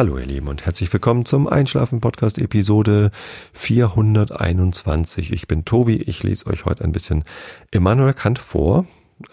Hallo 0.00 0.16
ihr 0.16 0.24
Lieben 0.24 0.48
und 0.48 0.64
herzlich 0.64 0.90
willkommen 0.94 1.26
zum 1.26 1.46
Einschlafen 1.46 2.00
Podcast 2.00 2.38
Episode 2.38 3.10
421. 3.52 5.30
Ich 5.30 5.46
bin 5.46 5.66
Tobi, 5.66 5.96
ich 5.96 6.22
lese 6.22 6.46
euch 6.46 6.64
heute 6.64 6.84
ein 6.84 6.92
bisschen 6.92 7.22
Immanuel 7.70 8.14
Kant 8.14 8.38
vor 8.38 8.86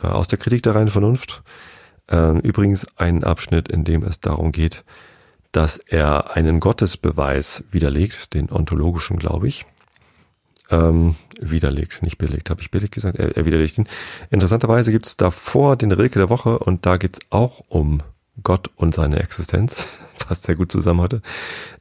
äh, 0.04 0.08
aus 0.08 0.28
der 0.28 0.38
Kritik 0.38 0.64
der 0.64 0.76
reinen 0.76 0.90
Vernunft. 0.90 1.42
Äh, 2.12 2.40
übrigens 2.40 2.86
ein 2.98 3.24
Abschnitt, 3.24 3.70
in 3.70 3.86
dem 3.86 4.04
es 4.04 4.20
darum 4.20 4.52
geht, 4.52 4.84
dass 5.54 5.78
er 5.78 6.36
einen 6.36 6.60
Gottesbeweis 6.60 7.64
widerlegt, 7.72 8.34
den 8.34 8.52
ontologischen, 8.52 9.16
glaube 9.16 9.48
ich. 9.48 9.66
Ähm, 10.70 11.16
widerlegt, 11.40 12.04
nicht 12.04 12.18
belegt, 12.18 12.50
habe 12.50 12.60
ich 12.60 12.72
belegt 12.72 12.94
gesagt? 12.94 13.18
Er, 13.20 13.38
er 13.38 13.46
widerlegt 13.46 13.78
ihn. 13.78 13.88
Interessanterweise 14.32 14.92
gibt 14.92 15.08
es 15.08 15.16
davor 15.16 15.78
den 15.78 15.94
Rilke 15.94 16.20
der 16.20 16.28
Woche 16.28 16.60
und 16.60 16.86
da 16.86 16.98
geht 16.98 17.14
es 17.14 17.20
auch 17.30 17.62
um 17.70 18.02
Gott 18.44 18.70
und 18.76 18.94
seine 18.94 19.20
Existenz, 19.20 19.88
was 20.28 20.44
sehr 20.44 20.56
gut 20.56 20.72
zusammen 20.72 21.02
hatte. 21.02 21.22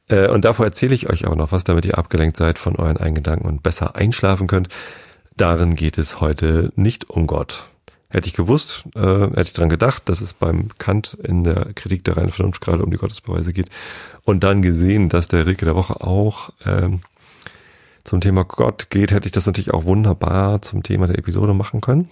Äh, 0.07 0.29
und 0.29 0.45
davor 0.45 0.65
erzähle 0.65 0.95
ich 0.95 1.09
euch 1.09 1.25
auch 1.27 1.35
noch 1.35 1.51
was, 1.51 1.63
damit 1.63 1.85
ihr 1.85 1.97
abgelenkt 1.97 2.37
seid 2.37 2.59
von 2.59 2.75
euren 2.75 2.97
eigenen 2.97 3.15
Gedanken 3.15 3.47
und 3.47 3.63
besser 3.63 3.95
einschlafen 3.95 4.47
könnt. 4.47 4.69
Darin 5.35 5.75
geht 5.75 5.97
es 5.97 6.19
heute 6.19 6.71
nicht 6.75 7.09
um 7.09 7.27
Gott. 7.27 7.69
Hätte 8.09 8.27
ich 8.27 8.33
gewusst, 8.33 8.85
äh, 8.95 8.99
hätte 9.01 9.41
ich 9.41 9.53
dran 9.53 9.69
gedacht, 9.69 10.07
dass 10.07 10.21
es 10.21 10.33
beim 10.33 10.69
Kant 10.77 11.17
in 11.21 11.43
der 11.43 11.73
Kritik 11.73 12.05
der 12.05 12.17
reinen 12.17 12.31
Vernunft 12.31 12.61
gerade 12.61 12.83
um 12.83 12.89
die 12.89 12.97
Gottesbeweise 12.97 13.51
geht. 13.51 13.69
Und 14.23 14.43
dann 14.43 14.61
gesehen, 14.61 15.09
dass 15.09 15.27
der 15.27 15.45
Rilke 15.45 15.65
der 15.65 15.75
Woche 15.75 16.01
auch 16.01 16.51
ähm, 16.65 17.01
zum 18.05 18.21
Thema 18.21 18.45
Gott 18.45 18.89
geht, 18.89 19.11
hätte 19.11 19.25
ich 19.25 19.33
das 19.33 19.45
natürlich 19.45 19.73
auch 19.73 19.83
wunderbar 19.83 20.61
zum 20.61 20.83
Thema 20.83 21.07
der 21.07 21.17
Episode 21.17 21.53
machen 21.53 21.81
können. 21.81 22.09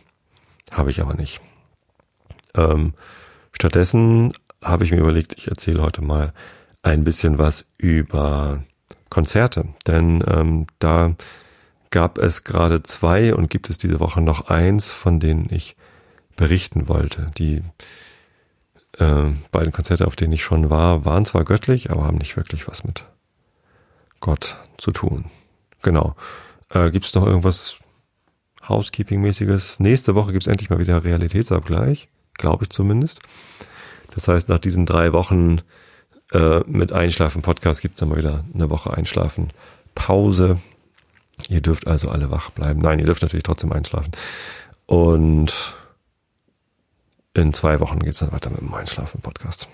Habe 0.71 0.89
ich 0.89 0.99
aber 0.99 1.13
nicht. 1.13 1.39
Ähm, 2.55 2.93
Stattdessen 3.55 4.33
habe 4.63 4.83
ich 4.83 4.91
mir 4.91 4.99
überlegt, 4.99 5.35
ich 5.37 5.47
erzähle 5.47 5.81
heute 5.81 6.01
mal 6.01 6.33
ein 6.83 7.03
bisschen 7.03 7.37
was 7.37 7.65
über 7.77 8.63
Konzerte, 9.09 9.69
denn 9.87 10.23
ähm, 10.27 10.67
da 10.79 11.15
gab 11.89 12.17
es 12.17 12.43
gerade 12.43 12.83
zwei 12.83 13.33
und 13.33 13.49
gibt 13.49 13.69
es 13.69 13.77
diese 13.77 13.99
Woche 13.99 14.21
noch 14.21 14.49
eins, 14.49 14.91
von 14.91 15.19
denen 15.19 15.47
ich 15.49 15.77
berichten 16.35 16.89
wollte. 16.89 17.31
Die 17.37 17.63
äh, 18.99 19.31
beiden 19.51 19.71
Konzerte, 19.71 20.05
auf 20.05 20.17
denen 20.17 20.33
ich 20.33 20.43
schon 20.43 20.69
war, 20.69 21.05
waren 21.05 21.25
zwar 21.25 21.45
göttlich, 21.45 21.91
aber 21.91 22.03
haben 22.03 22.17
nicht 22.17 22.35
wirklich 22.35 22.67
was 22.67 22.83
mit 22.83 23.05
Gott 24.19 24.57
zu 24.77 24.91
tun. 24.91 25.25
Genau. 25.81 26.15
Äh, 26.71 26.91
gibt 26.91 27.05
es 27.05 27.15
noch 27.15 27.25
irgendwas 27.25 27.77
Housekeeping-mäßiges? 28.67 29.81
Nächste 29.81 30.15
Woche 30.15 30.33
gibt 30.33 30.43
es 30.43 30.47
endlich 30.47 30.69
mal 30.69 30.79
wieder 30.79 31.03
Realitätsabgleich 31.03 32.09
glaube 32.37 32.65
ich 32.65 32.69
zumindest. 32.69 33.21
Das 34.13 34.27
heißt, 34.27 34.49
nach 34.49 34.59
diesen 34.59 34.85
drei 34.85 35.13
Wochen 35.13 35.61
äh, 36.31 36.61
mit 36.67 36.93
Einschlafen-Podcast 36.93 37.81
gibt 37.81 37.95
es 37.95 37.99
dann 37.99 38.09
mal 38.09 38.17
wieder 38.17 38.45
eine 38.53 38.69
Woche 38.69 38.95
Einschlafen. 38.95 39.51
Pause. 39.93 40.59
Ihr 41.49 41.61
dürft 41.61 41.87
also 41.87 42.09
alle 42.09 42.31
wach 42.31 42.49
bleiben. 42.49 42.79
Nein, 42.79 42.99
ihr 42.99 43.05
dürft 43.05 43.21
natürlich 43.21 43.43
trotzdem 43.43 43.73
einschlafen. 43.73 44.11
Und 44.85 45.75
in 47.33 47.53
zwei 47.53 47.79
Wochen 47.79 47.99
geht 47.99 48.13
es 48.13 48.19
dann 48.19 48.31
weiter 48.31 48.49
mit 48.49 48.61
dem 48.61 48.73
Einschlafen-Podcast. 48.73 49.67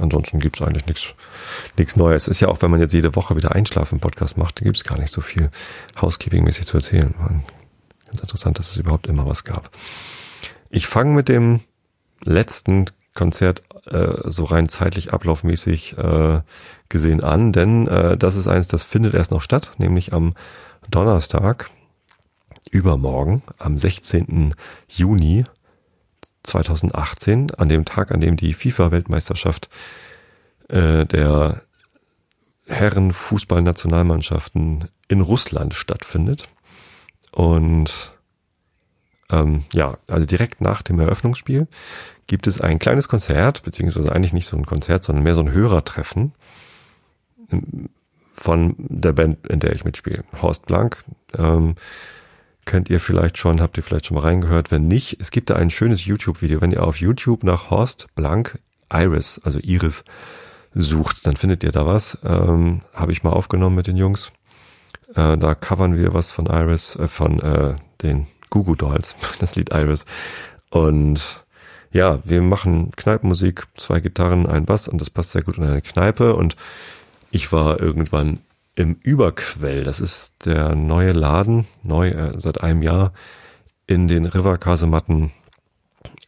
Ansonsten 0.00 0.40
gibt 0.40 0.60
es 0.60 0.66
eigentlich 0.66 0.86
nichts 0.86 1.14
nichts 1.76 1.96
Neues. 1.96 2.28
Ist 2.28 2.40
ja 2.40 2.48
auch, 2.48 2.62
wenn 2.62 2.70
man 2.70 2.80
jetzt 2.80 2.94
jede 2.94 3.14
Woche 3.16 3.36
wieder 3.36 3.52
Einschlafen-Podcast 3.52 4.36
macht, 4.36 4.56
gibt 4.56 4.76
es 4.76 4.84
gar 4.84 4.98
nicht 4.98 5.12
so 5.12 5.20
viel 5.20 5.50
Housekeeping-mäßig 6.00 6.66
zu 6.66 6.76
erzählen. 6.76 7.14
Ganz 8.06 8.20
interessant, 8.20 8.58
dass 8.58 8.70
es 8.70 8.76
überhaupt 8.76 9.06
immer 9.06 9.26
was 9.26 9.44
gab. 9.44 9.70
Ich 10.70 10.86
fange 10.86 11.14
mit 11.14 11.28
dem 11.28 11.60
letzten 12.24 12.86
Konzert 13.14 13.62
äh, 13.86 14.14
so 14.24 14.44
rein 14.44 14.68
zeitlich 14.68 15.12
ablaufmäßig 15.12 15.96
äh, 15.98 16.40
gesehen 16.88 17.22
an, 17.22 17.52
denn 17.52 17.86
äh, 17.88 18.16
das 18.16 18.36
ist 18.36 18.48
eins, 18.48 18.68
das 18.68 18.84
findet 18.84 19.14
erst 19.14 19.30
noch 19.30 19.42
statt, 19.42 19.72
nämlich 19.78 20.12
am 20.12 20.34
Donnerstag, 20.90 21.70
übermorgen, 22.70 23.42
am 23.58 23.78
16. 23.78 24.54
Juni 24.88 25.44
2018, 26.42 27.54
an 27.54 27.68
dem 27.68 27.84
Tag, 27.84 28.10
an 28.12 28.20
dem 28.20 28.36
die 28.36 28.54
FIFA-Weltmeisterschaft 28.54 29.68
äh, 30.68 31.04
der 31.06 31.62
Herren-Fußballnationalmannschaften 32.66 34.88
in 35.08 35.20
Russland 35.20 35.74
stattfindet. 35.74 36.48
Und 37.32 38.17
ähm, 39.30 39.64
ja, 39.72 39.98
also 40.06 40.26
direkt 40.26 40.60
nach 40.60 40.82
dem 40.82 40.98
Eröffnungsspiel 40.98 41.66
gibt 42.26 42.46
es 42.46 42.60
ein 42.60 42.78
kleines 42.78 43.08
Konzert, 43.08 43.62
beziehungsweise 43.62 44.12
eigentlich 44.12 44.32
nicht 44.32 44.46
so 44.46 44.56
ein 44.56 44.66
Konzert, 44.66 45.04
sondern 45.04 45.24
mehr 45.24 45.34
so 45.34 45.40
ein 45.40 45.52
Hörertreffen 45.52 46.32
ähm, 47.50 47.88
von 48.34 48.74
der 48.78 49.12
Band, 49.12 49.46
in 49.48 49.60
der 49.60 49.72
ich 49.72 49.84
mitspiele. 49.84 50.24
Horst 50.40 50.66
Blank. 50.66 51.04
Ähm, 51.36 51.74
kennt 52.64 52.90
ihr 52.90 53.00
vielleicht 53.00 53.38
schon, 53.38 53.60
habt 53.60 53.76
ihr 53.76 53.82
vielleicht 53.82 54.06
schon 54.06 54.14
mal 54.14 54.24
reingehört. 54.24 54.70
Wenn 54.70 54.86
nicht, 54.86 55.16
es 55.20 55.30
gibt 55.30 55.50
da 55.50 55.56
ein 55.56 55.70
schönes 55.70 56.04
YouTube-Video. 56.04 56.60
Wenn 56.60 56.70
ihr 56.70 56.84
auf 56.84 57.00
YouTube 57.00 57.42
nach 57.42 57.70
Horst 57.70 58.06
Blank 58.14 58.58
Iris, 58.92 59.40
also 59.42 59.58
Iris, 59.58 60.04
sucht, 60.74 61.26
dann 61.26 61.36
findet 61.36 61.64
ihr 61.64 61.72
da 61.72 61.86
was. 61.86 62.18
Ähm, 62.24 62.82
Habe 62.94 63.12
ich 63.12 63.22
mal 63.22 63.32
aufgenommen 63.32 63.76
mit 63.76 63.86
den 63.86 63.96
Jungs. 63.96 64.32
Äh, 65.14 65.38
da 65.38 65.54
covern 65.54 65.96
wir 65.96 66.14
was 66.14 66.30
von 66.30 66.46
Iris, 66.46 66.94
äh, 66.96 67.08
von 67.08 67.40
äh, 67.40 67.74
den 68.02 68.26
Goo 68.50 68.74
Dolls, 68.74 69.16
das 69.40 69.56
Lied 69.56 69.70
Iris. 69.72 70.04
Und 70.70 71.44
ja, 71.90 72.20
wir 72.24 72.42
machen 72.42 72.90
Kneipenmusik, 72.96 73.66
zwei 73.74 74.00
Gitarren, 74.00 74.46
ein 74.46 74.66
Bass 74.66 74.88
und 74.88 75.00
das 75.00 75.10
passt 75.10 75.30
sehr 75.30 75.42
gut 75.42 75.58
in 75.58 75.64
eine 75.64 75.80
Kneipe. 75.80 76.34
Und 76.34 76.56
ich 77.30 77.52
war 77.52 77.80
irgendwann 77.80 78.40
im 78.74 78.96
Überquell. 79.02 79.84
Das 79.84 80.00
ist 80.00 80.34
der 80.44 80.74
neue 80.74 81.12
Laden, 81.12 81.66
neu 81.82 82.10
äh, 82.10 82.38
seit 82.38 82.62
einem 82.62 82.82
Jahr 82.82 83.12
in 83.86 84.06
den 84.06 84.26
Riverkasematten 84.26 85.32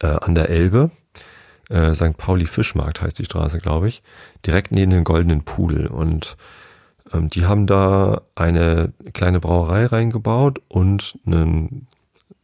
äh, 0.01 0.07
an 0.07 0.35
der 0.35 0.49
Elbe. 0.49 0.91
Äh, 1.69 1.95
St. 1.95 2.17
Pauli 2.17 2.45
Fischmarkt 2.45 3.01
heißt 3.01 3.19
die 3.19 3.25
Straße, 3.25 3.59
glaube 3.59 3.87
ich. 3.87 4.03
Direkt 4.45 4.71
neben 4.71 4.91
den 4.91 5.03
Goldenen 5.03 5.43
Pudel. 5.43 5.87
Und 5.87 6.35
ähm, 7.13 7.29
die 7.29 7.45
haben 7.45 7.67
da 7.67 8.21
eine 8.35 8.91
kleine 9.13 9.39
Brauerei 9.39 9.85
reingebaut 9.85 10.59
und 10.67 11.17
einen 11.25 11.87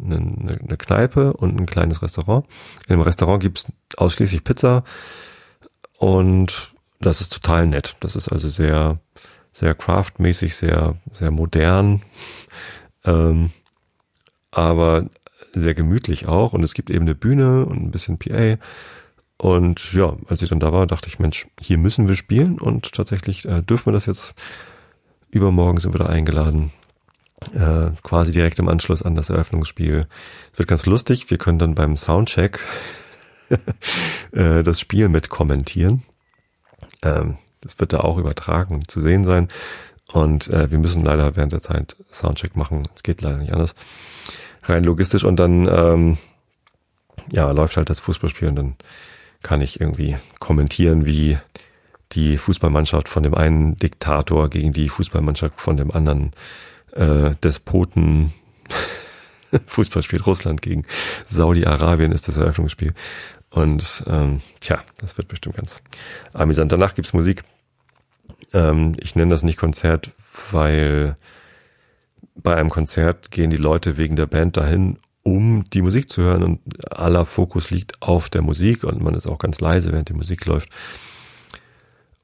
eine, 0.01 0.17
eine 0.17 0.77
Kneipe 0.77 1.33
und 1.33 1.59
ein 1.59 1.65
kleines 1.65 2.01
Restaurant. 2.01 2.45
Dem 2.89 3.01
Restaurant 3.01 3.41
gibt's 3.41 3.65
ausschließlich 3.97 4.43
Pizza 4.43 4.83
und 5.97 6.73
das 6.99 7.21
ist 7.21 7.33
total 7.33 7.67
nett. 7.67 7.95
Das 7.99 8.15
ist 8.15 8.29
also 8.29 8.49
sehr, 8.49 8.99
sehr 9.51 9.75
craftmäßig, 9.75 10.55
sehr, 10.55 10.95
sehr 11.11 11.31
modern, 11.31 12.01
ähm, 13.05 13.51
aber 14.51 15.09
sehr 15.53 15.73
gemütlich 15.73 16.27
auch. 16.27 16.53
Und 16.53 16.63
es 16.63 16.73
gibt 16.73 16.89
eben 16.89 17.05
eine 17.05 17.15
Bühne 17.15 17.65
und 17.65 17.81
ein 17.81 17.91
bisschen 17.91 18.17
PA. 18.17 18.57
Und 19.37 19.93
ja, 19.93 20.15
als 20.27 20.41
ich 20.41 20.49
dann 20.49 20.59
da 20.59 20.73
war, 20.73 20.87
dachte 20.87 21.07
ich, 21.07 21.19
Mensch, 21.19 21.47
hier 21.59 21.77
müssen 21.77 22.07
wir 22.07 22.15
spielen 22.15 22.59
und 22.59 22.91
tatsächlich 22.93 23.45
äh, 23.45 23.61
dürfen 23.61 23.87
wir 23.87 23.93
das 23.93 24.07
jetzt. 24.07 24.33
Übermorgen 25.29 25.79
sind 25.79 25.93
wir 25.93 25.99
da 25.99 26.05
eingeladen 26.05 26.71
äh, 27.53 27.91
quasi 28.03 28.31
direkt 28.31 28.59
im 28.59 28.67
Anschluss 28.67 29.03
an 29.03 29.15
das 29.15 29.29
Eröffnungsspiel. 29.29 30.07
Es 30.51 30.59
wird 30.59 30.69
ganz 30.69 30.85
lustig. 30.85 31.29
Wir 31.29 31.37
können 31.37 31.59
dann 31.59 31.75
beim 31.75 31.97
Soundcheck 31.97 32.59
äh, 34.31 34.63
das 34.63 34.79
Spiel 34.79 35.09
mit 35.09 35.29
kommentieren. 35.29 36.03
Ähm, 37.03 37.37
das 37.61 37.79
wird 37.79 37.93
da 37.93 37.99
auch 37.99 38.17
übertragen 38.17 38.87
zu 38.87 39.01
sehen 39.01 39.23
sein. 39.23 39.49
Und 40.11 40.47
äh, 40.49 40.71
wir 40.71 40.79
müssen 40.79 41.03
leider 41.03 41.35
während 41.35 41.53
der 41.53 41.61
Zeit 41.61 41.97
Soundcheck 42.09 42.55
machen. 42.55 42.83
Es 42.95 43.03
geht 43.03 43.21
leider 43.21 43.37
nicht 43.37 43.53
anders. 43.53 43.75
Rein 44.63 44.83
logistisch. 44.83 45.23
Und 45.23 45.37
dann 45.37 45.67
ähm, 45.67 46.17
ja, 47.31 47.51
läuft 47.51 47.77
halt 47.77 47.89
das 47.89 47.99
Fußballspiel 47.99 48.49
und 48.49 48.55
dann 48.55 48.75
kann 49.43 49.61
ich 49.61 49.79
irgendwie 49.79 50.17
kommentieren, 50.39 51.05
wie 51.05 51.37
die 52.13 52.37
Fußballmannschaft 52.37 53.09
von 53.09 53.23
dem 53.23 53.33
einen 53.33 53.77
Diktator 53.77 54.49
gegen 54.49 54.71
die 54.71 54.89
Fußballmannschaft 54.89 55.59
von 55.59 55.77
dem 55.77 55.91
anderen 55.91 56.31
äh, 56.97 57.35
Despoten 57.43 58.33
Fußballspiel 59.65 60.21
Russland 60.21 60.61
gegen 60.61 60.83
Saudi-Arabien 61.25 62.11
ist 62.11 62.27
das 62.27 62.37
Eröffnungsspiel. 62.37 62.93
Und 63.49 64.03
ähm, 64.07 64.41
tja, 64.59 64.79
das 64.99 65.17
wird 65.17 65.29
bestimmt 65.29 65.55
ganz 65.55 65.81
amüsant. 66.33 66.71
Danach 66.71 66.95
gibt's 66.95 67.13
Musik. 67.13 67.43
Ähm, 68.53 68.93
ich 68.99 69.15
nenne 69.15 69.31
das 69.31 69.43
nicht 69.43 69.57
Konzert, 69.57 70.11
weil 70.51 71.17
bei 72.35 72.55
einem 72.55 72.69
Konzert 72.69 73.31
gehen 73.31 73.49
die 73.49 73.57
Leute 73.57 73.97
wegen 73.97 74.15
der 74.15 74.27
Band 74.27 74.57
dahin, 74.57 74.99
um 75.23 75.63
die 75.73 75.81
Musik 75.81 76.09
zu 76.09 76.21
hören 76.21 76.43
und 76.43 76.91
aller 76.91 77.25
Fokus 77.25 77.71
liegt 77.71 78.01
auf 78.01 78.29
der 78.29 78.41
Musik 78.41 78.83
und 78.83 79.01
man 79.01 79.13
ist 79.13 79.27
auch 79.27 79.39
ganz 79.39 79.59
leise, 79.59 79.91
während 79.91 80.09
die 80.09 80.13
Musik 80.13 80.45
läuft. 80.45 80.69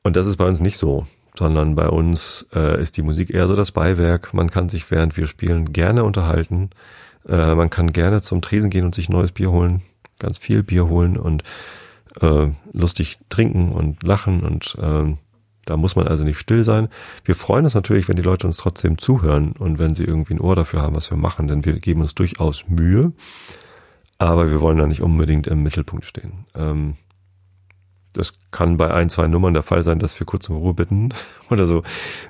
Und 0.03 0.15
das 0.15 0.25
ist 0.25 0.37
bei 0.37 0.45
uns 0.45 0.59
nicht 0.59 0.77
so 0.77 1.07
sondern 1.37 1.75
bei 1.75 1.87
uns 1.89 2.47
äh, 2.53 2.81
ist 2.81 2.97
die 2.97 3.01
Musik 3.01 3.29
eher 3.29 3.47
so 3.47 3.55
das 3.55 3.71
Beiwerk. 3.71 4.33
Man 4.33 4.49
kann 4.49 4.69
sich, 4.69 4.89
während 4.91 5.17
wir 5.17 5.27
spielen, 5.27 5.73
gerne 5.73 6.03
unterhalten. 6.03 6.69
Äh, 7.27 7.55
man 7.55 7.69
kann 7.69 7.91
gerne 7.91 8.21
zum 8.21 8.41
Tresen 8.41 8.69
gehen 8.69 8.85
und 8.85 8.95
sich 8.95 9.09
neues 9.09 9.31
Bier 9.31 9.51
holen, 9.51 9.81
ganz 10.19 10.37
viel 10.37 10.63
Bier 10.63 10.87
holen 10.87 11.17
und 11.17 11.43
äh, 12.21 12.47
lustig 12.71 13.19
trinken 13.29 13.69
und 13.69 14.03
lachen 14.03 14.41
und 14.41 14.77
äh, 14.79 15.15
da 15.65 15.77
muss 15.77 15.95
man 15.95 16.07
also 16.07 16.23
nicht 16.23 16.39
still 16.39 16.63
sein. 16.63 16.89
Wir 17.23 17.35
freuen 17.35 17.63
uns 17.63 17.73
natürlich, 17.73 18.09
wenn 18.09 18.17
die 18.17 18.21
Leute 18.21 18.47
uns 18.47 18.57
trotzdem 18.57 18.97
zuhören 18.97 19.53
und 19.53 19.79
wenn 19.79 19.95
sie 19.95 20.03
irgendwie 20.03 20.33
ein 20.33 20.41
Ohr 20.41 20.55
dafür 20.55 20.81
haben, 20.81 20.95
was 20.95 21.09
wir 21.09 21.17
machen, 21.17 21.47
denn 21.47 21.63
wir 21.63 21.79
geben 21.79 22.01
uns 22.01 22.15
durchaus 22.15 22.65
Mühe, 22.67 23.13
aber 24.17 24.51
wir 24.51 24.59
wollen 24.61 24.77
da 24.77 24.87
nicht 24.87 25.01
unbedingt 25.01 25.47
im 25.47 25.63
Mittelpunkt 25.63 26.05
stehen. 26.05 26.45
Ähm, 26.55 26.95
das 28.13 28.33
kann 28.51 28.77
bei 28.77 28.93
ein, 28.93 29.09
zwei 29.09 29.27
Nummern 29.27 29.53
der 29.53 29.63
Fall 29.63 29.83
sein, 29.83 29.99
dass 29.99 30.19
wir 30.19 30.25
kurz 30.25 30.47
um 30.49 30.57
Ruhe 30.57 30.73
bitten 30.73 31.09
oder 31.49 31.65
so 31.65 31.83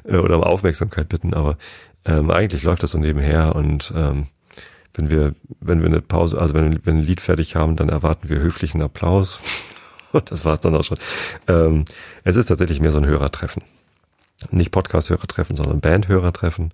äh, 0.06 0.18
oder 0.18 0.38
um 0.38 0.44
Aufmerksamkeit 0.44 1.10
bitten, 1.10 1.34
aber 1.34 1.58
ähm, 2.06 2.32
eigentlich 2.32 2.64
läuft 2.64 2.84
das 2.84 2.92
so 2.92 2.98
nebenher 2.98 3.56
und 3.56 3.94
ähm, 3.96 4.28
wenn 4.96 5.10
wir, 5.10 5.34
wenn 5.60 5.82
wir 5.82 5.88
eine 5.88 6.02
Pause, 6.02 6.40
also 6.40 6.54
wenn, 6.54 6.86
wenn 6.86 6.98
ein 6.98 7.04
Lied 7.04 7.22
fertig 7.22 7.56
haben, 7.56 7.76
dann 7.76 7.90
erwarten 7.90 8.30
wir 8.30 8.40
höflichen 8.40 8.82
Applaus. 8.82 9.40
Und 10.12 10.30
das 10.30 10.46
war's 10.46 10.60
dann 10.60 10.76
auch 10.76 10.84
schon. 10.84 11.00
Ähm, 11.48 11.86
es 12.24 12.36
ist 12.36 12.46
tatsächlich 12.46 12.80
mehr 12.80 12.92
so 12.92 13.00
ein 13.00 13.08
Hörertreffen. 13.08 13.64
Nicht 14.52 14.72
Podcast-Hörertreffen, 14.72 15.58
sondern 15.58 15.80
Band-Hörertreffen. 15.80 16.72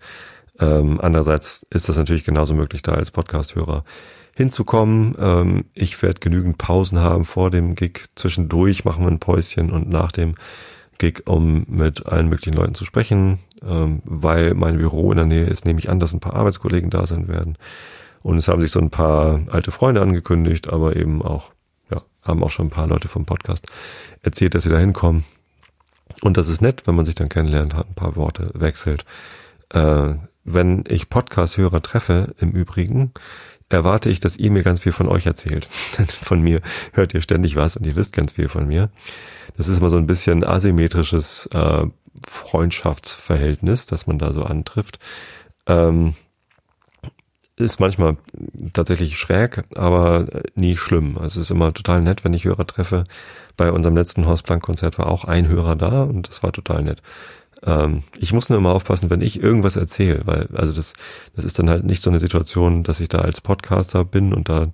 Ähm, 0.60 1.00
andererseits 1.02 1.66
ist 1.70 1.88
das 1.88 1.96
natürlich 1.96 2.26
genauso 2.26 2.54
möglich, 2.54 2.82
da 2.82 2.94
als 2.94 3.12
Podcast-Hörer 3.12 3.86
hinzukommen. 4.40 5.16
Ähm, 5.20 5.66
ich 5.74 6.02
werde 6.02 6.22
genügend 6.22 6.58
Pausen 6.58 7.00
haben 7.00 7.26
vor 7.26 7.50
dem 7.50 7.76
Gig. 7.76 8.06
Zwischendurch 8.16 8.86
machen 8.86 9.04
wir 9.04 9.12
ein 9.12 9.20
Päuschen 9.20 9.70
und 9.70 9.90
nach 9.90 10.14
dem 10.14 10.36
Gig, 10.98 11.28
um 11.28 11.66
mit 11.68 12.06
allen 12.06 12.30
möglichen 12.30 12.54
Leuten 12.54 12.74
zu 12.74 12.86
sprechen, 12.86 13.40
ähm, 13.62 14.02
weil 14.06 14.54
mein 14.54 14.78
Büro 14.78 15.12
in 15.12 15.18
der 15.18 15.26
Nähe 15.26 15.46
ist, 15.46 15.66
nehme 15.66 15.80
ich 15.80 15.90
an, 15.90 16.00
dass 16.00 16.14
ein 16.14 16.22
paar 16.22 16.36
Arbeitskollegen 16.36 16.90
da 16.90 17.06
sein 17.06 17.28
werden. 17.28 17.58
Und 18.22 18.38
es 18.38 18.48
haben 18.48 18.62
sich 18.62 18.72
so 18.72 18.80
ein 18.80 18.90
paar 18.90 19.42
alte 19.50 19.72
Freunde 19.72 20.02
angekündigt, 20.02 20.70
aber 20.70 20.96
eben 20.96 21.22
auch, 21.22 21.52
ja, 21.92 22.02
haben 22.24 22.42
auch 22.42 22.52
schon 22.52 22.68
ein 22.68 22.72
paar 22.72 22.88
Leute 22.88 23.10
vom 23.10 23.26
Podcast 23.26 23.68
erzählt, 24.24 24.56
dass 24.56 24.64
sie 24.64 24.70
da 24.70 24.78
hinkommen. 24.78 25.26
Und 26.22 26.38
das 26.38 26.48
ist 26.48 26.62
nett, 26.62 26.84
wenn 26.86 26.96
man 26.96 27.06
sich 27.06 27.16
dann 27.16 27.28
kennenlernt, 27.28 27.74
hat 27.74 27.90
ein 27.90 27.96
paar 27.96 28.16
Worte 28.16 28.52
wechselt. 28.54 29.04
Äh, 29.74 30.14
wenn 30.46 30.86
ich 30.88 31.10
Podcast-Hörer 31.10 31.82
treffe, 31.82 32.34
im 32.40 32.52
Übrigen, 32.52 33.12
erwarte 33.70 34.10
ich, 34.10 34.20
dass 34.20 34.38
ihr 34.38 34.52
mir 34.52 34.64
ganz 34.64 34.82
viel 34.82 34.92
von 34.92 35.08
euch 35.08 35.26
erzählt. 35.26 35.66
von 36.24 36.42
mir 36.42 36.60
hört 36.94 37.14
ihr 37.14 37.22
ständig 37.22 37.56
was 37.56 37.78
und 37.78 37.86
ihr 37.86 37.96
wisst 37.96 38.14
ganz 38.14 38.34
viel 38.34 38.50
von 38.50 38.68
mir. 38.68 38.90
Das 39.58 39.68
ist 39.68 39.80
immer 39.80 39.90
so 39.90 39.98
ein 39.98 40.08
bisschen 40.08 40.44
asymmetrisches 40.44 41.48
äh, 41.54 41.86
Freundschaftsverhältnis, 42.28 43.86
das 43.86 44.08
man 44.08 44.20
da 44.20 44.34
so 44.34 44.44
antrifft. 44.44 45.00
Ähm, 45.68 46.16
ist 47.60 47.82
manchmal 47.82 48.16
tatsächlich 48.72 49.20
schräg, 49.20 49.64
aber 49.76 50.28
nie 50.56 50.78
schlimm. 50.78 51.18
Also 51.18 51.42
es 51.42 51.48
ist 51.48 51.52
immer 51.52 51.74
total 51.74 52.02
nett, 52.02 52.24
wenn 52.24 52.34
ich 52.34 52.46
Hörer 52.46 52.66
treffe. 52.66 53.04
Bei 53.58 53.72
unserem 53.74 53.98
letzten 53.98 54.26
Horstplank-Konzert 54.26 54.98
war 54.98 55.08
auch 55.08 55.26
ein 55.26 55.50
Hörer 55.50 55.76
da 55.76 56.04
und 56.04 56.30
das 56.30 56.42
war 56.42 56.54
total 56.54 56.84
nett. 56.84 57.02
Ähm, 57.66 58.04
ich 58.18 58.34
muss 58.34 58.50
nur 58.50 58.58
immer 58.58 58.74
aufpassen, 58.74 59.10
wenn 59.10 59.22
ich 59.22 59.42
irgendwas 59.42 59.76
erzähle, 59.76 60.22
weil, 60.26 60.48
also 60.54 60.72
das, 60.72 60.94
das 61.36 61.46
ist 61.46 61.60
dann 61.60 61.70
halt 61.70 61.84
nicht 61.84 62.02
so 62.02 62.10
eine 62.10 62.20
Situation, 62.20 62.84
dass 62.84 63.00
ich 63.00 63.10
da 63.10 63.20
als 63.20 63.42
Podcaster 63.42 64.06
bin 64.06 64.34
und 64.34 64.50
da 64.50 64.70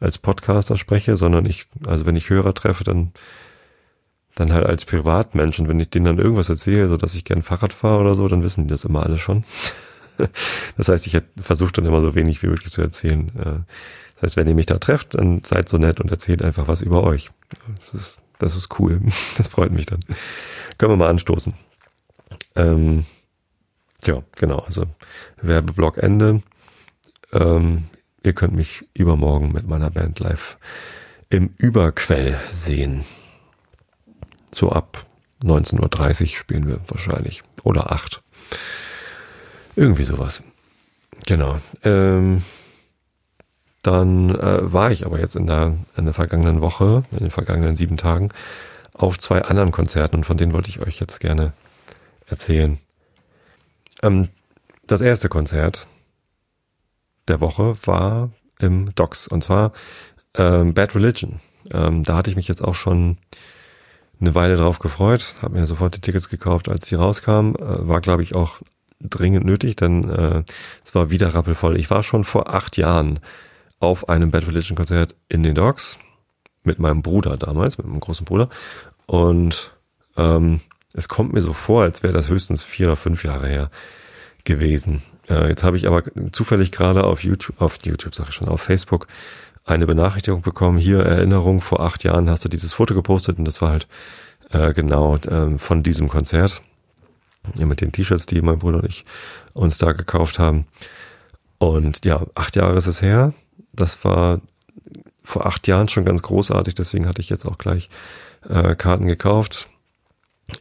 als 0.00 0.18
Podcaster 0.18 0.76
spreche, 0.76 1.16
sondern 1.16 1.46
ich, 1.46 1.66
also 1.86 2.06
wenn 2.06 2.16
ich 2.16 2.30
Hörer 2.30 2.54
treffe, 2.54 2.84
dann, 2.84 3.12
dann 4.36 4.52
halt 4.52 4.66
als 4.66 4.84
Privatmensch 4.84 5.58
und 5.58 5.68
wenn 5.68 5.80
ich 5.80 5.90
denen 5.90 6.06
dann 6.06 6.18
irgendwas 6.18 6.48
erzähle, 6.48 6.88
so 6.88 6.96
dass 6.96 7.14
ich 7.14 7.24
gern 7.24 7.42
Fahrrad 7.42 7.72
fahre 7.72 8.02
oder 8.02 8.14
so, 8.14 8.28
dann 8.28 8.42
wissen 8.42 8.64
die 8.64 8.70
das 8.70 8.84
immer 8.84 9.02
alle 9.02 9.18
schon. 9.18 9.44
das 10.76 10.88
heißt, 10.88 11.06
ich 11.06 11.20
versuche 11.40 11.72
dann 11.72 11.86
immer 11.86 12.00
so 12.00 12.14
wenig 12.14 12.42
wie 12.42 12.48
möglich 12.48 12.70
zu 12.70 12.82
erzählen. 12.82 13.28
Äh, 13.36 13.72
das 14.14 14.22
heißt, 14.22 14.36
wenn 14.36 14.48
ihr 14.48 14.54
mich 14.54 14.66
da 14.66 14.78
trefft, 14.78 15.14
dann 15.14 15.42
seid 15.44 15.68
so 15.68 15.78
nett 15.78 16.00
und 16.00 16.10
erzählt 16.10 16.42
einfach 16.42 16.68
was 16.68 16.82
über 16.82 17.04
euch. 17.04 17.30
Das 17.76 17.94
ist, 17.94 18.20
das 18.38 18.56
ist 18.56 18.78
cool. 18.78 19.00
Das 19.36 19.48
freut 19.48 19.72
mich 19.72 19.86
dann. 19.86 20.00
Können 20.76 20.92
wir 20.92 20.96
mal 20.96 21.10
anstoßen. 21.10 21.54
Ähm, 22.56 23.06
ja, 24.04 24.22
genau. 24.36 24.58
Also 24.58 24.86
Werbeblock 25.40 25.98
Ende. 25.98 26.42
Ähm, 27.32 27.84
ihr 28.22 28.32
könnt 28.32 28.54
mich 28.54 28.84
übermorgen 28.94 29.52
mit 29.52 29.66
meiner 29.66 29.90
Band 29.90 30.18
live 30.20 30.58
im 31.30 31.54
Überquell 31.58 32.38
sehen. 32.50 33.04
So 34.52 34.70
ab 34.70 35.06
19.30 35.42 36.22
Uhr 36.22 36.28
spielen 36.28 36.66
wir 36.66 36.80
wahrscheinlich. 36.88 37.42
Oder 37.62 37.92
8. 37.92 38.22
Irgendwie 39.76 40.04
sowas. 40.04 40.42
Genau. 41.26 41.58
Ähm, 41.84 42.42
dann 43.82 44.34
äh, 44.34 44.72
war 44.72 44.90
ich 44.90 45.06
aber 45.06 45.20
jetzt 45.20 45.36
in 45.36 45.46
der, 45.46 45.76
in 45.96 46.04
der 46.04 46.14
vergangenen 46.14 46.60
Woche, 46.60 47.04
in 47.12 47.18
den 47.18 47.30
vergangenen 47.30 47.76
sieben 47.76 47.96
Tagen, 47.96 48.30
auf 48.94 49.18
zwei 49.18 49.42
anderen 49.42 49.70
Konzerten 49.70 50.16
und 50.16 50.24
von 50.24 50.36
denen 50.36 50.52
wollte 50.52 50.70
ich 50.70 50.80
euch 50.80 50.98
jetzt 50.98 51.20
gerne 51.20 51.52
erzählen. 52.28 52.78
Ähm, 54.02 54.28
das 54.86 55.00
erste 55.00 55.28
Konzert 55.28 55.88
der 57.26 57.40
Woche 57.40 57.76
war 57.84 58.30
im 58.58 58.94
Docks 58.94 59.28
und 59.28 59.44
zwar 59.44 59.72
ähm, 60.34 60.74
Bad 60.74 60.94
Religion. 60.94 61.40
Ähm, 61.72 62.04
da 62.04 62.16
hatte 62.16 62.30
ich 62.30 62.36
mich 62.36 62.48
jetzt 62.48 62.62
auch 62.62 62.74
schon 62.74 63.18
eine 64.20 64.34
Weile 64.34 64.56
drauf 64.56 64.78
gefreut, 64.78 65.36
habe 65.42 65.58
mir 65.58 65.66
sofort 65.66 65.94
die 65.94 66.00
Tickets 66.00 66.28
gekauft, 66.28 66.68
als 66.68 66.88
die 66.88 66.94
rauskamen. 66.94 67.54
Äh, 67.56 67.88
war, 67.88 68.00
glaube 68.00 68.22
ich, 68.22 68.34
auch 68.34 68.60
dringend 69.00 69.44
nötig, 69.44 69.76
denn 69.76 70.10
äh, 70.10 70.42
es 70.84 70.94
war 70.94 71.10
wieder 71.10 71.34
rappelvoll. 71.34 71.78
Ich 71.78 71.90
war 71.90 72.02
schon 72.02 72.24
vor 72.24 72.52
acht 72.52 72.76
Jahren 72.76 73.20
auf 73.78 74.08
einem 74.08 74.30
Bad 74.30 74.46
Religion 74.48 74.76
Konzert 74.76 75.14
in 75.28 75.42
den 75.42 75.54
Docks 75.54 75.98
mit 76.64 76.78
meinem 76.78 77.02
Bruder 77.02 77.36
damals, 77.36 77.78
mit 77.78 77.86
meinem 77.86 78.00
großen 78.00 78.24
Bruder 78.24 78.48
und 79.06 79.72
ähm, 80.16 80.60
es 80.94 81.08
kommt 81.08 81.32
mir 81.32 81.40
so 81.40 81.52
vor, 81.52 81.82
als 81.82 82.02
wäre 82.02 82.12
das 82.12 82.28
höchstens 82.28 82.64
vier 82.64 82.86
oder 82.86 82.96
fünf 82.96 83.24
Jahre 83.24 83.48
her 83.48 83.70
gewesen. 84.44 85.02
Äh, 85.28 85.48
jetzt 85.48 85.64
habe 85.64 85.76
ich 85.76 85.86
aber 85.86 86.02
zufällig 86.32 86.72
gerade 86.72 87.04
auf 87.04 87.22
YouTube, 87.22 87.60
auf 87.60 87.78
YouTube 87.84 88.14
sage 88.14 88.30
ich 88.30 88.34
schon, 88.34 88.48
auf 88.48 88.60
Facebook 88.60 89.06
eine 89.64 89.86
Benachrichtigung 89.86 90.40
bekommen. 90.40 90.78
Hier 90.78 91.00
Erinnerung, 91.00 91.60
vor 91.60 91.80
acht 91.80 92.04
Jahren 92.04 92.30
hast 92.30 92.44
du 92.44 92.48
dieses 92.48 92.72
Foto 92.72 92.94
gepostet 92.94 93.38
und 93.38 93.44
das 93.44 93.60
war 93.60 93.70
halt 93.70 93.86
äh, 94.50 94.72
genau 94.72 95.16
äh, 95.16 95.58
von 95.58 95.82
diesem 95.82 96.08
Konzert. 96.08 96.62
Ja, 97.56 97.66
mit 97.66 97.80
den 97.80 97.92
T-Shirts, 97.92 98.26
die 98.26 98.42
mein 98.42 98.58
Bruder 98.58 98.78
und 98.78 98.86
ich 98.86 99.04
uns 99.54 99.78
da 99.78 99.92
gekauft 99.92 100.38
haben. 100.38 100.66
Und 101.58 102.04
ja, 102.04 102.26
acht 102.34 102.56
Jahre 102.56 102.76
ist 102.76 102.86
es 102.86 103.00
her. 103.00 103.32
Das 103.72 104.04
war 104.04 104.40
vor 105.22 105.46
acht 105.46 105.66
Jahren 105.66 105.88
schon 105.88 106.04
ganz 106.04 106.22
großartig, 106.22 106.74
deswegen 106.74 107.06
hatte 107.06 107.20
ich 107.20 107.28
jetzt 107.28 107.46
auch 107.46 107.58
gleich 107.58 107.90
äh, 108.48 108.74
Karten 108.74 109.06
gekauft. 109.06 109.68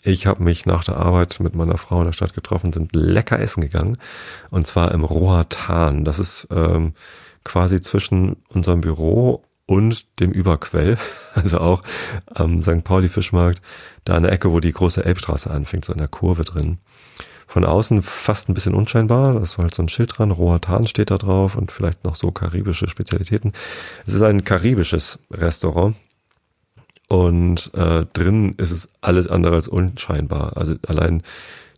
Ich 0.03 0.27
habe 0.27 0.43
mich 0.43 0.65
nach 0.65 0.83
der 0.83 0.97
Arbeit 0.97 1.39
mit 1.39 1.55
meiner 1.55 1.77
Frau 1.77 1.99
in 1.99 2.05
der 2.05 2.13
Stadt 2.13 2.33
getroffen, 2.33 2.73
sind 2.73 2.95
lecker 2.95 3.39
essen 3.39 3.61
gegangen. 3.61 3.97
Und 4.49 4.67
zwar 4.67 4.91
im 4.91 5.03
Roatan. 5.03 6.03
Das 6.03 6.19
ist 6.19 6.47
ähm, 6.51 6.93
quasi 7.43 7.81
zwischen 7.81 8.37
unserem 8.49 8.81
Büro 8.81 9.43
und 9.65 10.19
dem 10.19 10.31
Überquell, 10.31 10.97
also 11.35 11.59
auch 11.59 11.81
am 12.33 12.61
St. 12.61 12.83
Pauli 12.83 13.09
Fischmarkt, 13.09 13.61
da 14.05 14.15
an 14.15 14.23
der 14.23 14.31
Ecke, 14.31 14.51
wo 14.51 14.59
die 14.59 14.71
große 14.71 15.03
Elbstraße 15.03 15.51
anfängt, 15.51 15.85
so 15.85 15.93
in 15.93 15.99
der 15.99 16.07
Kurve 16.07 16.43
drin. 16.43 16.79
Von 17.47 17.63
außen 17.63 18.01
fast 18.01 18.49
ein 18.49 18.53
bisschen 18.53 18.75
unscheinbar, 18.75 19.33
da 19.33 19.39
ist 19.41 19.57
halt 19.57 19.73
so 19.73 19.81
ein 19.81 19.89
Schild 19.89 20.17
dran, 20.17 20.31
Roatan 20.31 20.85
steht 20.87 21.11
da 21.11 21.17
drauf 21.17 21.55
und 21.55 21.71
vielleicht 21.71 22.03
noch 22.03 22.15
so 22.15 22.31
karibische 22.31 22.89
Spezialitäten. 22.89 23.53
Es 24.05 24.13
ist 24.13 24.21
ein 24.21 24.43
karibisches 24.43 25.19
Restaurant 25.31 25.95
und 27.07 27.73
äh, 27.73 28.05
drin 28.13 28.55
ist 28.57 28.71
es 28.71 28.89
alles 29.01 29.27
andere 29.27 29.55
als 29.55 29.67
unscheinbar. 29.67 30.57
Also 30.57 30.75
allein 30.87 31.23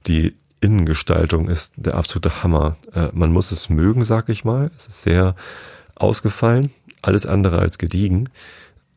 die 0.07 0.35
Innengestaltung 0.61 1.47
ist 1.47 1.73
der 1.75 1.95
absolute 1.95 2.43
Hammer. 2.43 2.77
Äh, 2.93 3.09
man 3.13 3.31
muss 3.31 3.51
es 3.51 3.69
mögen, 3.69 4.03
sag 4.05 4.29
ich 4.29 4.43
mal. 4.43 4.71
Es 4.77 4.87
ist 4.87 5.01
sehr 5.03 5.35
ausgefallen, 5.95 6.71
alles 7.01 7.25
andere 7.25 7.59
als 7.59 7.77
gediegen. 7.77 8.29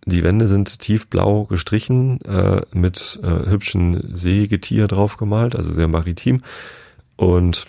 Die 0.04 0.24
Wände 0.24 0.48
sind 0.48 0.80
tiefblau 0.80 1.44
gestrichen, 1.44 2.20
äh, 2.22 2.62
mit 2.72 3.20
äh, 3.22 3.48
hübschen 3.48 4.16
Seegetier 4.16 4.88
draufgemalt, 4.88 5.54
also 5.54 5.70
sehr 5.70 5.86
maritim. 5.86 6.42
Und 7.16 7.66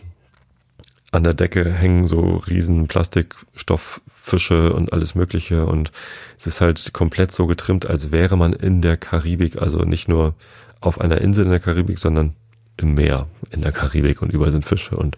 an 1.13 1.23
der 1.23 1.35
Decke 1.35 1.71
hängen 1.71 2.07
so 2.07 2.37
riesen 2.47 2.87
Plastikstofffische 2.87 4.73
und 4.73 4.93
alles 4.93 5.13
Mögliche 5.13 5.67
und 5.67 5.91
es 6.39 6.47
ist 6.47 6.59
halt 6.59 6.91
komplett 6.91 7.31
so 7.31 7.45
getrimmt, 7.45 7.85
als 7.85 8.11
wäre 8.11 8.35
man 8.35 8.51
in 8.51 8.81
der 8.81 8.97
Karibik, 8.97 9.61
also 9.61 9.79
nicht 9.79 10.07
nur 10.07 10.33
auf 10.81 10.99
einer 10.99 11.21
Insel 11.21 11.45
in 11.45 11.51
der 11.51 11.59
Karibik, 11.59 11.99
sondern 11.99 12.33
im 12.77 12.95
Meer 12.95 13.27
in 13.51 13.61
der 13.61 13.71
Karibik 13.71 14.23
und 14.23 14.33
überall 14.33 14.51
sind 14.51 14.65
Fische 14.65 14.97
und 14.97 15.15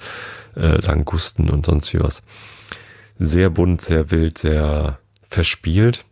äh, 0.57 0.81
Langusten 0.81 1.49
und 1.49 1.65
sonst 1.65 1.93
wie 1.93 2.01
was. 2.01 2.23
Sehr 3.17 3.49
bunt, 3.49 3.81
sehr 3.81 4.11
wild, 4.11 4.37
sehr 4.37 4.99
verspielt. 5.29 6.03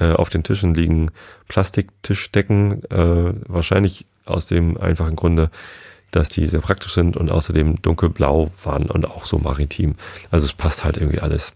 Äh, 0.00 0.12
auf 0.12 0.28
den 0.28 0.42
Tischen 0.42 0.74
liegen 0.74 1.12
Plastiktischdecken, 1.46 2.82
äh, 2.90 3.32
wahrscheinlich 3.46 4.06
aus 4.24 4.48
dem 4.48 4.76
einfachen 4.76 5.14
Grunde, 5.14 5.50
dass 6.10 6.28
die 6.28 6.46
sehr 6.46 6.60
praktisch 6.60 6.94
sind 6.94 7.16
und 7.16 7.30
außerdem 7.30 7.82
dunkelblau 7.82 8.50
waren 8.64 8.90
und 8.90 9.06
auch 9.06 9.26
so 9.26 9.38
maritim. 9.38 9.94
Also 10.30 10.46
es 10.46 10.52
passt 10.52 10.84
halt 10.84 10.96
irgendwie 10.96 11.20
alles 11.20 11.52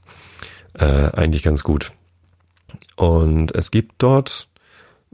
äh, 0.75 1.11
eigentlich 1.13 1.43
ganz 1.43 1.63
gut. 1.63 1.93
Und 2.97 3.55
es 3.55 3.71
gibt 3.71 3.95
dort 3.99 4.49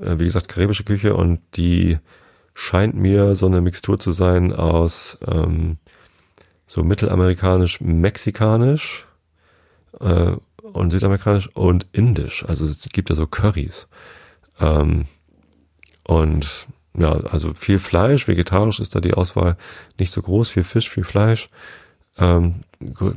äh, 0.00 0.18
wie 0.18 0.24
gesagt, 0.24 0.48
karibische 0.48 0.84
Küche 0.84 1.14
und 1.14 1.40
die 1.56 1.98
scheint 2.54 2.94
mir 2.94 3.36
so 3.36 3.46
eine 3.46 3.60
Mixtur 3.60 3.98
zu 3.98 4.12
sein 4.12 4.52
aus 4.52 5.18
ähm, 5.26 5.78
so 6.66 6.82
mittelamerikanisch, 6.82 7.80
mexikanisch 7.80 9.06
äh, 10.00 10.32
und 10.60 10.90
südamerikanisch 10.90 11.48
und 11.54 11.86
indisch. 11.92 12.44
Also 12.44 12.64
es 12.64 12.88
gibt 12.92 13.10
ja 13.10 13.16
so 13.16 13.26
Currys. 13.26 13.88
Ähm, 14.60 15.06
und 16.04 16.66
ja, 16.94 17.12
also 17.12 17.54
viel 17.54 17.78
Fleisch, 17.78 18.26
vegetarisch 18.26 18.80
ist 18.80 18.94
da 18.94 19.00
die 19.00 19.14
Auswahl 19.14 19.56
nicht 19.98 20.10
so 20.10 20.22
groß, 20.22 20.50
viel 20.50 20.64
Fisch, 20.64 20.90
viel 20.90 21.04
Fleisch, 21.04 21.48
ähm, 22.18 22.64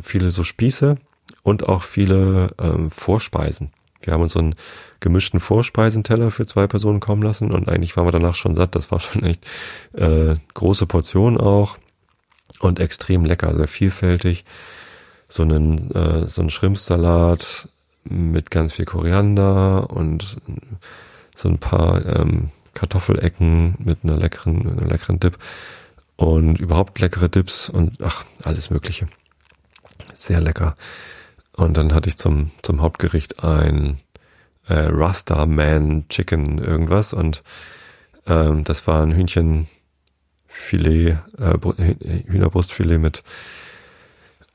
viele 0.01 0.31
so 0.31 0.43
Spieße 0.43 0.97
und 1.41 1.67
auch 1.67 1.83
viele 1.83 2.49
ähm, 2.61 2.91
Vorspeisen. 2.91 3.71
Wir 4.01 4.13
haben 4.13 4.21
uns 4.21 4.33
so 4.33 4.39
einen 4.39 4.55
gemischten 4.99 5.39
Vorspeisenteller 5.39 6.29
für 6.29 6.45
zwei 6.45 6.67
Personen 6.67 6.99
kommen 6.99 7.21
lassen 7.21 7.51
und 7.51 7.69
eigentlich 7.69 7.95
waren 7.95 8.05
wir 8.05 8.11
danach 8.11 8.35
schon 8.35 8.55
satt. 8.55 8.75
Das 8.75 8.91
war 8.91 8.99
schon 8.99 9.23
echt 9.23 9.45
äh, 9.93 10.35
große 10.53 10.85
Portion 10.85 11.37
auch 11.37 11.77
und 12.59 12.79
extrem 12.79 13.25
lecker, 13.25 13.55
sehr 13.55 13.67
vielfältig. 13.67 14.45
So 15.29 15.43
einen 15.43 15.89
äh, 15.91 16.27
so 16.27 16.41
einen 16.41 16.49
Schrimpsalat 16.49 17.69
mit 18.03 18.51
ganz 18.51 18.73
viel 18.73 18.85
Koriander 18.85 19.89
und 19.89 20.37
so 21.35 21.49
ein 21.49 21.57
paar 21.57 22.05
ähm, 22.05 22.51
Kartoffelecken 22.73 23.75
mit 23.79 23.99
einer 24.03 24.17
leckeren, 24.17 24.77
einer 24.77 24.87
leckeren 24.87 25.19
Dip 25.19 25.37
und 26.15 26.59
überhaupt 26.59 26.99
leckere 26.99 27.29
Dips 27.29 27.69
und 27.69 28.01
ach, 28.01 28.25
alles 28.43 28.69
Mögliche. 28.69 29.07
Sehr 30.13 30.41
lecker. 30.41 30.75
Und 31.55 31.77
dann 31.77 31.93
hatte 31.93 32.09
ich 32.09 32.17
zum, 32.17 32.51
zum 32.61 32.81
Hauptgericht 32.81 33.43
ein 33.43 33.99
äh, 34.67 34.73
Rasta 34.73 35.45
Man 35.45 36.07
Chicken 36.09 36.57
irgendwas 36.57 37.13
und 37.13 37.43
ähm, 38.25 38.63
das 38.63 38.87
war 38.87 39.03
ein 39.03 39.13
Hühnchenfilet, 39.13 39.67
äh, 41.37 42.25
Hühnerbrustfilet 42.25 42.97
mit 42.97 43.23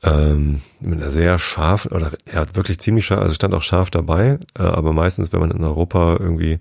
ähm, 0.01 0.61
mit 0.79 1.01
einer 1.01 1.11
sehr 1.11 1.37
scharfen 1.39 1.91
oder 1.91 2.11
ja 2.31 2.45
wirklich 2.55 2.79
ziemlich 2.79 3.05
scharf, 3.05 3.21
also 3.21 3.33
stand 3.33 3.53
auch 3.53 3.61
scharf 3.61 3.91
dabei, 3.91 4.39
äh, 4.57 4.61
aber 4.61 4.93
meistens, 4.93 5.33
wenn 5.33 5.41
man 5.41 5.51
in 5.51 5.63
Europa 5.63 6.17
irgendwie 6.19 6.59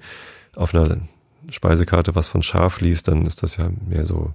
auf 0.57 0.75
einer 0.75 0.99
Speisekarte 1.51 2.15
was 2.15 2.29
von 2.29 2.43
scharf 2.43 2.81
liest, 2.81 3.09
dann 3.09 3.27
ist 3.27 3.43
das 3.43 3.57
ja 3.57 3.71
mehr 3.89 4.07
so 4.07 4.35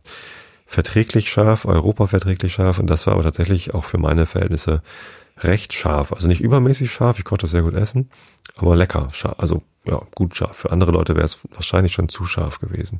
verträglich 0.65 1.29
scharf, 1.29 1.65
Europa 1.65 2.08
verträglich 2.08 2.53
scharf 2.53 2.79
und 2.79 2.88
das 2.89 3.05
war 3.05 3.13
aber 3.13 3.24
tatsächlich 3.24 3.74
auch 3.74 3.86
für 3.86 3.98
meine 3.98 4.25
Verhältnisse 4.25 4.82
recht 5.39 5.74
scharf. 5.74 6.13
Also 6.13 6.27
nicht 6.27 6.41
übermäßig 6.41 6.91
scharf, 6.91 7.20
ich 7.20 7.25
konnte 7.25 7.43
das 7.43 7.51
sehr 7.51 7.62
gut 7.62 7.75
essen, 7.75 8.10
aber 8.55 8.75
lecker 8.75 9.10
scharf, 9.12 9.36
also 9.38 9.62
ja, 9.86 10.01
gut 10.15 10.36
scharf. 10.36 10.58
Für 10.58 10.72
andere 10.72 10.91
Leute 10.91 11.15
wäre 11.15 11.25
es 11.25 11.39
wahrscheinlich 11.51 11.93
schon 11.93 12.10
zu 12.10 12.25
scharf 12.25 12.60
gewesen. 12.60 13.00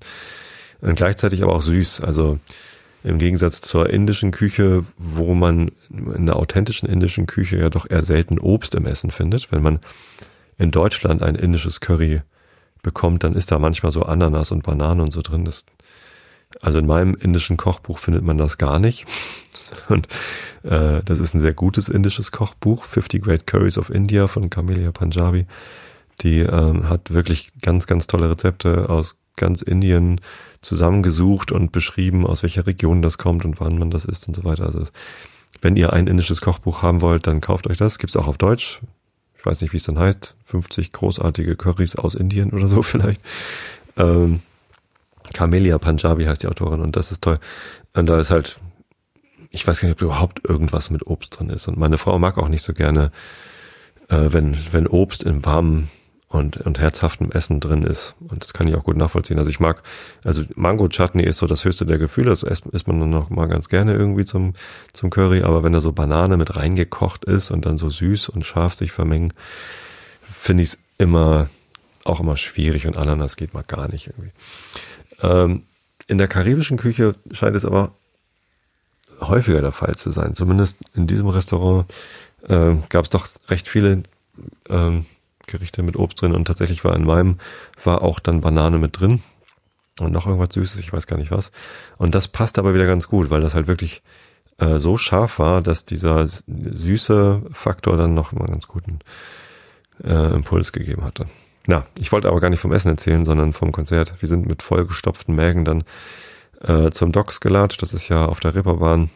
Und 0.82 0.96
gleichzeitig 0.96 1.42
aber 1.44 1.56
auch 1.56 1.62
süß, 1.62 2.02
also 2.02 2.40
im 3.04 3.18
Gegensatz 3.18 3.62
zur 3.62 3.90
indischen 3.90 4.32
Küche, 4.32 4.86
wo 4.98 5.34
man 5.34 5.72
in 5.90 6.26
der 6.26 6.38
authentischen 6.38 6.88
indischen 6.88 7.26
Küche 7.26 7.58
ja 7.58 7.70
doch 7.70 7.90
eher 7.90 8.04
selten 8.04 8.40
Obst 8.40 8.76
im 8.76 8.86
Essen 8.86 9.12
findet. 9.12 9.52
Wenn 9.52 9.62
man 9.62 9.80
in 10.58 10.72
Deutschland 10.72 11.22
ein 11.22 11.36
indisches 11.36 11.80
Curry 11.80 12.22
bekommt, 12.84 13.24
dann 13.24 13.34
ist 13.34 13.52
da 13.52 13.58
manchmal 13.58 13.92
so 13.92 14.04
Ananas 14.04 14.52
und 14.52 14.64
Bananen 14.64 15.02
und 15.02 15.12
so 15.12 15.24
drin. 15.24 15.46
Das, 15.46 15.66
also 16.62 16.78
in 16.78 16.86
meinem 16.86 17.16
indischen 17.16 17.58
Kochbuch 17.58 17.98
findet 17.98 18.24
man 18.24 18.38
das 18.38 18.60
gar 18.60 18.78
nicht. 18.78 19.06
Und 19.90 20.08
äh, 20.62 21.02
das 21.04 21.20
ist 21.20 21.34
ein 21.34 21.40
sehr 21.40 21.54
gutes 21.54 21.90
indisches 21.90 22.32
Kochbuch, 22.32 22.84
50 22.86 23.24
Great 23.24 23.48
Curries 23.48 23.80
of 23.80 23.90
India 23.90 24.28
von 24.28 24.52
Camelia 24.52 24.92
Punjabi. 24.92 25.48
Die 26.22 26.40
ähm, 26.42 26.90
hat 26.90 27.12
wirklich 27.12 27.50
ganz, 27.64 27.88
ganz 27.88 28.06
tolle 28.06 28.30
Rezepte 28.30 28.90
aus 28.90 29.18
ganz 29.36 29.64
Indien 29.64 30.22
zusammengesucht 30.62 31.52
und 31.52 31.72
beschrieben, 31.72 32.28
aus 32.28 32.44
welcher 32.44 32.68
Region 32.68 33.02
das 33.02 33.18
kommt 33.18 33.46
und 33.46 33.60
wann 33.60 33.80
man 33.80 33.90
das 33.90 34.06
isst 34.06 34.28
und 34.28 34.36
so 34.36 34.44
weiter. 34.44 34.66
Also 34.66 34.84
wenn 35.62 35.76
ihr 35.76 35.92
ein 35.92 36.06
indisches 36.06 36.42
Kochbuch 36.42 36.84
haben 36.84 37.02
wollt, 37.02 37.26
dann 37.26 37.42
kauft 37.42 37.68
euch 37.68 37.78
das. 37.78 37.98
Gibt's 37.98 38.16
auch 38.16 38.28
auf 38.28 38.38
Deutsch 38.38 38.80
ich 39.44 39.46
weiß 39.46 39.60
nicht, 39.60 39.74
wie 39.74 39.78
es 39.78 39.84
dann 39.84 40.00
heißt, 40.00 40.36
50 40.46 40.94
großartige 40.94 41.58
Currys 41.58 41.98
aus 41.98 42.16
Indien 42.16 42.52
oder 42.52 42.66
so 42.66 42.82
vielleicht. 42.82 43.20
Ähm, 43.98 44.40
Camelia 45.34 45.78
Punjabi 45.80 46.24
heißt 46.24 46.44
die 46.44 46.48
Autorin 46.48 46.80
und 46.80 46.96
das 46.96 47.12
ist 47.12 47.22
toll. 47.22 47.40
Und 47.94 48.06
da 48.06 48.22
ist 48.22 48.30
halt, 48.30 48.58
ich 49.50 49.68
weiß 49.68 49.82
gar 49.82 49.90
nicht, 49.90 49.98
ob 49.98 50.02
überhaupt 50.02 50.46
irgendwas 50.48 50.92
mit 50.92 51.06
Obst 51.06 51.38
drin 51.38 51.50
ist. 51.50 51.68
Und 51.68 51.78
meine 51.78 51.98
Frau 51.98 52.18
mag 52.20 52.38
auch 52.38 52.48
nicht 52.48 52.62
so 52.62 52.72
gerne, 52.72 53.12
äh, 54.08 54.28
wenn, 54.30 54.58
wenn 54.72 54.88
Obst 54.88 55.24
im 55.24 55.44
warmen 55.44 55.90
und, 56.34 56.58
und 56.58 56.80
herzhaftem 56.80 57.32
Essen 57.32 57.60
drin 57.60 57.84
ist. 57.84 58.16
Und 58.20 58.42
das 58.42 58.54
kann 58.54 58.68
ich 58.68 58.76
auch 58.76 58.84
gut 58.84 58.98
nachvollziehen. 58.98 59.38
Also 59.38 59.52
ich 59.52 59.60
mag, 59.60 59.84
also 60.24 60.44
Mango 60.56 60.88
Chutney 60.88 61.24
ist 61.24 61.38
so 61.38 61.46
das 61.46 61.64
höchste 61.64 61.86
der 61.86 62.00
Gefühle. 62.00 62.32
Das 62.32 62.42
isst, 62.42 62.66
isst 62.66 62.88
man 62.88 63.00
dann 63.00 63.12
noch 63.12 63.30
mal 63.30 63.46
ganz 63.46 63.70
gerne 63.70 63.94
irgendwie 63.94 64.26
zum, 64.26 64.56
zum 64.94 65.12
Curry. 65.12 65.44
Aber 65.44 65.64
wenn 65.64 65.74
da 65.74 65.80
so 65.80 65.92
Banane 65.92 66.38
mit 66.38 66.56
reingekocht 66.56 67.24
ist 67.26 67.52
und 67.52 67.68
dann 67.68 67.78
so 67.78 67.92
süß 67.92 68.30
und 68.30 68.48
scharf 68.48 68.74
sich 68.74 68.92
vermengen, 68.92 69.32
finde 70.24 70.64
ich 70.64 70.70
es 70.70 70.80
immer, 70.98 71.50
auch 72.04 72.20
immer 72.20 72.36
schwierig 72.36 72.88
und 72.88 72.98
Ananas 72.98 73.36
geht 73.36 73.54
mal 73.54 73.64
gar 73.64 73.88
nicht 73.88 74.08
irgendwie. 74.08 74.32
Ähm, 75.22 75.64
in 76.08 76.18
der 76.18 76.28
karibischen 76.28 76.78
Küche 76.78 77.14
scheint 77.32 77.56
es 77.56 77.64
aber 77.64 77.92
häufiger 79.22 79.62
der 79.62 79.72
Fall 79.72 79.94
zu 79.96 80.12
sein. 80.12 80.34
Zumindest 80.34 80.78
in 80.96 81.06
diesem 81.06 81.28
Restaurant 81.28 81.86
äh, 82.48 82.74
gab 82.90 83.04
es 83.04 83.12
doch 83.12 83.28
recht 83.50 83.68
viele 83.68 84.02
ähm, 84.68 85.06
Gerichte 85.48 85.84
mit 85.84 85.96
Obst 85.96 86.22
drin 86.22 86.34
und 86.34 86.46
tatsächlich 86.46 86.84
war 86.84 86.96
in 86.96 87.06
meinem 87.06 87.38
war 87.84 88.02
auch 88.02 88.20
dann 88.20 88.42
Banane 88.42 88.78
mit 88.80 89.00
drin 89.00 89.22
und 90.00 90.12
noch 90.12 90.26
irgendwas 90.26 90.54
Süßes, 90.54 90.80
ich 90.80 90.92
weiß 90.92 91.08
gar 91.08 91.18
nicht 91.18 91.32
was. 91.32 91.52
Und 91.98 92.16
das 92.16 92.28
passt 92.28 92.58
aber 92.58 92.74
wieder 92.74 92.86
ganz 92.86 93.08
gut, 93.08 93.30
weil 93.30 93.42
das 93.42 93.54
halt 93.54 93.68
wirklich 93.68 94.02
äh, 94.58 94.80
so 94.80 94.98
scharf 94.98 95.40
war, 95.40 95.62
dass 95.62 95.86
dieser 95.86 96.28
süße 96.48 97.44
Faktor 97.52 97.98
dann 97.98 98.14
noch 98.14 98.32
mal 98.32 98.46
einen 98.46 98.54
ganz 98.54 98.68
guten 98.68 99.00
äh, 100.04 100.34
Impuls 100.34 100.72
gegeben 100.72 101.04
hatte. 101.04 101.28
Na, 101.68 101.86
ich 102.00 102.12
wollte 102.12 102.28
aber 102.28 102.42
gar 102.42 102.50
nicht 102.50 102.60
vom 102.60 102.74
Essen 102.74 102.90
erzählen, 102.90 103.24
sondern 103.24 103.54
vom 103.54 103.72
Konzert. 103.72 104.14
Wir 104.20 104.28
sind 104.28 104.48
mit 104.48 104.62
vollgestopften 104.64 105.36
Mägen 105.36 105.64
dann 105.64 105.84
äh, 106.62 106.92
zum 106.92 107.12
Docks 107.12 107.40
gelatscht. 107.40 107.82
Das 107.82 107.94
ist 107.94 108.10
ja 108.10 108.26
auf 108.26 108.40
der 108.40 108.56
Ripperbahn, 108.56 109.10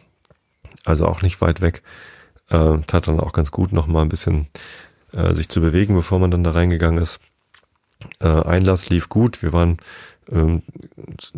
also 0.84 1.06
auch 1.06 1.22
nicht 1.22 1.40
weit 1.40 1.60
weg. 1.60 1.82
Äh, 2.48 2.78
tat 2.86 3.08
dann 3.08 3.20
auch 3.20 3.32
ganz 3.32 3.50
gut, 3.50 3.72
noch 3.72 3.86
mal 3.86 4.02
ein 4.02 4.08
bisschen 4.08 4.46
äh, 5.12 5.32
sich 5.34 5.48
zu 5.48 5.60
bewegen, 5.60 5.94
bevor 5.94 6.18
man 6.18 6.30
dann 6.30 6.44
da 6.44 6.52
reingegangen 6.52 7.02
ist. 7.02 7.20
Äh, 8.20 8.28
Einlass 8.28 8.88
lief 8.88 9.08
gut. 9.08 9.42
Wir 9.42 9.52
waren 9.52 9.78
ähm, 10.30 10.62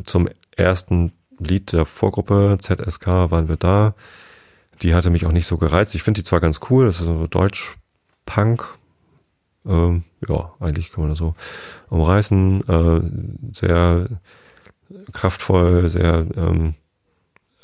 zum 0.04 0.28
ersten 0.56 1.12
Lied 1.38 1.72
der 1.72 1.86
Vorgruppe 1.86 2.58
ZSK 2.60 3.06
waren 3.06 3.48
wir 3.48 3.56
da. 3.56 3.94
Die 4.82 4.94
hatte 4.94 5.10
mich 5.10 5.26
auch 5.26 5.32
nicht 5.32 5.46
so 5.46 5.58
gereizt. 5.58 5.94
Ich 5.94 6.02
finde 6.02 6.20
die 6.20 6.24
zwar 6.24 6.40
ganz 6.40 6.60
cool, 6.70 6.86
das 6.86 7.00
ist 7.00 7.06
so 7.06 7.26
Deutsch-Punk. 7.26 8.68
Ähm, 9.66 10.04
ja, 10.26 10.52
eigentlich 10.60 10.90
kann 10.90 11.02
man 11.02 11.10
das 11.10 11.18
so 11.18 11.34
umreißen. 11.88 12.68
Äh, 12.68 13.54
sehr 13.54 14.08
kraftvoll, 15.12 15.88
sehr 15.88 16.26
ähm, 16.36 16.74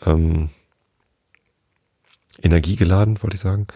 ähm, 0.04 0.50
energiegeladen, 2.42 3.22
wollte 3.22 3.36
ich 3.36 3.40
sagen. 3.40 3.66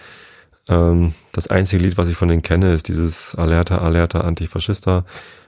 Ähm, 0.71 1.15
das 1.33 1.49
einzige 1.49 1.83
Lied, 1.83 1.99
was 1.99 2.09
ich 2.09 2.17
von 2.17 2.29
denen 2.29 2.43
kenne, 2.43 2.73
ist 2.73 2.89
dieses 2.89 3.35
Alerta, 3.35 3.79
Alerta, 3.79 4.21
Antifaschista. 4.21 5.05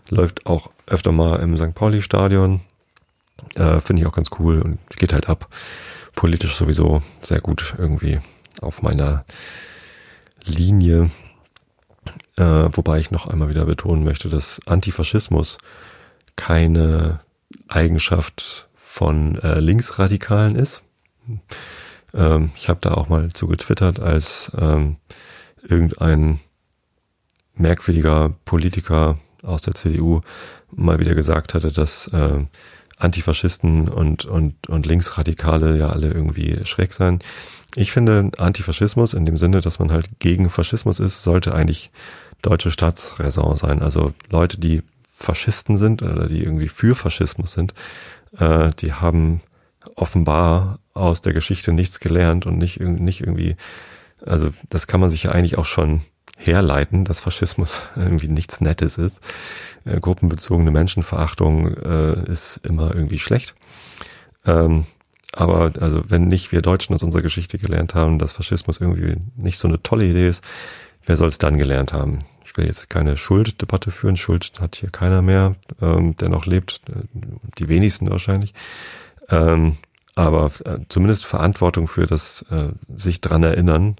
Läuft 0.09 0.47
auch 0.47 0.71
öfter 0.87 1.13
mal 1.13 1.37
im 1.37 1.57
St. 1.57 1.75
Pauli-Stadion. 1.75 2.61
Äh, 3.55 3.81
Finde 3.81 4.03
ich 4.03 4.09
auch 4.09 4.15
ganz 4.15 4.31
cool 4.39 4.61
und 4.61 4.79
geht 4.97 5.13
halt 5.13 5.29
ab. 5.29 5.49
Politisch 6.15 6.57
sowieso 6.57 7.03
sehr 7.23 7.41
gut 7.41 7.75
irgendwie 7.79 8.21
auf 8.61 8.83
meiner 8.83 9.25
Linie. 10.45 11.11
Äh, 12.37 12.69
wobei 12.73 12.99
ich 12.99 13.11
noch 13.11 13.29
einmal 13.29 13.49
wieder 13.49 13.65
betonen 13.65 14.05
möchte, 14.05 14.29
dass 14.29 14.61
Antifaschismus 14.67 15.59
keine 16.37 17.21
Eigenschaft 17.69 18.69
von 18.75 19.39
äh, 19.39 19.61
Linksradikalen 19.61 20.57
ist. 20.57 20.83
Ähm, 22.15 22.51
ich 22.57 22.69
habe 22.69 22.81
da 22.81 22.95
auch 22.95 23.09
mal 23.09 23.31
zu 23.31 23.47
getwittert, 23.47 24.01
als 24.01 24.53
ähm, 24.59 24.97
irgendein 25.67 26.41
merkwürdiger 27.55 28.35
Politiker 28.45 29.19
aus 29.43 29.63
der 29.63 29.75
CDU 29.75 30.21
mal 30.71 30.99
wieder 30.99 31.15
gesagt 31.15 31.55
hatte, 31.55 31.73
dass 31.73 32.09
äh, 32.09 32.45
Antifaschisten 32.97 33.89
und, 33.89 34.25
und, 34.25 34.69
und 34.69 34.87
Linksradikale 34.87 35.77
ja 35.77 35.89
alle 35.91 36.11
irgendwie 36.11 36.65
schräg 36.65 36.93
seien. 36.93 37.19
Ich 37.75 37.91
finde, 37.91 38.31
Antifaschismus 38.39 39.15
in 39.15 39.27
dem 39.27 39.37
Sinne, 39.37 39.61
dass 39.61 39.79
man 39.79 39.91
halt 39.91 40.09
gegen 40.19 40.51
Faschismus 40.51 41.01
ist, 41.01 41.23
sollte 41.23 41.55
eigentlich 41.55 41.91
deutsche 42.43 42.71
Staatsräson 42.71 43.57
sein. 43.57 43.83
Also 43.83 44.13
Leute, 44.31 44.59
die 44.59 44.83
Faschisten 45.09 45.77
sind 45.77 46.03
oder 46.03 46.27
die 46.27 46.43
irgendwie 46.43 46.69
für 46.69 46.95
Faschismus 46.95 47.53
sind, 47.53 47.75
äh, 48.39 48.71
die 48.79 48.93
haben 48.93 49.41
offenbar 49.95 50.79
aus 50.95 51.21
der 51.21 51.33
Geschichte 51.33 51.73
nichts 51.73 52.01
gelernt 52.01 52.47
und 52.47 52.59
nicht, 52.59 52.81
nicht 52.81 53.21
irgendwie, 53.21 53.57
also 54.25 54.51
das 54.69 54.87
kann 54.87 55.01
man 55.01 55.11
sich 55.11 55.25
ja 55.25 55.33
eigentlich 55.33 55.59
auch 55.59 55.65
schon 55.65 56.03
herleiten, 56.37 57.05
dass 57.05 57.21
Faschismus 57.21 57.83
irgendwie 57.97 58.29
nichts 58.29 58.61
Nettes 58.61 58.99
ist. 58.99 59.21
Äh, 59.85 60.01
gruppenbezogene 60.01 60.71
Menschenverachtung 60.71 61.75
äh, 61.77 62.31
ist 62.31 62.59
immer 62.65 62.95
irgendwie 62.95 63.19
schlecht. 63.19 63.55
Ähm, 64.45 64.87
aber 65.33 65.73
also 65.81 66.03
wenn 66.09 66.27
nicht 66.27 66.53
wir 66.53 66.61
Deutschen 66.61 66.95
aus 66.95 67.03
unserer 67.03 67.23
Geschichte 67.23 67.59
gelernt 67.59 67.95
haben, 67.95 68.19
dass 68.19 68.33
Faschismus 68.33 68.81
irgendwie 68.81 69.17
nicht 69.37 69.59
so 69.59 69.67
eine 69.67 69.83
tolle 69.83 70.05
Idee 70.05 70.29
ist, 70.29 70.45
wer 71.07 71.17
soll 71.17 71.29
es 71.29 71.39
dann 71.39 71.57
gelernt 71.57 71.93
haben? 71.93 72.25
Ich 72.45 72.57
will 72.59 72.67
jetzt 72.67 72.91
keine 72.91 73.17
Schulddebatte 73.17 73.91
führen. 73.91 74.19
Schuld 74.19 74.61
hat 74.61 74.77
hier 74.77 74.91
keiner 74.91 75.23
mehr, 75.23 75.57
ähm, 75.81 76.17
der 76.19 76.29
noch 76.29 76.45
lebt. 76.45 76.83
Äh, 76.91 77.05
die 77.59 77.69
wenigsten 77.69 78.11
wahrscheinlich. 78.11 78.53
Ähm, 79.31 79.79
aber 80.15 80.51
äh, 80.65 80.79
zumindest 80.89 81.25
Verantwortung 81.25 81.89
für 81.89 82.07
das 82.07 82.45
äh, 82.51 82.69
sich 82.95 83.21
dran 83.21 83.43
erinnern 83.43 83.97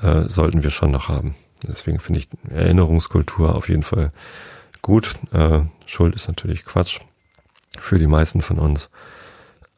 äh, 0.00 0.28
sollten 0.28 0.62
wir 0.62 0.70
schon 0.70 0.90
noch 0.90 1.08
haben. 1.08 1.34
Deswegen 1.66 2.00
finde 2.00 2.20
ich 2.20 2.28
Erinnerungskultur 2.48 3.54
auf 3.54 3.68
jeden 3.68 3.82
Fall 3.82 4.12
gut. 4.82 5.14
Äh, 5.32 5.60
Schuld 5.86 6.14
ist 6.14 6.28
natürlich 6.28 6.64
Quatsch 6.64 7.00
für 7.78 7.98
die 7.98 8.06
meisten 8.06 8.42
von 8.42 8.58
uns. 8.58 8.90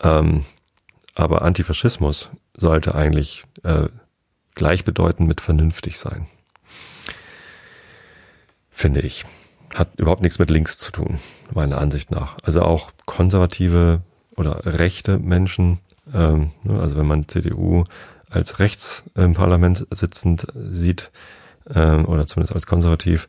Ähm, 0.02 0.44
aber 1.14 1.42
Antifaschismus 1.42 2.30
sollte 2.56 2.94
eigentlich 2.94 3.44
äh, 3.62 3.88
gleichbedeutend 4.54 5.28
mit 5.28 5.40
vernünftig 5.40 5.98
sein. 5.98 6.26
Finde 8.70 9.00
ich. 9.00 9.24
Hat 9.74 9.98
überhaupt 9.98 10.22
nichts 10.22 10.38
mit 10.38 10.50
links 10.50 10.78
zu 10.78 10.92
tun, 10.92 11.18
meiner 11.52 11.78
Ansicht 11.78 12.10
nach. 12.10 12.36
Also 12.42 12.62
auch 12.62 12.92
konservative 13.06 14.02
oder 14.36 14.60
rechte 14.64 15.18
Menschen, 15.18 15.78
ähm, 16.12 16.50
ne, 16.62 16.80
also 16.80 16.96
wenn 16.96 17.06
man 17.06 17.28
CDU 17.28 17.84
als 18.30 18.58
rechts 18.58 19.04
im 19.14 19.34
Parlament 19.34 19.86
sitzend 19.90 20.46
sieht, 20.54 21.10
ähm, 21.72 22.04
oder 22.06 22.26
zumindest 22.26 22.54
als 22.54 22.66
konservativ, 22.66 23.28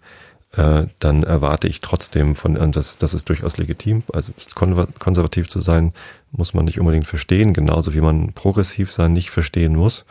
äh, 0.53 0.87
dann 0.99 1.23
erwarte 1.23 1.67
ich 1.67 1.81
trotzdem 1.81 2.35
von, 2.35 2.57
und 2.57 2.75
das, 2.75 2.97
das 2.97 3.13
ist 3.13 3.29
durchaus 3.29 3.57
legitim, 3.57 4.03
also 4.13 4.31
konservativ 4.53 5.49
zu 5.49 5.59
sein, 5.59 5.93
muss 6.31 6.53
man 6.53 6.65
nicht 6.65 6.79
unbedingt 6.79 7.07
verstehen, 7.07 7.53
genauso 7.53 7.93
wie 7.93 8.01
man 8.01 8.33
progressiv 8.33 8.91
sein 8.91 9.13
nicht 9.13 9.29
verstehen 9.29 9.75
muss, 9.75 10.05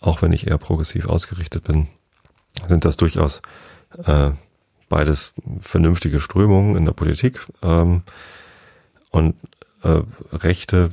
auch 0.00 0.22
wenn 0.22 0.32
ich 0.32 0.46
eher 0.46 0.58
progressiv 0.58 1.06
ausgerichtet 1.06 1.64
bin, 1.64 1.88
sind 2.68 2.84
das 2.84 2.96
durchaus 2.96 3.42
äh, 4.04 4.30
beides 4.88 5.32
vernünftige 5.58 6.20
Strömungen 6.20 6.76
in 6.76 6.84
der 6.84 6.92
Politik. 6.92 7.46
Ähm, 7.62 8.02
und 9.10 9.34
äh, 9.86 10.02
Rechte, 10.36 10.90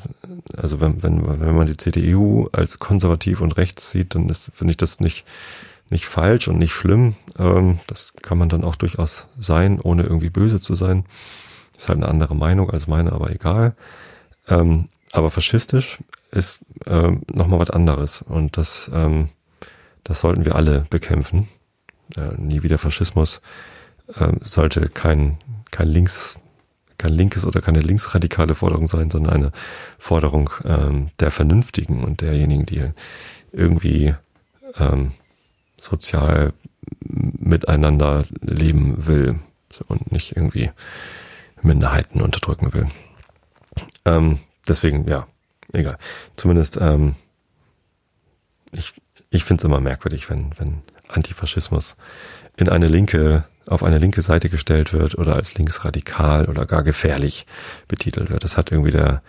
also 0.55 0.79
wenn, 0.79 1.01
wenn, 1.01 1.39
wenn 1.39 1.55
man 1.55 1.67
die 1.67 1.77
CDU 1.77 2.47
als 2.51 2.79
konservativ 2.79 3.41
und 3.41 3.57
rechts 3.57 3.91
sieht, 3.91 4.15
dann 4.15 4.29
finde 4.29 4.71
ich 4.71 4.77
das 4.77 4.99
nicht, 4.99 5.25
nicht 5.89 6.05
falsch 6.05 6.47
und 6.47 6.59
nicht 6.59 6.73
schlimm. 6.73 7.15
Ähm, 7.39 7.79
das 7.87 8.13
kann 8.21 8.37
man 8.37 8.49
dann 8.49 8.63
auch 8.63 8.75
durchaus 8.75 9.27
sein, 9.39 9.79
ohne 9.81 10.03
irgendwie 10.03 10.29
böse 10.29 10.59
zu 10.59 10.75
sein. 10.75 11.05
Ist 11.75 11.89
halt 11.89 11.97
eine 11.97 12.07
andere 12.07 12.35
Meinung 12.35 12.69
als 12.69 12.87
meine, 12.87 13.13
aber 13.13 13.31
egal. 13.31 13.75
Ähm, 14.47 14.89
aber 15.11 15.31
faschistisch 15.31 15.99
ist 16.31 16.59
ähm, 16.85 17.21
nochmal 17.31 17.59
was 17.59 17.69
anderes 17.69 18.21
und 18.21 18.57
das, 18.57 18.89
ähm, 18.93 19.29
das 20.03 20.21
sollten 20.21 20.45
wir 20.45 20.55
alle 20.55 20.85
bekämpfen. 20.89 21.47
Äh, 22.15 22.35
nie 22.37 22.63
wieder 22.63 22.77
Faschismus 22.77 23.41
ähm, 24.19 24.39
sollte 24.41 24.89
kein, 24.89 25.37
kein 25.71 25.87
Links, 25.87 26.39
kein 27.03 27.13
linkes 27.13 27.45
oder 27.45 27.59
keine 27.59 27.81
linksradikale 27.81 28.55
Forderung 28.55 28.87
sein, 28.87 29.11
sondern 29.11 29.33
eine 29.33 29.51
Forderung 29.99 30.49
ähm, 30.63 31.07
der 31.19 31.31
Vernünftigen 31.31 32.03
und 32.03 32.21
derjenigen, 32.21 32.65
die 32.65 32.91
irgendwie 33.51 34.15
ähm, 34.77 35.11
sozial 35.77 36.53
miteinander 37.01 38.23
leben 38.39 39.05
will 39.05 39.39
und 39.87 40.13
nicht 40.13 40.37
irgendwie 40.37 40.71
Minderheiten 41.61 42.21
unterdrücken 42.21 42.73
will. 42.73 42.87
Ähm, 44.05 44.39
deswegen, 44.65 45.05
ja, 45.07 45.27
egal. 45.73 45.97
Zumindest, 46.37 46.77
ähm, 46.79 47.15
ich, 48.71 48.93
ich 49.29 49.43
finde 49.43 49.59
es 49.59 49.65
immer 49.65 49.81
merkwürdig, 49.81 50.29
wenn, 50.29 50.57
wenn 50.57 50.83
Antifaschismus 51.09 51.97
in 52.55 52.69
eine 52.69 52.87
linke, 52.87 53.43
auf 53.67 53.83
eine 53.83 53.97
linke 53.97 54.21
Seite 54.21 54.49
gestellt 54.49 54.93
wird 54.93 55.17
oder 55.17 55.35
als 55.35 55.55
linksradikal 55.55 56.45
oder 56.45 56.65
gar 56.65 56.83
gefährlich 56.83 57.45
betitelt 57.87 58.29
wird. 58.29 58.43
Das 58.43 58.57
hat 58.57 58.71
irgendwie 58.71 58.91
der, 58.91 59.21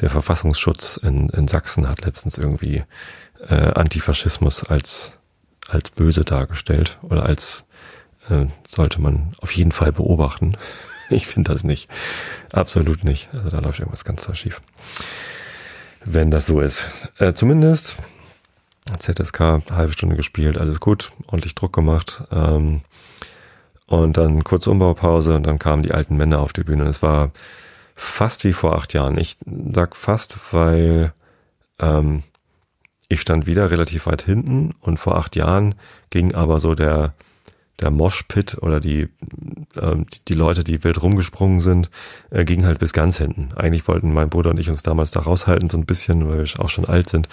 der 0.00 0.10
Verfassungsschutz 0.10 0.96
in, 0.96 1.28
in 1.30 1.48
Sachsen 1.48 1.88
hat 1.88 2.04
letztens 2.04 2.38
irgendwie 2.38 2.84
äh, 3.48 3.54
Antifaschismus 3.54 4.64
als 4.64 5.12
als 5.68 5.90
böse 5.90 6.24
dargestellt 6.24 6.98
oder 7.02 7.24
als 7.24 7.64
äh, 8.28 8.46
sollte 8.68 9.00
man 9.00 9.32
auf 9.40 9.52
jeden 9.52 9.72
Fall 9.72 9.92
beobachten. 9.92 10.56
Ich 11.10 11.26
finde 11.26 11.52
das 11.52 11.62
nicht. 11.62 11.90
Absolut 12.52 13.04
nicht. 13.04 13.28
Also 13.34 13.50
da 13.50 13.58
läuft 13.58 13.80
irgendwas 13.80 14.04
ganz 14.06 14.24
da 14.24 14.34
schief. 14.34 14.62
Wenn 16.06 16.30
das 16.30 16.46
so 16.46 16.60
ist. 16.60 16.88
Äh, 17.18 17.34
zumindest 17.34 17.98
ZSK, 18.98 19.62
halbe 19.72 19.92
Stunde 19.92 20.16
gespielt, 20.16 20.56
alles 20.56 20.80
gut, 20.80 21.12
ordentlich 21.26 21.54
Druck 21.54 21.74
gemacht. 21.74 22.22
Ähm, 22.30 22.80
und 23.92 24.16
dann 24.16 24.42
kurze 24.42 24.70
Umbaupause 24.70 25.36
und 25.36 25.44
dann 25.44 25.58
kamen 25.58 25.82
die 25.82 25.92
alten 25.92 26.16
Männer 26.16 26.40
auf 26.40 26.52
die 26.52 26.64
Bühne. 26.64 26.84
Es 26.84 27.02
war 27.02 27.30
fast 27.94 28.44
wie 28.44 28.54
vor 28.54 28.74
acht 28.74 28.94
Jahren. 28.94 29.18
Ich 29.18 29.36
sag 29.72 29.96
fast, 29.96 30.36
weil 30.52 31.12
ähm, 31.78 32.22
ich 33.08 33.20
stand 33.20 33.46
wieder 33.46 33.70
relativ 33.70 34.06
weit 34.06 34.22
hinten 34.22 34.74
und 34.80 34.98
vor 34.98 35.16
acht 35.16 35.36
Jahren 35.36 35.74
ging 36.08 36.34
aber 36.34 36.58
so 36.58 36.74
der, 36.74 37.12
der 37.80 37.90
Moshpit 37.90 38.56
oder 38.62 38.80
die, 38.80 39.08
äh, 39.76 39.96
die 40.26 40.34
Leute, 40.34 40.64
die 40.64 40.82
wild 40.84 41.02
rumgesprungen 41.02 41.60
sind, 41.60 41.90
äh, 42.30 42.46
ging 42.46 42.64
halt 42.64 42.78
bis 42.78 42.94
ganz 42.94 43.18
hinten. 43.18 43.50
Eigentlich 43.54 43.86
wollten 43.88 44.14
mein 44.14 44.30
Bruder 44.30 44.50
und 44.50 44.58
ich 44.58 44.70
uns 44.70 44.82
damals 44.82 45.10
da 45.10 45.20
raushalten, 45.20 45.68
so 45.68 45.76
ein 45.76 45.84
bisschen, 45.84 46.30
weil 46.30 46.38
wir 46.46 46.60
auch 46.60 46.70
schon 46.70 46.86
alt 46.86 47.10
sind. 47.10 47.28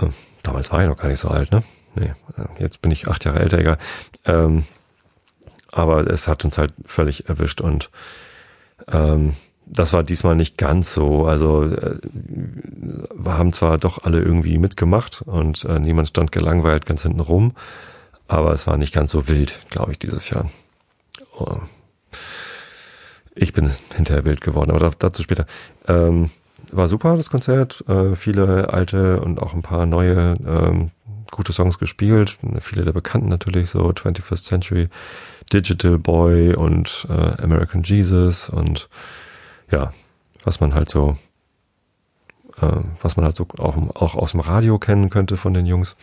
Äh, 0.00 0.06
damals 0.42 0.72
war 0.72 0.82
ich 0.82 0.88
noch 0.88 0.98
gar 0.98 1.08
nicht 1.08 1.20
so 1.20 1.28
alt, 1.28 1.52
ne? 1.52 1.62
Nee, 1.94 2.12
äh, 2.36 2.60
jetzt 2.60 2.82
bin 2.82 2.90
ich 2.90 3.06
acht 3.06 3.24
Jahre 3.24 3.38
älter, 3.38 3.58
egal. 3.58 3.78
Ähm, 4.24 4.64
aber 5.74 6.06
es 6.06 6.28
hat 6.28 6.44
uns 6.44 6.58
halt 6.58 6.72
völlig 6.86 7.28
erwischt 7.28 7.60
und 7.60 7.90
ähm, 8.90 9.34
das 9.66 9.92
war 9.92 10.02
diesmal 10.02 10.36
nicht 10.36 10.58
ganz 10.58 10.94
so. 10.94 11.26
Also 11.26 11.64
äh, 11.64 11.98
wir 13.14 13.38
haben 13.38 13.52
zwar 13.52 13.78
doch 13.78 14.04
alle 14.04 14.20
irgendwie 14.20 14.58
mitgemacht 14.58 15.22
und 15.22 15.64
äh, 15.64 15.78
niemand 15.78 16.08
stand 16.08 16.32
gelangweilt 16.32 16.86
ganz 16.86 17.02
hinten 17.02 17.20
rum, 17.20 17.52
aber 18.28 18.52
es 18.52 18.66
war 18.66 18.76
nicht 18.76 18.94
ganz 18.94 19.10
so 19.10 19.26
wild, 19.28 19.58
glaube 19.70 19.92
ich, 19.92 19.98
dieses 19.98 20.30
Jahr. 20.30 20.50
Oh. 21.38 21.56
Ich 23.34 23.52
bin 23.52 23.72
hinterher 23.94 24.24
wild 24.24 24.40
geworden, 24.40 24.70
aber 24.70 24.92
dazu 24.98 25.22
später. 25.22 25.46
Ähm, 25.88 26.30
war 26.70 26.88
super, 26.88 27.16
das 27.16 27.30
Konzert. 27.30 27.84
Äh, 27.88 28.14
viele 28.14 28.72
alte 28.72 29.20
und 29.20 29.40
auch 29.40 29.54
ein 29.54 29.62
paar 29.62 29.86
neue 29.86 30.34
ähm, 30.46 30.90
gute 31.30 31.52
Songs 31.52 31.78
gespielt. 31.78 32.38
Viele 32.60 32.84
der 32.84 32.92
Bekannten 32.92 33.28
natürlich, 33.28 33.70
so 33.70 33.88
21st 33.88 34.44
Century, 34.44 34.88
Digital 35.52 35.98
Boy 35.98 36.54
und 36.54 37.06
äh, 37.08 37.42
American 37.42 37.82
Jesus 37.82 38.48
und 38.48 38.88
ja, 39.70 39.92
was 40.44 40.60
man 40.60 40.74
halt 40.74 40.90
so, 40.90 41.16
äh, 42.60 42.80
was 43.00 43.16
man 43.16 43.24
halt 43.24 43.36
so 43.36 43.46
auch, 43.58 43.76
auch 43.94 44.14
aus 44.14 44.32
dem 44.32 44.40
Radio 44.40 44.78
kennen 44.78 45.10
könnte 45.10 45.36
von 45.36 45.54
den 45.54 45.66
Jungs. 45.66 45.96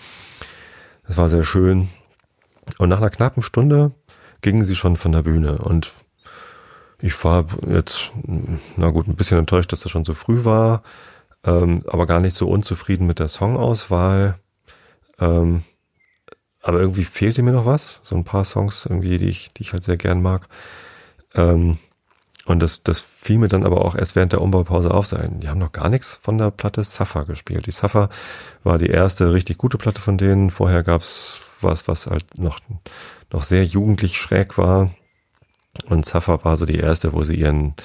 Das 1.08 1.18
war 1.18 1.30
sehr 1.30 1.44
schön. 1.44 1.90
Und 2.78 2.90
nach 2.90 2.98
einer 2.98 3.10
knappen 3.10 3.42
Stunde 3.42 3.92
gingen 4.42 4.66
sie 4.66 4.76
schon 4.76 4.96
von 4.96 5.12
der 5.12 5.24
Bühne 5.24 5.58
und 5.58 5.92
ich 7.04 7.24
war 7.24 7.46
jetzt, 7.68 8.12
na 8.78 8.92
gut, 8.92 9.08
ein 9.08 9.16
bisschen 9.16 9.40
enttäuscht, 9.40 9.72
dass 9.72 9.82
das 9.82 9.92
schon 9.92 10.06
so 10.06 10.14
früh 10.14 10.46
war, 10.46 10.84
ähm, 11.44 11.84
aber 11.88 12.06
gar 12.06 12.20
nicht 12.20 12.36
so 12.36 12.48
unzufrieden 12.48 13.08
mit 13.08 13.18
der 13.18 13.28
Songauswahl. 13.28 14.38
Ähm, 15.20 15.64
aber 16.62 16.80
irgendwie 16.80 17.04
fehlte 17.04 17.43
mir 17.43 17.52
noch 17.52 17.65
was, 17.65 18.00
so 18.04 18.15
ein 18.15 18.24
paar 18.24 18.45
Songs 18.45 18.86
irgendwie, 18.86 19.17
die 19.17 19.30
ich, 19.30 19.52
die 19.54 19.63
ich 19.63 19.74
halt 19.74 19.84
sehr 19.84 19.97
gern 19.97 20.21
mag. 20.21 20.47
Ähm, 21.36 21.78
und 22.45 22.62
das, 22.62 22.84
das 22.84 23.00
fiel 23.00 23.38
mir 23.38 23.47
dann 23.47 23.65
aber 23.65 23.86
auch 23.86 23.95
erst 23.95 24.15
während 24.15 24.34
der 24.34 24.41
Umbaupause 24.41 24.91
auf 24.91 25.06
sein. 25.06 25.39
Die 25.39 25.50
haben 25.50 25.60
noch 25.60 25.71
gar 25.71 25.89
nichts 25.89 26.19
von 26.21 26.38
der 26.38 26.52
Platte 26.52 26.84
Safa 26.84 27.24
gespielt. 27.24 27.67
Die 27.67 27.71
Safa 27.71 28.10
war 28.63 28.78
die 28.78 28.89
erste 28.89 29.32
richtig 29.32 29.58
gute 29.58 29.78
Platte 29.78 30.02
von 30.02 30.17
denen. 30.17 30.50
Vorher 30.50 30.84
gab's 30.84 31.41
was, 31.62 31.88
was 31.88 32.08
halt 32.08 32.38
noch, 32.39 32.60
noch 33.32 33.43
sehr 33.43 33.63
jugendlich 33.63 34.17
schräg 34.17 34.58
war. 34.58 34.89
Und 35.88 36.06
Safa 36.06 36.43
war 36.43 36.58
so 36.58 36.65
die 36.65 36.80
erste, 36.80 37.13
wo 37.13 37.24
sie 37.24 37.36
ihren 37.36 37.76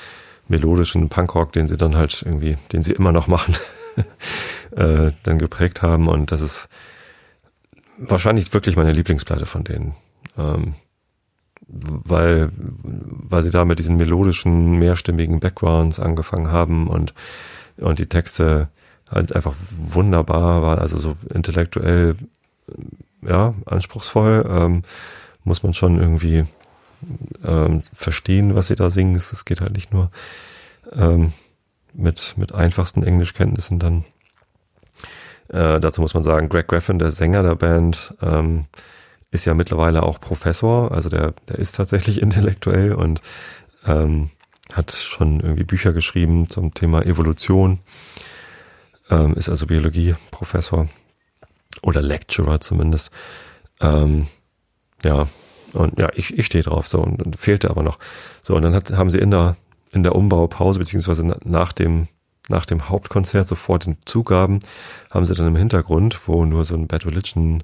melodischen 0.48 1.08
Punkrock, 1.08 1.52
den 1.52 1.68
sie 1.68 1.76
dann 1.76 1.96
halt 1.96 2.22
irgendwie, 2.24 2.56
den 2.72 2.82
sie 2.82 2.92
immer 2.92 3.12
noch 3.12 3.26
machen, 3.26 3.54
äh, 4.76 5.12
dann 5.22 5.38
geprägt 5.38 5.82
haben. 5.82 6.08
Und 6.08 6.32
das 6.32 6.40
ist 6.40 6.68
wahrscheinlich 7.98 8.52
wirklich 8.52 8.76
meine 8.76 8.92
Lieblingsplatte 8.92 9.46
von 9.46 9.64
denen. 9.64 9.94
Ähm, 10.36 10.74
weil, 11.68 12.50
weil 12.56 13.42
sie 13.42 13.50
da 13.50 13.64
mit 13.64 13.78
diesen 13.78 13.96
melodischen, 13.96 14.78
mehrstimmigen 14.78 15.40
Backgrounds 15.40 15.98
angefangen 15.98 16.50
haben 16.50 16.86
und, 16.88 17.12
und 17.76 17.98
die 17.98 18.06
Texte 18.06 18.68
halt 19.10 19.34
einfach 19.34 19.54
wunderbar 19.76 20.62
waren, 20.62 20.78
also 20.78 20.98
so 20.98 21.16
intellektuell 21.32 22.16
ja, 23.22 23.54
anspruchsvoll. 23.66 24.46
Ähm, 24.48 24.82
muss 25.44 25.62
man 25.62 25.74
schon 25.74 25.98
irgendwie 25.98 26.44
ähm, 27.44 27.82
verstehen, 27.92 28.54
was 28.54 28.68
sie 28.68 28.74
da 28.74 28.90
singen. 28.90 29.14
Es 29.14 29.44
geht 29.44 29.60
halt 29.60 29.74
nicht 29.74 29.92
nur 29.92 30.10
ähm, 30.92 31.32
mit, 31.92 32.34
mit 32.36 32.52
einfachsten 32.52 33.02
Englischkenntnissen 33.02 33.78
dann. 33.78 34.04
Äh, 35.48 35.80
dazu 35.80 36.00
muss 36.00 36.14
man 36.14 36.22
sagen, 36.22 36.48
Greg 36.48 36.68
Graffin, 36.68 36.98
der 36.98 37.10
Sänger 37.10 37.42
der 37.42 37.54
Band, 37.54 38.14
ähm, 38.22 38.66
ist 39.30 39.44
ja 39.44 39.54
mittlerweile 39.54 40.02
auch 40.02 40.20
Professor, 40.20 40.92
also 40.92 41.08
der, 41.08 41.34
der 41.48 41.58
ist 41.58 41.76
tatsächlich 41.76 42.20
intellektuell 42.22 42.94
und 42.94 43.20
ähm, 43.86 44.30
hat 44.72 44.92
schon 44.92 45.40
irgendwie 45.40 45.64
Bücher 45.64 45.92
geschrieben 45.92 46.48
zum 46.48 46.74
Thema 46.74 47.04
Evolution, 47.04 47.80
ähm, 49.10 49.34
ist 49.34 49.48
also 49.48 49.66
Biologie-Professor 49.66 50.88
oder 51.82 52.02
Lecturer 52.02 52.60
zumindest. 52.60 53.10
Ähm, 53.80 54.26
ja, 55.04 55.28
und 55.72 55.98
ja, 55.98 56.08
ich, 56.14 56.36
ich 56.36 56.46
stehe 56.46 56.64
drauf, 56.64 56.88
so, 56.88 57.00
und, 57.00 57.22
und 57.22 57.36
fehlte 57.36 57.70
aber 57.70 57.82
noch. 57.82 57.98
So, 58.42 58.56
und 58.56 58.62
dann 58.62 58.74
hat, 58.74 58.90
haben 58.92 59.10
sie 59.10 59.18
in 59.18 59.30
der, 59.30 59.56
in 59.92 60.02
der 60.02 60.14
Umbaupause, 60.14 60.78
beziehungsweise 60.78 61.24
nach 61.44 61.72
dem, 61.72 62.08
nach 62.48 62.66
dem 62.66 62.88
Hauptkonzert 62.88 63.48
sofort 63.48 63.86
den 63.86 63.96
Zugaben, 64.04 64.60
haben 65.10 65.26
sie 65.26 65.34
dann 65.34 65.48
im 65.48 65.56
Hintergrund, 65.56 66.20
wo 66.26 66.44
nur 66.44 66.64
so 66.64 66.74
ein 66.74 66.86
Bad 66.86 67.06
Religion 67.06 67.62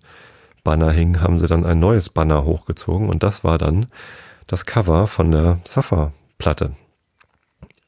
Banner 0.65 0.93
hing, 0.93 1.21
haben 1.21 1.39
sie 1.39 1.47
dann 1.47 1.67
ein 1.67 1.79
neues 1.81 2.09
Banner 2.09 2.45
hochgezogen 2.45 3.09
und 3.09 3.23
das 3.23 3.45
war 3.45 3.59
dann 3.59 3.87
das 4.47 4.67
Cover 4.67 5.07
von 5.07 5.31
der 5.31 5.61
Safa-Platte. 5.65 6.73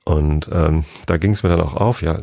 Und 0.05 0.51
ähm, 0.53 0.85
da 1.07 1.17
ging 1.17 1.33
es 1.33 1.43
mir 1.43 1.49
dann 1.49 1.63
auch 1.63 1.75
auf, 1.75 2.03
ja, 2.03 2.21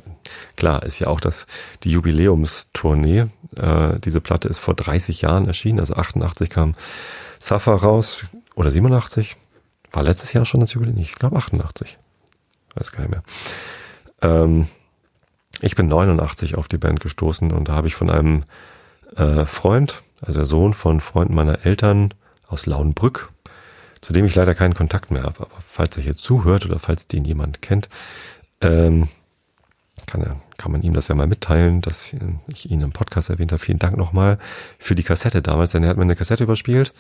klar, 0.56 0.84
ist 0.84 1.00
ja 1.00 1.08
auch 1.08 1.20
das 1.20 1.48
die 1.84 1.90
Jubiläumstournee. 1.90 3.26
Äh, 3.58 4.00
diese 4.00 4.22
Platte 4.22 4.48
ist 4.48 4.60
vor 4.60 4.76
30 4.76 5.22
Jahren 5.22 5.48
erschienen, 5.48 5.80
also 5.80 5.96
88 5.96 6.50
kam 6.50 6.76
Safa 7.40 7.74
raus, 7.74 8.24
oder 8.56 8.70
87, 8.70 9.38
war 9.92 10.04
letztes 10.04 10.34
Jahr 10.34 10.46
schon 10.46 10.60
das 10.60 10.74
Jubiläum, 10.74 10.98
ich 11.00 11.16
glaube 11.16 11.38
88, 11.38 11.98
weiß 12.76 12.92
gar 12.92 13.02
nicht 13.02 13.12
mehr. 13.12 13.24
Ähm, 14.22 14.68
ich 15.62 15.76
bin 15.76 15.88
89 15.88 16.56
auf 16.56 16.68
die 16.68 16.78
Band 16.78 17.00
gestoßen 17.00 17.52
und 17.52 17.68
da 17.68 17.74
habe 17.74 17.88
ich 17.88 17.96
von 17.96 18.10
einem 18.10 18.44
äh, 19.16 19.46
Freund, 19.46 20.02
also 20.22 20.34
der 20.34 20.46
Sohn 20.46 20.74
von 20.74 21.02
Freunden 21.02 21.36
meiner 21.36 21.66
Eltern 21.66 22.14
aus 22.48 22.66
Lauenbrück, 22.66 23.32
zu 24.02 24.14
dem 24.14 24.26
ich 24.26 24.36
leider 24.36 24.56
keinen 24.56 24.74
Kontakt 24.74 25.12
mehr 25.12 25.24
habe. 25.24 25.42
Aber 25.42 25.62
falls 25.68 25.98
er 25.98 26.04
hier 26.04 26.16
zuhört 26.16 26.66
oder 26.66 26.80
falls 26.80 27.08
den 27.08 27.26
jemand 27.26 27.62
kennt, 27.62 27.90
ähm, 28.62 29.10
kann, 30.08 30.42
kann 30.58 30.72
man 30.72 30.82
ihm 30.82 30.94
das 30.94 31.08
ja 31.08 31.16
mal 31.16 31.28
mitteilen, 31.28 31.82
dass 31.82 32.16
ich 32.54 32.72
ihn 32.72 32.82
im 32.82 32.92
Podcast 32.92 33.30
erwähnt 33.30 33.52
habe. 33.52 33.64
Vielen 33.64 33.80
Dank 33.80 33.98
nochmal 33.98 34.40
für 34.80 34.96
die 34.96 35.04
Kassette 35.04 35.42
damals, 35.42 35.72
denn 35.72 35.84
er 35.84 35.90
hat 35.90 35.98
mir 35.98 36.04
eine 36.04 36.16
Kassette 36.16 36.44
überspielt 36.44 36.94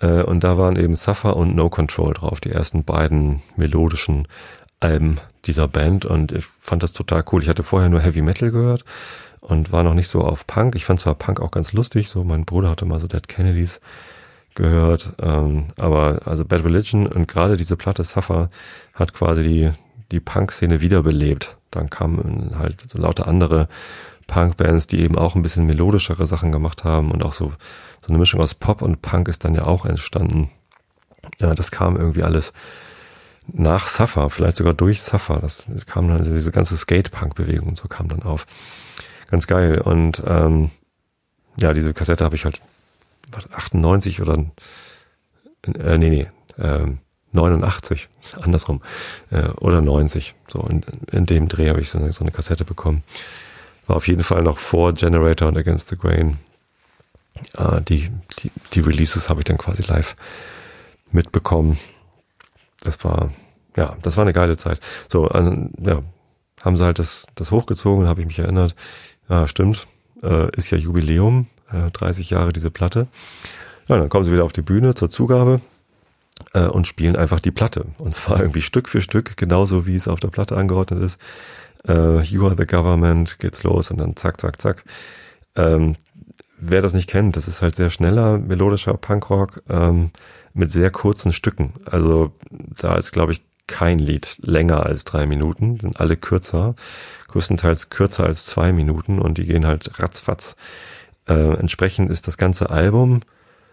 äh, 0.00 0.22
und 0.22 0.44
da 0.44 0.58
waren 0.58 0.76
eben 0.76 0.94
Suffer 0.94 1.36
und 1.36 1.54
No 1.54 1.70
Control 1.70 2.14
drauf, 2.14 2.40
die 2.40 2.50
ersten 2.50 2.84
beiden 2.84 3.42
melodischen 3.56 4.28
Alben 4.80 5.20
dieser 5.44 5.68
Band 5.68 6.04
und 6.04 6.32
ich 6.32 6.44
fand 6.44 6.82
das 6.82 6.92
total 6.92 7.24
cool. 7.32 7.42
Ich 7.42 7.48
hatte 7.48 7.62
vorher 7.62 7.88
nur 7.88 8.00
Heavy 8.00 8.22
Metal 8.22 8.50
gehört 8.50 8.84
und 9.40 9.72
war 9.72 9.82
noch 9.82 9.94
nicht 9.94 10.08
so 10.08 10.22
auf 10.22 10.46
Punk. 10.46 10.74
Ich 10.74 10.84
fand 10.84 11.00
zwar 11.00 11.14
Punk 11.14 11.40
auch 11.40 11.50
ganz 11.50 11.72
lustig, 11.72 12.08
so 12.08 12.24
mein 12.24 12.44
Bruder 12.44 12.70
hatte 12.70 12.84
mal 12.84 13.00
so 13.00 13.06
Dead 13.06 13.26
Kennedys 13.26 13.80
gehört, 14.54 15.12
ähm, 15.22 15.66
aber 15.76 16.20
also 16.24 16.44
Bad 16.44 16.64
Religion 16.64 17.06
und 17.06 17.28
gerade 17.28 17.56
diese 17.56 17.76
Platte 17.76 18.04
Suffer 18.04 18.50
hat 18.94 19.14
quasi 19.14 19.42
die, 19.42 19.70
die 20.10 20.20
Punk-Szene 20.20 20.80
wiederbelebt. 20.80 21.56
Dann 21.70 21.90
kamen 21.90 22.56
halt 22.58 22.82
so 22.88 22.98
lauter 22.98 23.28
andere 23.28 23.68
Punk-Bands, 24.26 24.88
die 24.88 25.00
eben 25.00 25.16
auch 25.16 25.36
ein 25.36 25.42
bisschen 25.42 25.66
melodischere 25.66 26.26
Sachen 26.26 26.52
gemacht 26.52 26.84
haben 26.84 27.12
und 27.12 27.22
auch 27.22 27.32
so, 27.32 27.52
so 28.00 28.08
eine 28.08 28.18
Mischung 28.18 28.40
aus 28.40 28.54
Pop 28.54 28.82
und 28.82 29.02
Punk 29.02 29.28
ist 29.28 29.44
dann 29.44 29.54
ja 29.54 29.64
auch 29.64 29.86
entstanden. 29.86 30.50
Ja, 31.38 31.54
das 31.54 31.70
kam 31.70 31.96
irgendwie 31.96 32.22
alles 32.22 32.52
nach 33.52 33.86
Suffer, 33.86 34.30
vielleicht 34.30 34.56
sogar 34.56 34.74
durch 34.74 35.02
Suffer. 35.02 35.38
Das 35.40 35.66
kam 35.86 36.08
dann, 36.08 36.22
diese 36.22 36.50
ganze 36.50 36.76
Skate-Punk-Bewegung 36.76 37.68
und 37.68 37.76
so 37.76 37.88
kam 37.88 38.08
dann 38.08 38.22
auf 38.22 38.46
ganz 39.30 39.46
geil. 39.46 39.80
Und 39.80 40.22
ähm, 40.26 40.70
ja, 41.56 41.72
diese 41.72 41.94
Kassette 41.94 42.24
habe 42.24 42.36
ich 42.36 42.44
halt 42.44 42.60
98 43.52 44.20
oder 44.20 44.44
äh, 45.62 45.98
nee, 45.98 46.10
nee, 46.10 46.28
ähm, 46.58 46.98
89, 47.32 48.08
andersrum, 48.40 48.80
äh, 49.30 49.48
oder 49.48 49.80
90. 49.80 50.34
So 50.48 50.60
in, 50.62 50.84
in 51.10 51.26
dem 51.26 51.48
Dreh 51.48 51.68
habe 51.68 51.80
ich 51.80 51.90
so 51.90 51.98
eine, 51.98 52.12
so 52.12 52.22
eine 52.22 52.32
Kassette 52.32 52.64
bekommen. 52.64 53.02
War 53.86 53.96
auf 53.96 54.08
jeden 54.08 54.24
Fall 54.24 54.42
noch 54.42 54.58
vor 54.58 54.92
Generator 54.94 55.48
und 55.48 55.56
Against 55.56 55.88
the 55.88 55.96
Grain. 55.96 56.38
Äh, 57.56 57.80
die, 57.82 58.10
die, 58.38 58.50
die 58.72 58.80
Releases 58.80 59.28
habe 59.28 59.40
ich 59.40 59.44
dann 59.44 59.58
quasi 59.58 59.82
live 59.82 60.16
mitbekommen. 61.12 61.78
Das 62.86 63.02
war, 63.04 63.30
ja, 63.76 63.96
das 64.02 64.16
war 64.16 64.22
eine 64.22 64.32
geile 64.32 64.56
Zeit. 64.56 64.80
So, 65.08 65.28
äh, 65.28 65.68
ja, 65.80 66.02
haben 66.62 66.76
sie 66.76 66.84
halt 66.84 66.98
das, 66.98 67.26
das 67.34 67.50
hochgezogen, 67.50 68.08
habe 68.08 68.20
ich 68.20 68.26
mich 68.26 68.38
erinnert. 68.38 68.74
Ja, 69.28 69.46
stimmt. 69.46 69.86
Äh, 70.22 70.54
ist 70.56 70.70
ja 70.70 70.78
Jubiläum, 70.78 71.46
äh, 71.72 71.90
30 71.90 72.30
Jahre 72.30 72.52
diese 72.52 72.70
Platte. 72.70 73.06
Ja, 73.88 73.98
dann 73.98 74.08
kommen 74.08 74.24
sie 74.24 74.32
wieder 74.32 74.44
auf 74.44 74.52
die 74.52 74.62
Bühne 74.62 74.94
zur 74.94 75.10
Zugabe 75.10 75.60
äh, 76.54 76.66
und 76.66 76.86
spielen 76.86 77.16
einfach 77.16 77.40
die 77.40 77.50
Platte. 77.50 77.86
Und 77.98 78.14
zwar 78.14 78.40
irgendwie 78.40 78.62
Stück 78.62 78.88
für 78.88 79.02
Stück, 79.02 79.36
genauso 79.36 79.86
wie 79.86 79.96
es 79.96 80.08
auf 80.08 80.20
der 80.20 80.28
Platte 80.28 80.56
angeordnet 80.56 81.02
ist. 81.02 81.20
Äh, 81.86 82.20
you 82.22 82.46
are 82.46 82.56
the 82.56 82.66
government, 82.66 83.38
geht's 83.38 83.62
los 83.62 83.90
und 83.90 83.98
dann 83.98 84.16
zack, 84.16 84.40
zack, 84.40 84.60
zack. 84.60 84.84
Ähm, 85.54 85.96
wer 86.58 86.82
das 86.82 86.94
nicht 86.94 87.08
kennt, 87.08 87.36
das 87.36 87.48
ist 87.48 87.62
halt 87.62 87.76
sehr 87.76 87.90
schneller, 87.90 88.38
melodischer 88.38 88.94
Punkrock 88.94 89.62
ähm, 89.68 90.10
mit 90.56 90.72
sehr 90.72 90.90
kurzen 90.90 91.32
Stücken. 91.32 91.72
Also 91.84 92.32
da 92.50 92.96
ist, 92.96 93.12
glaube 93.12 93.32
ich, 93.32 93.42
kein 93.66 93.98
Lied 93.98 94.38
länger 94.40 94.86
als 94.86 95.04
drei 95.04 95.26
Minuten, 95.26 95.78
sind 95.80 96.00
alle 96.00 96.16
kürzer, 96.16 96.74
größtenteils 97.28 97.90
kürzer 97.90 98.24
als 98.24 98.46
zwei 98.46 98.72
Minuten 98.72 99.18
und 99.18 99.38
die 99.38 99.44
gehen 99.44 99.66
halt 99.66 99.98
ratzfatz. 100.00 100.56
Äh, 101.28 101.58
entsprechend 101.58 102.10
ist 102.10 102.28
das 102.28 102.38
ganze 102.38 102.70
Album 102.70 103.20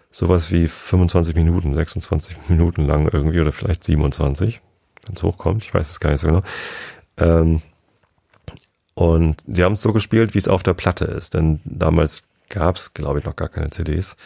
sowas 0.10 0.52
wie 0.52 0.68
25 0.68 1.36
Minuten, 1.36 1.74
26 1.74 2.38
Minuten 2.50 2.86
lang 2.86 3.08
irgendwie 3.12 3.40
oder 3.40 3.52
vielleicht 3.52 3.84
27, 3.84 4.62
wenn 5.08 5.16
es 5.16 5.24
hochkommt, 5.24 5.64
ich 5.64 5.74
weiß 5.74 5.92
es 5.92 6.00
gar 6.00 6.12
nicht 6.12 6.22
so 6.22 6.28
genau. 6.28 6.42
Ähm, 7.18 7.62
und 8.96 9.42
sie 9.48 9.64
haben 9.64 9.74
es 9.74 9.82
so 9.82 9.94
gespielt, 9.94 10.34
wie 10.34 10.40
es 10.40 10.48
auf 10.48 10.64
der 10.64 10.74
Platte 10.74 11.06
ist, 11.06 11.34
denn 11.34 11.62
damals 11.66 12.24
gab 12.50 12.76
es, 12.76 12.94
glaube 12.94 13.20
ich, 13.20 13.26
noch 13.26 13.36
gar 13.36 13.50
keine 13.50 13.70
CDs. 13.70 14.18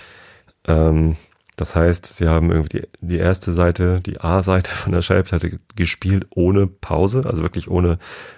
Ähm, 0.68 1.16
das 1.58 1.76
heißt, 1.76 2.06
sie 2.06 2.28
haben 2.28 2.52
irgendwie 2.52 2.84
die, 3.02 3.18
erste 3.18 3.52
Seite, 3.52 4.00
die 4.00 4.22
A-Seite 4.22 4.72
von 4.72 4.92
der 4.92 5.02
Schallplatte 5.02 5.58
gespielt 5.76 6.28
ohne 6.30 6.68
Pause, 6.68 7.24
also 7.26 7.42
wirklich 7.42 7.68
ohne, 7.68 7.98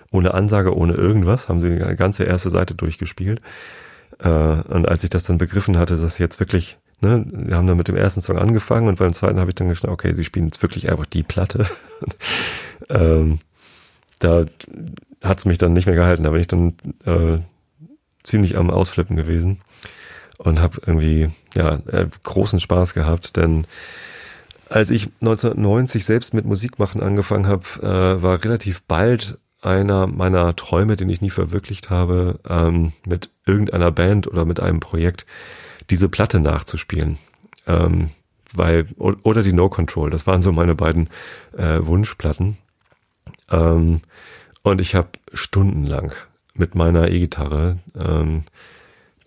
ohne 0.10 0.34
Ansage, 0.34 0.74
ohne 0.74 0.94
irgendwas, 0.94 1.50
haben 1.50 1.60
sie 1.60 1.70
die 1.70 1.96
ganze 1.96 2.24
erste 2.24 2.50
Seite 2.50 2.76
durchgespielt. 2.76 3.42
Äh, 4.20 4.30
und 4.30 4.88
als 4.88 5.04
ich 5.04 5.10
das 5.10 5.26
dann 5.26 5.38
begriffen 5.38 5.78
hatte, 5.78 5.98
dass 5.98 6.18
jetzt 6.18 6.40
wirklich, 6.40 6.78
ne, 7.02 7.26
wir 7.30 7.58
haben 7.58 7.68
dann 7.68 7.76
mit 7.76 7.90
dem 7.90 7.98
ersten 7.98 8.22
Song 8.22 8.38
angefangen 8.38 8.88
und 8.88 9.00
beim 9.00 9.12
zweiten 9.12 9.40
habe 9.40 9.52
ich 9.52 9.56
dann 9.56 9.68
geschnallt, 9.68 9.94
okay, 9.94 10.14
sie 10.14 10.24
spielen 10.24 10.46
jetzt 10.46 10.62
wirklich 10.62 10.90
einfach 10.90 11.06
die 11.06 11.24
Platte. 11.24 11.66
ähm, 12.90 13.40
da 14.20 14.46
hat's 15.26 15.44
mich 15.44 15.58
dann 15.58 15.74
nicht 15.74 15.88
mehr 15.88 15.96
gehalten, 15.96 16.24
da 16.24 16.30
bin 16.30 16.40
ich 16.40 16.48
dann 16.48 16.74
äh, 17.04 17.40
ziemlich 18.24 18.56
am 18.56 18.70
Ausflippen 18.70 19.18
gewesen 19.18 19.60
und 20.40 20.60
habe 20.60 20.82
irgendwie 20.86 21.30
ja 21.56 21.76
äh, 21.88 22.08
großen 22.24 22.60
Spaß 22.60 22.94
gehabt, 22.96 23.36
denn 23.38 23.68
als 24.70 24.90
ich 24.90 25.10
1990 25.22 26.06
selbst 26.06 26.34
mit 26.34 26.46
Musik 26.46 26.80
machen 26.80 27.02
angefangen 27.02 27.48
habe, 27.48 27.64
äh, 27.82 28.22
war 28.22 28.44
relativ 28.44 28.82
bald 28.84 29.38
einer 29.62 30.08
meiner 30.08 30.56
Träume, 30.56 30.96
den 30.96 31.10
ich 31.10 31.22
nie 31.22 31.30
verwirklicht 31.30 31.90
habe, 31.90 32.40
ähm, 32.48 32.94
mit 33.06 33.30
irgendeiner 33.46 33.92
Band 33.92 34.28
oder 34.28 34.46
mit 34.46 34.60
einem 34.60 34.80
Projekt 34.80 35.26
diese 35.90 36.08
Platte 36.08 36.40
nachzuspielen. 36.40 37.18
Ähm, 37.68 38.12
weil, 38.54 38.88
oder 38.98 39.44
die 39.44 39.54
No 39.54 39.70
Control, 39.70 40.10
das 40.10 40.26
waren 40.26 40.42
so 40.42 40.52
meine 40.52 40.76
beiden 40.76 41.10
äh, 41.58 41.80
Wunschplatten. 41.82 42.58
Ähm, 43.52 44.02
und 44.64 44.82
ich 44.82 44.96
habe 44.96 45.10
stundenlang 45.34 46.14
mit 46.54 46.76
meiner 46.76 47.10
E-Gitarre 47.10 47.80
ähm, 48.00 48.44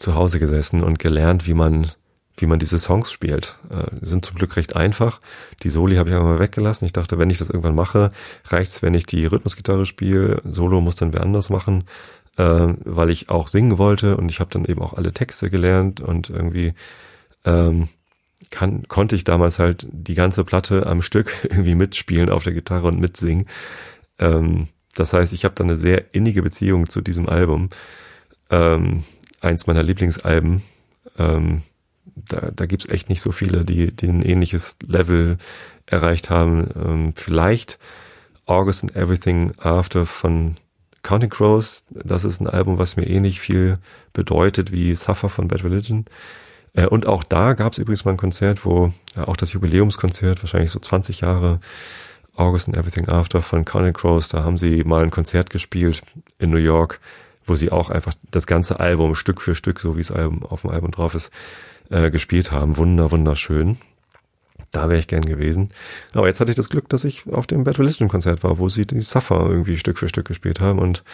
zu 0.03 0.15
Hause 0.15 0.39
gesessen 0.39 0.83
und 0.83 0.99
gelernt, 0.99 1.47
wie 1.47 1.55
man 1.55 1.91
wie 2.37 2.47
man 2.47 2.59
diese 2.59 2.79
Songs 2.79 3.13
spielt. 3.13 3.59
Äh, 3.71 4.05
sind 4.05 4.25
zum 4.25 4.37
Glück 4.37 4.57
recht 4.57 4.75
einfach. 4.75 5.21
Die 5.63 5.69
Soli 5.69 5.97
habe 5.97 6.11
ich 6.11 6.17
einmal 6.17 6.39
weggelassen. 6.39 6.87
Ich 6.87 6.93
dachte, 6.93 7.19
wenn 7.19 7.31
ich 7.31 7.39
das 7.39 7.51
irgendwann 7.51 7.75
mache, 7.75 8.11
reicht's, 8.49 8.83
wenn 8.83 8.95
ich 8.95 9.05
die 9.07 9.27
Rhythmusgitarre 9.27 9.87
spiele. 9.87 10.41
Solo 10.45 10.81
muss 10.81 10.97
dann 10.97 11.13
wer 11.13 11.23
anders 11.23 11.51
machen, 11.51 11.85
äh, 12.39 12.75
weil 12.85 13.11
ich 13.11 13.29
auch 13.29 13.49
singen 13.49 13.79
wollte 13.79 14.17
und 14.17 14.31
ich 14.31 14.41
habe 14.41 14.51
dann 14.51 14.65
eben 14.65 14.81
auch 14.81 14.95
alle 14.95 15.13
Texte 15.13 15.51
gelernt 15.51 16.01
und 16.01 16.31
irgendwie 16.31 16.73
ähm, 17.45 17.89
kann, 18.51 18.89
konnte 18.89 19.15
ich 19.15 19.25
damals 19.25 19.59
halt 19.59 19.87
die 19.91 20.15
ganze 20.15 20.45
Platte 20.45 20.87
am 20.87 21.03
Stück 21.03 21.33
irgendwie 21.43 21.75
mitspielen 21.75 22.31
auf 22.31 22.45
der 22.45 22.55
Gitarre 22.55 22.89
und 22.89 22.99
mitsingen. 22.99 23.47
Ähm, 24.19 24.69
das 24.95 25.13
heißt, 25.13 25.33
ich 25.33 25.45
habe 25.45 25.55
dann 25.55 25.69
eine 25.69 25.77
sehr 25.77 26.15
innige 26.15 26.43
Beziehung 26.43 26.89
zu 26.89 27.03
diesem 27.03 27.29
Album. 27.29 27.69
Ähm, 28.51 29.05
eins 29.43 29.67
meiner 29.67 29.83
Lieblingsalben. 29.83 30.63
Ähm, 31.19 31.63
da, 32.29 32.51
da 32.55 32.67
gibt's 32.67 32.89
echt 32.89 33.09
nicht 33.09 33.21
so 33.21 33.33
viele, 33.33 33.65
die, 33.65 33.95
die 33.95 34.09
ein 34.09 34.23
ähnliches 34.23 34.77
Level 34.87 35.39
erreicht 35.87 36.31
haben. 36.31 36.69
Ähm, 36.75 37.13
vielleicht 37.15 37.79
August 38.47 38.83
and 38.83 38.97
Everything 38.97 39.53
After 39.59 40.07
von 40.07 40.57
Counting 41.03 41.31
Crows. 41.31 41.85
Das 41.91 42.25
ist 42.25 42.41
ein 42.41 42.49
Album, 42.49 42.79
was 42.79 42.97
mir 42.97 43.09
ähnlich 43.09 43.41
viel 43.41 43.79
bedeutet 44.13 44.73
wie 44.73 44.95
Suffer 44.95 45.29
von 45.29 45.49
Bad 45.49 45.65
Religion. 45.65 46.05
Äh, 46.75 46.87
und 46.87 47.07
auch 47.07 47.25
da 47.25 47.55
gab's 47.55 47.79
übrigens 47.79 48.05
mal 48.05 48.13
ein 48.13 48.17
Konzert, 48.17 48.65
wo 48.65 48.93
ja, 49.17 49.27
auch 49.29 49.37
das 49.37 49.53
Jubiläumskonzert, 49.53 50.43
wahrscheinlich 50.43 50.71
so 50.71 50.81
20 50.81 51.21
Jahre 51.21 51.61
August 52.35 52.69
and 52.69 52.77
Everything 52.77 53.09
After 53.09 53.43
von 53.43 53.65
Counting 53.65 53.93
Crows, 53.93 54.29
da 54.29 54.43
haben 54.43 54.57
sie 54.57 54.85
mal 54.85 55.03
ein 55.03 55.11
Konzert 55.11 55.51
gespielt 55.51 56.03
in 56.39 56.51
New 56.51 56.57
York, 56.57 57.01
wo 57.47 57.55
sie 57.55 57.73
auch 57.73 57.91
einfach 57.91 58.15
das 58.31 58.47
ganze 58.47 58.81
Album 58.81 59.15
Stück 59.15 59.41
für 59.41 59.55
Stück, 59.55 59.81
so 59.81 59.97
wie 59.97 60.01
es 60.01 60.11
auf 60.13 60.63
dem 60.63 60.71
Album 60.71 60.91
drauf 60.91 61.15
ist, 61.15 61.31
äh, 61.91 62.11
gespielt 62.11 62.53
haben. 62.53 62.77
Wunder, 62.77 63.11
wunderschön. 63.11 63.79
Da 64.71 64.89
wäre 64.89 64.99
ich 64.99 65.09
gern 65.09 65.25
gewesen. 65.25 65.69
Aber 66.15 66.29
jetzt 66.29 66.41
hatte 66.41 66.51
ich 66.51 66.57
das 66.57 66.71
Glück, 66.71 66.89
dass 66.89 67.05
ich 67.05 67.27
auf 67.31 67.47
dem 67.47 67.65
Bad 67.65 67.79
Religion 67.79 68.09
Konzert 68.09 68.43
war, 68.43 68.59
wo 68.59 68.69
sie 68.69 68.87
die 68.87 69.03
Suffer 69.03 69.47
irgendwie 69.49 69.77
Stück 69.77 69.99
für 69.99 70.09
Stück 70.09 70.27
gespielt 70.27 70.61
haben 70.61 70.79
und 70.79 71.05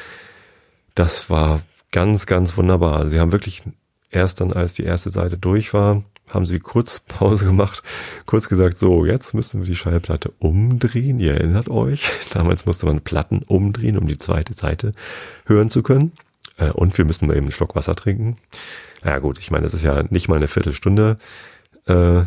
das 0.94 1.30
war 1.30 1.62
ganz, 1.92 2.26
ganz 2.26 2.56
wunderbar. 2.56 3.08
Sie 3.08 3.18
haben 3.18 3.32
wirklich 3.32 3.62
erst 4.10 4.40
dann, 4.40 4.52
als 4.52 4.74
die 4.74 4.84
erste 4.84 5.10
Seite 5.10 5.38
durch 5.38 5.72
war, 5.74 6.02
haben 6.30 6.46
sie 6.46 6.58
kurz 6.58 7.00
Pause 7.00 7.44
gemacht, 7.46 7.82
kurz 8.26 8.48
gesagt, 8.48 8.78
so, 8.78 9.04
jetzt 9.04 9.34
müssen 9.34 9.60
wir 9.60 9.66
die 9.66 9.76
Schallplatte 9.76 10.32
umdrehen. 10.38 11.18
Ihr 11.18 11.34
erinnert 11.34 11.68
euch, 11.68 12.08
damals 12.32 12.66
musste 12.66 12.86
man 12.86 13.00
Platten 13.00 13.42
umdrehen, 13.46 13.98
um 13.98 14.06
die 14.06 14.18
zweite 14.18 14.54
Seite 14.54 14.92
hören 15.46 15.70
zu 15.70 15.82
können. 15.82 16.12
Äh, 16.56 16.70
und 16.70 16.96
wir 16.98 17.04
müssen 17.04 17.26
mal 17.26 17.36
eben 17.36 17.46
einen 17.46 17.52
Schluck 17.52 17.74
Wasser 17.74 17.94
trinken. 17.94 18.36
Ja 19.04 19.18
gut, 19.18 19.38
ich 19.38 19.50
meine, 19.50 19.66
es 19.66 19.74
ist 19.74 19.84
ja 19.84 20.04
nicht 20.10 20.28
mal 20.28 20.36
eine 20.36 20.48
Viertelstunde, 20.48 21.18
äh, 21.86 22.22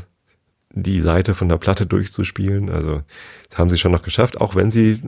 die 0.73 1.01
Seite 1.01 1.33
von 1.33 1.49
der 1.49 1.57
Platte 1.57 1.85
durchzuspielen. 1.85 2.69
Also 2.69 3.01
das 3.49 3.57
haben 3.57 3.69
sie 3.69 3.77
schon 3.77 3.91
noch 3.91 4.03
geschafft, 4.03 4.39
auch 4.39 4.55
wenn 4.55 4.71
sie 4.71 5.01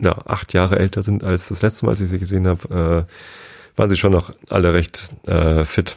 ja, 0.00 0.16
acht 0.26 0.52
Jahre 0.52 0.78
älter 0.78 1.02
sind 1.02 1.24
als 1.24 1.48
das 1.48 1.62
letzte 1.62 1.86
Mal, 1.86 1.92
als 1.92 2.00
ich 2.00 2.10
sie 2.10 2.18
gesehen 2.18 2.46
habe, 2.46 3.06
äh, 3.08 3.78
waren 3.78 3.90
sie 3.90 3.96
schon 3.96 4.12
noch 4.12 4.32
alle 4.48 4.74
recht 4.74 5.12
äh, 5.26 5.64
fit. 5.64 5.96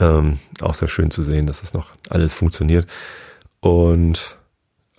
Ähm, 0.00 0.38
auch 0.62 0.74
sehr 0.74 0.88
schön 0.88 1.10
zu 1.10 1.22
sehen, 1.22 1.46
dass 1.46 1.60
das 1.60 1.74
noch 1.74 1.92
alles 2.08 2.34
funktioniert. 2.34 2.86
Und 3.60 4.36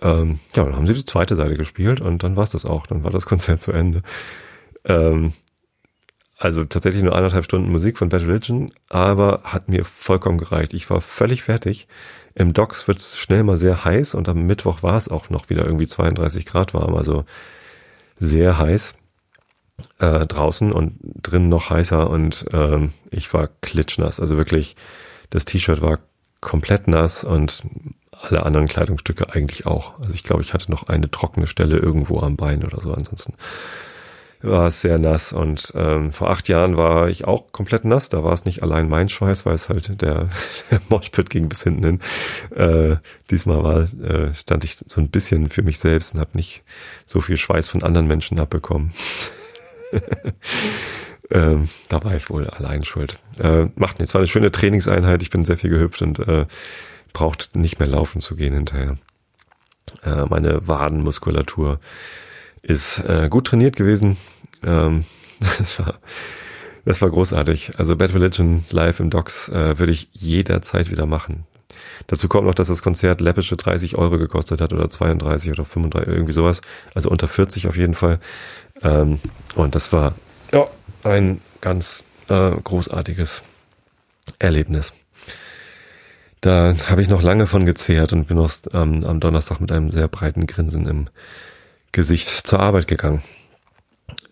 ähm, 0.00 0.38
ja, 0.54 0.64
dann 0.64 0.76
haben 0.76 0.86
sie 0.86 0.94
die 0.94 1.04
zweite 1.04 1.36
Seite 1.36 1.56
gespielt 1.56 2.00
und 2.00 2.22
dann 2.22 2.36
war 2.36 2.44
es 2.44 2.50
das 2.50 2.64
auch. 2.64 2.86
Dann 2.86 3.04
war 3.04 3.10
das 3.10 3.26
Konzert 3.26 3.62
zu 3.62 3.72
Ende. 3.72 4.02
Ähm, 4.84 5.32
also 6.38 6.64
tatsächlich 6.64 7.02
nur 7.02 7.14
anderthalb 7.14 7.44
Stunden 7.44 7.70
Musik 7.70 7.98
von 7.98 8.08
Bad 8.08 8.22
Religion, 8.22 8.72
aber 8.88 9.42
hat 9.44 9.68
mir 9.68 9.84
vollkommen 9.84 10.38
gereicht. 10.38 10.74
Ich 10.74 10.90
war 10.90 11.00
völlig 11.00 11.42
fertig. 11.42 11.86
Im 12.34 12.52
Docks 12.52 12.88
wird 12.88 12.98
es 12.98 13.16
schnell 13.16 13.44
mal 13.44 13.56
sehr 13.56 13.84
heiß 13.84 14.14
und 14.14 14.28
am 14.28 14.46
Mittwoch 14.46 14.82
war 14.82 14.96
es 14.96 15.08
auch 15.08 15.30
noch 15.30 15.50
wieder 15.50 15.64
irgendwie 15.64 15.86
32 15.86 16.46
Grad 16.46 16.74
warm, 16.74 16.94
also 16.94 17.24
sehr 18.18 18.58
heiß 18.58 18.94
äh, 19.98 20.26
draußen 20.26 20.72
und 20.72 20.98
drinnen 21.02 21.48
noch 21.48 21.70
heißer 21.70 22.08
und 22.08 22.46
ähm, 22.52 22.92
ich 23.10 23.32
war 23.32 23.48
klitschnass. 23.60 24.20
Also 24.20 24.36
wirklich, 24.36 24.76
das 25.30 25.44
T-Shirt 25.44 25.80
war 25.80 25.98
komplett 26.40 26.88
nass 26.88 27.24
und 27.24 27.62
alle 28.22 28.44
anderen 28.44 28.68
Kleidungsstücke 28.68 29.32
eigentlich 29.32 29.66
auch. 29.66 29.98
Also 30.00 30.14
ich 30.14 30.22
glaube, 30.22 30.42
ich 30.42 30.54
hatte 30.54 30.70
noch 30.70 30.88
eine 30.88 31.10
trockene 31.10 31.46
Stelle 31.46 31.78
irgendwo 31.78 32.20
am 32.20 32.36
Bein 32.36 32.64
oder 32.64 32.80
so. 32.80 32.92
Ansonsten 32.92 33.34
war 34.42 34.66
es 34.66 34.80
sehr 34.80 34.98
nass 34.98 35.32
und 35.32 35.72
ähm, 35.76 36.12
vor 36.12 36.30
acht 36.30 36.48
Jahren 36.48 36.76
war 36.76 37.08
ich 37.08 37.26
auch 37.26 37.52
komplett 37.52 37.84
nass. 37.84 38.08
Da 38.08 38.24
war 38.24 38.32
es 38.32 38.44
nicht 38.44 38.62
allein 38.62 38.88
mein 38.88 39.08
Schweiß, 39.08 39.46
weil 39.46 39.54
es 39.54 39.68
halt 39.68 40.02
der, 40.02 40.28
der 40.70 40.80
Moshpit 40.88 41.30
ging 41.30 41.48
bis 41.48 41.62
hinten 41.62 41.84
hin. 41.84 42.00
Äh, 42.54 42.96
diesmal 43.30 43.62
war, 43.62 43.82
äh, 44.02 44.34
stand 44.34 44.64
ich 44.64 44.78
so 44.86 45.00
ein 45.00 45.10
bisschen 45.10 45.48
für 45.48 45.62
mich 45.62 45.78
selbst 45.78 46.14
und 46.14 46.20
habe 46.20 46.30
nicht 46.34 46.62
so 47.06 47.20
viel 47.20 47.36
Schweiß 47.36 47.68
von 47.68 47.82
anderen 47.82 48.06
Menschen 48.06 48.38
abbekommen. 48.38 48.92
ähm, 51.30 51.68
da 51.88 52.04
war 52.04 52.14
ich 52.14 52.30
wohl 52.30 52.48
allein 52.48 52.84
schuld. 52.84 53.18
Äh, 53.38 53.66
macht 53.76 53.98
nichts. 53.98 54.14
War 54.14 54.20
eine 54.20 54.28
schöne 54.28 54.52
Trainingseinheit. 54.52 55.22
Ich 55.22 55.30
bin 55.30 55.44
sehr 55.44 55.56
viel 55.56 55.70
gehüpft 55.70 56.02
und 56.02 56.18
äh, 56.20 56.46
braucht 57.12 57.56
nicht 57.56 57.78
mehr 57.78 57.88
laufen 57.88 58.20
zu 58.20 58.36
gehen 58.36 58.54
hinterher. 58.54 58.98
Äh, 60.04 60.24
meine 60.28 60.66
Wadenmuskulatur 60.66 61.80
ist 62.62 62.98
äh, 63.00 63.28
gut 63.28 63.48
trainiert 63.48 63.76
gewesen. 63.76 64.16
Ähm, 64.62 65.04
das 65.58 65.78
war 65.78 65.98
das 66.84 67.00
war 67.00 67.10
großartig. 67.10 67.78
Also 67.78 67.96
Bad 67.96 68.14
Religion 68.14 68.64
live 68.70 69.00
im 69.00 69.10
Docks 69.10 69.48
äh, 69.48 69.78
würde 69.78 69.92
ich 69.92 70.08
jederzeit 70.12 70.90
wieder 70.90 71.06
machen. 71.06 71.44
Dazu 72.06 72.28
kommt 72.28 72.46
noch, 72.46 72.54
dass 72.54 72.68
das 72.68 72.82
Konzert 72.82 73.20
läppische 73.20 73.56
30 73.56 73.96
Euro 73.96 74.18
gekostet 74.18 74.60
hat 74.60 74.72
oder 74.72 74.90
32 74.90 75.52
oder 75.52 75.64
35, 75.64 76.12
irgendwie 76.12 76.32
sowas. 76.32 76.60
Also 76.94 77.10
unter 77.10 77.28
40 77.28 77.68
auf 77.68 77.76
jeden 77.76 77.94
Fall. 77.94 78.18
Ähm, 78.82 79.20
und 79.54 79.74
das 79.74 79.92
war 79.92 80.14
ja, 80.52 80.66
ein 81.04 81.40
ganz 81.60 82.04
äh, 82.28 82.50
großartiges 82.50 83.42
Erlebnis. 84.38 84.92
Da 86.40 86.74
habe 86.88 87.02
ich 87.02 87.08
noch 87.08 87.22
lange 87.22 87.46
von 87.46 87.64
gezehrt 87.64 88.12
und 88.12 88.26
bin 88.26 88.36
noch 88.36 88.50
ähm, 88.72 89.04
am 89.04 89.20
Donnerstag 89.20 89.60
mit 89.60 89.70
einem 89.70 89.92
sehr 89.92 90.08
breiten 90.08 90.46
Grinsen 90.46 90.86
im 90.86 91.06
Gesicht 91.92 92.28
zur 92.28 92.58
Arbeit 92.58 92.88
gegangen. 92.88 93.22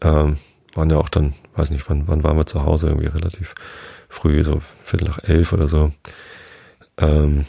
Ähm, 0.01 0.39
waren 0.75 0.91
ja 0.91 0.97
auch 0.97 1.09
dann, 1.09 1.35
weiß 1.55 1.71
nicht, 1.71 1.89
wann, 1.89 2.09
wann 2.09 2.25
waren 2.25 2.37
wir 2.37 2.47
zu 2.47 2.65
Hause, 2.65 2.89
irgendwie 2.89 3.07
relativ 3.07 3.55
früh, 4.09 4.43
so 4.43 4.61
Viertel 4.83 5.09
nach 5.09 5.23
elf 5.23 5.53
oder 5.53 5.69
so. 5.69 5.93
Ähm, 7.01 7.47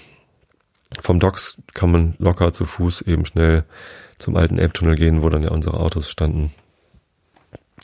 vom 0.99 1.19
Docks 1.19 1.61
kann 1.73 1.91
man 1.91 2.15
locker 2.17 2.53
zu 2.53 2.65
Fuß 2.65 3.01
eben 3.03 3.25
schnell 3.25 3.65
zum 4.17 4.35
alten 4.35 4.57
Elbtunnel 4.57 4.95
gehen, 4.95 5.21
wo 5.21 5.29
dann 5.29 5.43
ja 5.43 5.51
unsere 5.51 5.79
Autos 5.79 6.09
standen. 6.09 6.53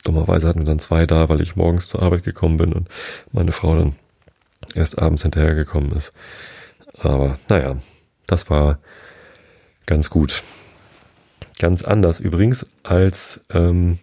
Dummerweise 0.04 0.48
hatten 0.48 0.60
wir 0.60 0.66
dann 0.66 0.78
zwei 0.78 1.06
da, 1.06 1.28
weil 1.28 1.40
ich 1.40 1.56
morgens 1.56 1.88
zur 1.88 2.02
Arbeit 2.02 2.24
gekommen 2.24 2.56
bin 2.56 2.72
und 2.72 2.88
meine 3.32 3.52
Frau 3.52 3.74
dann 3.74 3.96
erst 4.74 4.98
abends 4.98 5.22
hinterhergekommen 5.22 5.90
ist. 5.92 6.12
Aber 6.98 7.38
naja, 7.48 7.76
das 8.26 8.50
war 8.50 8.78
ganz 9.86 10.10
gut. 10.10 10.42
Ganz 11.58 11.82
anders 11.82 12.20
übrigens 12.20 12.66
als 12.84 13.40
ähm, 13.50 13.98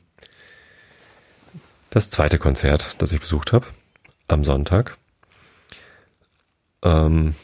das 1.90 2.10
zweite 2.10 2.38
Konzert, 2.38 3.02
das 3.02 3.14
ich 3.14 3.22
besucht 3.22 3.54
habe 3.54 3.68
am 4.28 4.44
Sonntag. 4.44 4.98
Ähm, 6.84 7.36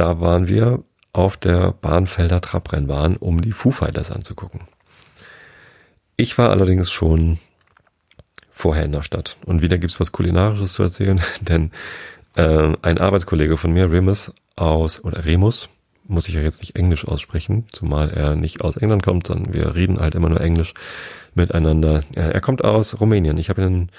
da 0.00 0.18
waren 0.18 0.48
wir 0.48 0.82
auf 1.12 1.36
der 1.36 1.72
Bahnfelder 1.72 2.40
Trabrennbahn, 2.40 3.16
um 3.16 3.38
die 3.40 3.52
Foo 3.52 3.70
Fighters 3.70 4.10
anzugucken. 4.10 4.62
Ich 6.16 6.38
war 6.38 6.48
allerdings 6.48 6.90
schon 6.90 7.38
vorher 8.50 8.84
in 8.84 8.92
der 8.92 9.02
Stadt. 9.02 9.36
Und 9.44 9.60
wieder 9.60 9.76
gibt's 9.76 10.00
was 10.00 10.12
Kulinarisches 10.12 10.72
zu 10.72 10.82
erzählen, 10.82 11.20
denn 11.42 11.70
äh, 12.34 12.72
ein 12.80 12.96
Arbeitskollege 12.96 13.58
von 13.58 13.72
mir, 13.72 13.92
Remus 13.92 14.32
aus, 14.56 15.04
oder 15.04 15.26
Remus, 15.26 15.68
muss 16.08 16.28
ich 16.28 16.34
ja 16.34 16.40
jetzt 16.40 16.62
nicht 16.62 16.76
Englisch 16.76 17.06
aussprechen, 17.06 17.66
zumal 17.70 18.08
er 18.10 18.36
nicht 18.36 18.62
aus 18.62 18.78
England 18.78 19.02
kommt, 19.02 19.26
sondern 19.26 19.52
wir 19.52 19.74
reden 19.74 20.00
halt 20.00 20.14
immer 20.14 20.30
nur 20.30 20.40
Englisch 20.40 20.72
miteinander. 21.34 22.02
Er 22.14 22.40
kommt 22.40 22.64
aus 22.64 23.00
Rumänien. 23.00 23.36
Ich 23.36 23.50
habe 23.50 23.62
ihn, 23.62 23.90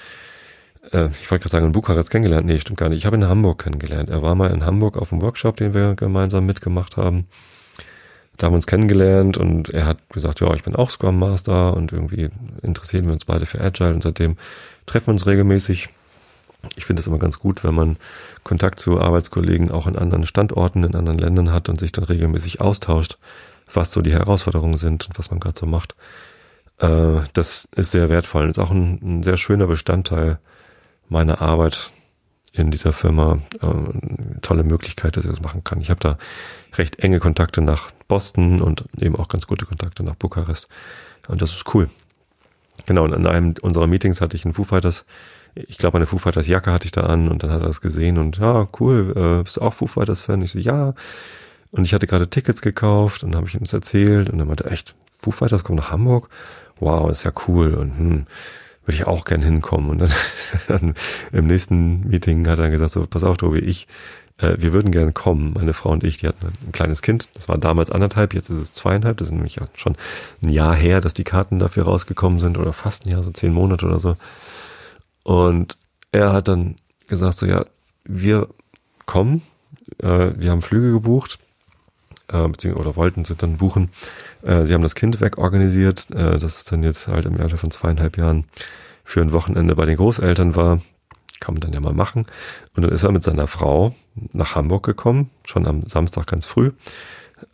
äh, 0.90 1.08
ich 1.08 1.30
wollte 1.30 1.44
gerade 1.44 1.50
sagen, 1.50 1.66
in 1.66 1.72
Bukarest 1.72 2.10
kennengelernt. 2.10 2.46
Nee, 2.46 2.58
stimmt 2.58 2.78
gar 2.78 2.88
nicht. 2.88 2.98
Ich 2.98 3.06
habe 3.06 3.16
ihn 3.16 3.22
in 3.22 3.28
Hamburg 3.28 3.62
kennengelernt. 3.62 4.10
Er 4.10 4.22
war 4.22 4.34
mal 4.34 4.50
in 4.50 4.64
Hamburg 4.64 4.96
auf 4.96 5.12
einem 5.12 5.22
Workshop, 5.22 5.56
den 5.56 5.74
wir 5.74 5.94
gemeinsam 5.94 6.46
mitgemacht 6.46 6.96
haben. 6.96 7.26
Da 8.36 8.46
haben 8.46 8.54
wir 8.54 8.56
uns 8.56 8.66
kennengelernt 8.66 9.36
und 9.36 9.70
er 9.70 9.86
hat 9.86 9.98
gesagt, 10.08 10.40
ja, 10.40 10.52
ich 10.54 10.62
bin 10.62 10.74
auch 10.74 10.90
Scrum 10.90 11.18
Master 11.18 11.76
und 11.76 11.92
irgendwie 11.92 12.30
interessieren 12.62 13.04
wir 13.04 13.12
uns 13.12 13.24
beide 13.24 13.46
für 13.46 13.60
Agile 13.60 13.94
und 13.94 14.02
seitdem 14.02 14.36
treffen 14.86 15.08
wir 15.08 15.12
uns 15.12 15.26
regelmäßig. 15.26 15.90
Ich 16.76 16.86
finde 16.86 17.00
es 17.00 17.06
immer 17.06 17.18
ganz 17.18 17.38
gut, 17.38 17.62
wenn 17.62 17.74
man 17.74 17.96
Kontakt 18.42 18.78
zu 18.78 19.00
Arbeitskollegen 19.00 19.70
auch 19.70 19.86
in 19.86 19.96
anderen 19.96 20.24
Standorten, 20.24 20.84
in 20.84 20.94
anderen 20.94 21.18
Ländern 21.18 21.52
hat 21.52 21.68
und 21.68 21.78
sich 21.78 21.92
dann 21.92 22.04
regelmäßig 22.04 22.60
austauscht, 22.60 23.18
was 23.72 23.92
so 23.92 24.00
die 24.00 24.12
Herausforderungen 24.12 24.78
sind 24.78 25.06
und 25.08 25.18
was 25.18 25.30
man 25.30 25.40
gerade 25.40 25.58
so 25.58 25.66
macht. 25.66 25.94
Äh, 26.78 27.20
das 27.34 27.68
ist 27.76 27.90
sehr 27.90 28.08
wertvoll 28.08 28.44
und 28.44 28.50
ist 28.50 28.58
auch 28.58 28.70
ein, 28.70 28.98
ein 29.02 29.22
sehr 29.22 29.36
schöner 29.36 29.66
Bestandteil 29.66 30.38
meiner 31.12 31.40
Arbeit 31.40 31.92
in 32.52 32.70
dieser 32.70 32.92
Firma. 32.92 33.38
Äh, 33.60 34.40
tolle 34.40 34.64
Möglichkeit, 34.64 35.16
dass 35.16 35.24
ich 35.24 35.30
das 35.30 35.40
machen 35.40 35.64
kann. 35.64 35.80
Ich 35.80 35.90
habe 35.90 36.00
da 36.00 36.18
recht 36.74 36.98
enge 36.98 37.20
Kontakte 37.20 37.60
nach 37.60 37.90
Boston 38.08 38.60
und 38.60 38.84
eben 39.00 39.16
auch 39.16 39.28
ganz 39.28 39.46
gute 39.46 39.64
Kontakte 39.64 40.02
nach 40.02 40.16
Bukarest. 40.16 40.68
Und 41.28 41.40
das 41.40 41.52
ist 41.52 41.74
cool. 41.74 41.88
Genau, 42.86 43.04
und 43.04 43.14
an 43.14 43.26
einem 43.26 43.54
unserer 43.62 43.86
Meetings 43.86 44.20
hatte 44.20 44.36
ich 44.36 44.44
einen 44.44 44.54
Foo 44.54 44.64
Fighters, 44.64 45.04
ich 45.54 45.78
glaube 45.78 45.98
eine 45.98 46.06
Foo 46.06 46.18
Fighters 46.18 46.48
Jacke 46.48 46.72
hatte 46.72 46.86
ich 46.86 46.92
da 46.92 47.02
an 47.02 47.28
und 47.28 47.42
dann 47.42 47.50
hat 47.50 47.60
er 47.60 47.68
das 47.68 47.80
gesehen 47.80 48.18
und 48.18 48.38
ja, 48.38 48.66
cool, 48.80 49.12
äh, 49.14 49.42
bist 49.42 49.58
du 49.58 49.60
auch 49.60 49.74
Foo 49.74 49.86
Fighters 49.86 50.22
Fan? 50.22 50.42
Ich 50.42 50.52
so, 50.52 50.58
ja. 50.58 50.94
Und 51.70 51.86
ich 51.86 51.94
hatte 51.94 52.06
gerade 52.06 52.28
Tickets 52.28 52.60
gekauft 52.60 53.24
und 53.24 53.36
habe 53.36 53.46
ich 53.46 53.54
ihm 53.54 53.62
das 53.62 53.72
erzählt 53.72 54.30
und 54.30 54.38
dann 54.38 54.48
meinte 54.48 54.64
er, 54.64 54.72
echt, 54.72 54.94
Foo 55.10 55.30
Fighters 55.30 55.64
kommen 55.64 55.78
nach 55.78 55.90
Hamburg? 55.90 56.28
Wow, 56.80 57.10
ist 57.10 57.24
ja 57.24 57.32
cool 57.46 57.74
und 57.74 57.96
hm, 57.96 58.26
würde 58.84 58.96
ich 58.96 59.06
auch 59.06 59.24
gern 59.24 59.42
hinkommen. 59.42 59.90
Und 59.90 59.98
dann, 59.98 60.12
dann 60.68 60.94
im 61.32 61.46
nächsten 61.46 62.08
Meeting 62.08 62.46
hat 62.48 62.58
er 62.58 62.70
gesagt, 62.70 62.92
so, 62.92 63.06
pass 63.06 63.24
auf, 63.24 63.36
Tobi, 63.36 63.58
ich 63.58 63.86
äh, 64.38 64.56
wir 64.58 64.72
würden 64.72 64.90
gerne 64.90 65.12
kommen, 65.12 65.52
meine 65.54 65.72
Frau 65.72 65.90
und 65.90 66.04
ich, 66.04 66.18
die 66.18 66.28
hatten 66.28 66.46
ein 66.46 66.72
kleines 66.72 67.02
Kind, 67.02 67.30
das 67.34 67.48
war 67.48 67.58
damals 67.58 67.90
anderthalb, 67.90 68.34
jetzt 68.34 68.50
ist 68.50 68.58
es 68.58 68.74
zweieinhalb, 68.74 69.16
das 69.16 69.28
ist 69.28 69.34
nämlich 69.34 69.58
schon 69.74 69.96
ein 70.42 70.48
Jahr 70.48 70.74
her, 70.74 71.00
dass 71.00 71.14
die 71.14 71.24
Karten 71.24 71.58
dafür 71.58 71.84
rausgekommen 71.84 72.40
sind 72.40 72.58
oder 72.58 72.72
fast 72.72 73.06
ein 73.06 73.10
Jahr, 73.10 73.22
so 73.22 73.30
zehn 73.30 73.52
Monate 73.52 73.86
oder 73.86 74.00
so. 74.00 74.16
Und 75.22 75.76
er 76.10 76.32
hat 76.32 76.48
dann 76.48 76.76
gesagt 77.08 77.38
so, 77.38 77.46
ja, 77.46 77.64
wir 78.04 78.48
kommen, 79.06 79.42
äh, 79.98 80.30
wir 80.36 80.50
haben 80.50 80.62
Flüge 80.62 80.92
gebucht, 80.92 81.38
äh, 82.32 82.72
oder 82.72 82.96
wollten 82.96 83.24
sie 83.24 83.36
dann 83.36 83.56
buchen. 83.56 83.90
Äh, 84.42 84.64
sie 84.64 84.74
haben 84.74 84.82
das 84.82 84.94
Kind 84.94 85.20
wegorganisiert, 85.20 86.10
äh, 86.10 86.38
das 86.38 86.64
dann 86.64 86.82
jetzt 86.82 87.08
halt 87.08 87.26
im 87.26 87.40
Alter 87.40 87.58
von 87.58 87.70
zweieinhalb 87.70 88.16
Jahren 88.16 88.44
für 89.04 89.20
ein 89.20 89.32
Wochenende 89.32 89.74
bei 89.74 89.86
den 89.86 89.96
Großeltern 89.96 90.56
war. 90.56 90.80
Kann 91.40 91.54
man 91.54 91.60
dann 91.60 91.72
ja 91.72 91.80
mal 91.80 91.92
machen. 91.92 92.26
Und 92.76 92.84
dann 92.84 92.92
ist 92.92 93.02
er 93.02 93.12
mit 93.12 93.22
seiner 93.22 93.46
Frau 93.46 93.94
nach 94.32 94.54
Hamburg 94.54 94.84
gekommen, 94.84 95.30
schon 95.44 95.66
am 95.66 95.82
Samstag 95.86 96.26
ganz 96.26 96.46
früh. 96.46 96.70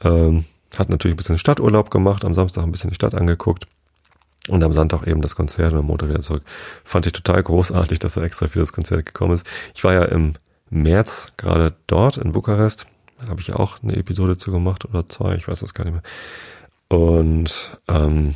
Ähm, 0.02 0.44
hat 0.76 0.90
natürlich 0.90 1.14
ein 1.14 1.16
bisschen 1.16 1.38
Stadturlaub 1.38 1.90
gemacht, 1.90 2.24
am 2.24 2.34
Samstag 2.34 2.64
ein 2.64 2.72
bisschen 2.72 2.90
die 2.90 2.96
Stadt 2.96 3.14
angeguckt. 3.14 3.66
Und 4.48 4.64
am 4.64 4.72
Sonntag 4.72 5.06
eben 5.06 5.20
das 5.20 5.36
Konzert 5.36 5.72
und 5.72 5.80
am 5.80 5.86
Montag 5.86 6.08
wieder 6.08 6.20
zurück. 6.20 6.42
Fand 6.82 7.04
ich 7.06 7.12
total 7.12 7.42
großartig, 7.42 7.98
dass 7.98 8.16
er 8.16 8.22
extra 8.22 8.48
für 8.48 8.60
das 8.60 8.72
Konzert 8.72 9.04
gekommen 9.04 9.34
ist. 9.34 9.46
Ich 9.74 9.84
war 9.84 9.92
ja 9.92 10.04
im 10.04 10.34
März 10.70 11.32
gerade 11.36 11.74
dort 11.86 12.16
in 12.16 12.32
Bukarest. 12.32 12.86
Habe 13.26 13.40
ich 13.40 13.52
auch 13.52 13.83
eine 13.83 13.96
Episode 13.96 14.37
zu 14.37 14.52
gemacht 14.52 14.85
oder 14.85 15.09
zwei, 15.09 15.35
ich 15.35 15.48
weiß 15.48 15.61
das 15.61 15.74
gar 15.74 15.85
nicht 15.85 15.94
mehr. 15.94 16.02
Und 16.88 17.81
ähm, 17.88 18.35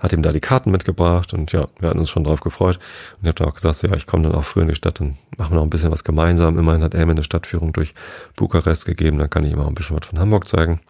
hat 0.00 0.12
ihm 0.12 0.22
da 0.22 0.32
die 0.32 0.40
Karten 0.40 0.70
mitgebracht 0.70 1.32
und 1.32 1.52
ja, 1.52 1.68
wir 1.78 1.88
hatten 1.88 1.98
uns 1.98 2.10
schon 2.10 2.24
drauf 2.24 2.40
gefreut. 2.40 2.76
Und 3.16 3.22
ich 3.22 3.28
habe 3.28 3.34
dann 3.34 3.48
auch 3.48 3.54
gesagt, 3.54 3.76
so, 3.76 3.86
ja, 3.86 3.94
ich 3.94 4.06
komme 4.06 4.24
dann 4.24 4.34
auch 4.34 4.44
früh 4.44 4.60
in 4.60 4.68
die 4.68 4.74
Stadt 4.74 5.00
und 5.00 5.16
machen 5.38 5.52
wir 5.52 5.56
noch 5.56 5.62
ein 5.62 5.70
bisschen 5.70 5.90
was 5.90 6.04
gemeinsam. 6.04 6.58
Immerhin 6.58 6.82
hat 6.82 6.94
er 6.94 7.06
mir 7.06 7.12
eine 7.12 7.24
Stadtführung 7.24 7.72
durch 7.72 7.94
Bukarest 8.36 8.84
gegeben, 8.84 9.18
dann 9.18 9.30
kann 9.30 9.44
ich 9.44 9.52
ihm 9.52 9.58
auch 9.58 9.68
ein 9.68 9.74
bisschen 9.74 9.96
was 9.96 10.06
von 10.06 10.18
Hamburg 10.18 10.46
zeigen. 10.46 10.80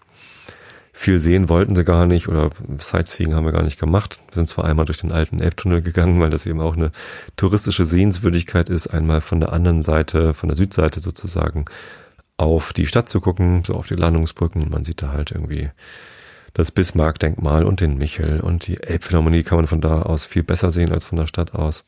Viel 0.92 1.18
sehen 1.18 1.50
wollten 1.50 1.76
sie 1.76 1.84
gar 1.84 2.06
nicht 2.06 2.26
oder 2.26 2.50
Sightseeing 2.78 3.34
haben 3.34 3.44
wir 3.44 3.52
gar 3.52 3.62
nicht 3.62 3.78
gemacht. 3.78 4.22
Wir 4.28 4.36
sind 4.36 4.48
zwar 4.48 4.64
einmal 4.64 4.86
durch 4.86 4.98
den 4.98 5.12
alten 5.12 5.40
Elbtunnel 5.40 5.82
gegangen, 5.82 6.18
weil 6.20 6.30
das 6.30 6.46
eben 6.46 6.60
auch 6.60 6.74
eine 6.74 6.90
touristische 7.36 7.84
Sehenswürdigkeit 7.84 8.70
ist, 8.70 8.86
einmal 8.86 9.20
von 9.20 9.38
der 9.38 9.52
anderen 9.52 9.82
Seite, 9.82 10.32
von 10.32 10.48
der 10.48 10.56
Südseite 10.56 11.00
sozusagen, 11.00 11.66
auf 12.36 12.72
die 12.72 12.86
Stadt 12.86 13.08
zu 13.08 13.20
gucken, 13.20 13.64
so 13.64 13.74
auf 13.74 13.86
die 13.86 13.94
Landungsbrücken. 13.94 14.68
Man 14.70 14.84
sieht 14.84 15.02
da 15.02 15.12
halt 15.12 15.30
irgendwie 15.30 15.70
das 16.54 16.70
Bismarck-Denkmal 16.70 17.64
und 17.64 17.80
den 17.80 17.98
Michel 17.98 18.40
und 18.40 18.66
die 18.66 18.82
Elbphilharmonie 18.82 19.42
kann 19.42 19.56
man 19.56 19.66
von 19.66 19.80
da 19.80 20.02
aus 20.02 20.24
viel 20.24 20.42
besser 20.42 20.70
sehen 20.70 20.92
als 20.92 21.04
von 21.04 21.18
der 21.18 21.26
Stadt 21.26 21.54
aus. 21.54 21.84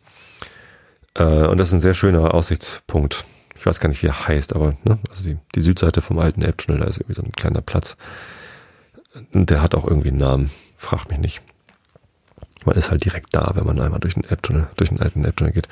Äh, 1.14 1.24
und 1.46 1.58
das 1.58 1.68
ist 1.68 1.74
ein 1.74 1.80
sehr 1.80 1.94
schöner 1.94 2.34
Aussichtspunkt. 2.34 3.24
Ich 3.56 3.66
weiß 3.66 3.80
gar 3.80 3.88
nicht, 3.88 4.02
wie 4.02 4.08
er 4.08 4.28
heißt, 4.28 4.54
aber 4.54 4.76
ne, 4.84 4.98
also 5.10 5.24
die, 5.24 5.38
die 5.54 5.60
Südseite 5.60 6.00
vom 6.00 6.18
alten 6.18 6.42
Elbtunnel, 6.42 6.80
da 6.80 6.86
ist 6.86 6.98
irgendwie 6.98 7.14
so 7.14 7.22
ein 7.22 7.32
kleiner 7.32 7.60
Platz. 7.60 7.96
Und 9.32 9.50
der 9.50 9.62
hat 9.62 9.74
auch 9.74 9.86
irgendwie 9.86 10.10
einen 10.10 10.18
Namen. 10.18 10.50
Frag 10.76 11.08
mich 11.08 11.18
nicht. 11.18 11.42
Man 12.64 12.76
ist 12.76 12.90
halt 12.90 13.04
direkt 13.04 13.34
da, 13.34 13.52
wenn 13.54 13.64
man 13.64 13.80
einmal 13.80 14.00
durch 14.00 14.14
den 14.14 14.24
Elbtunnel, 14.24 14.68
durch 14.76 14.90
den 14.90 15.00
alten 15.00 15.24
Elbtunnel 15.24 15.52
geht. 15.52 15.68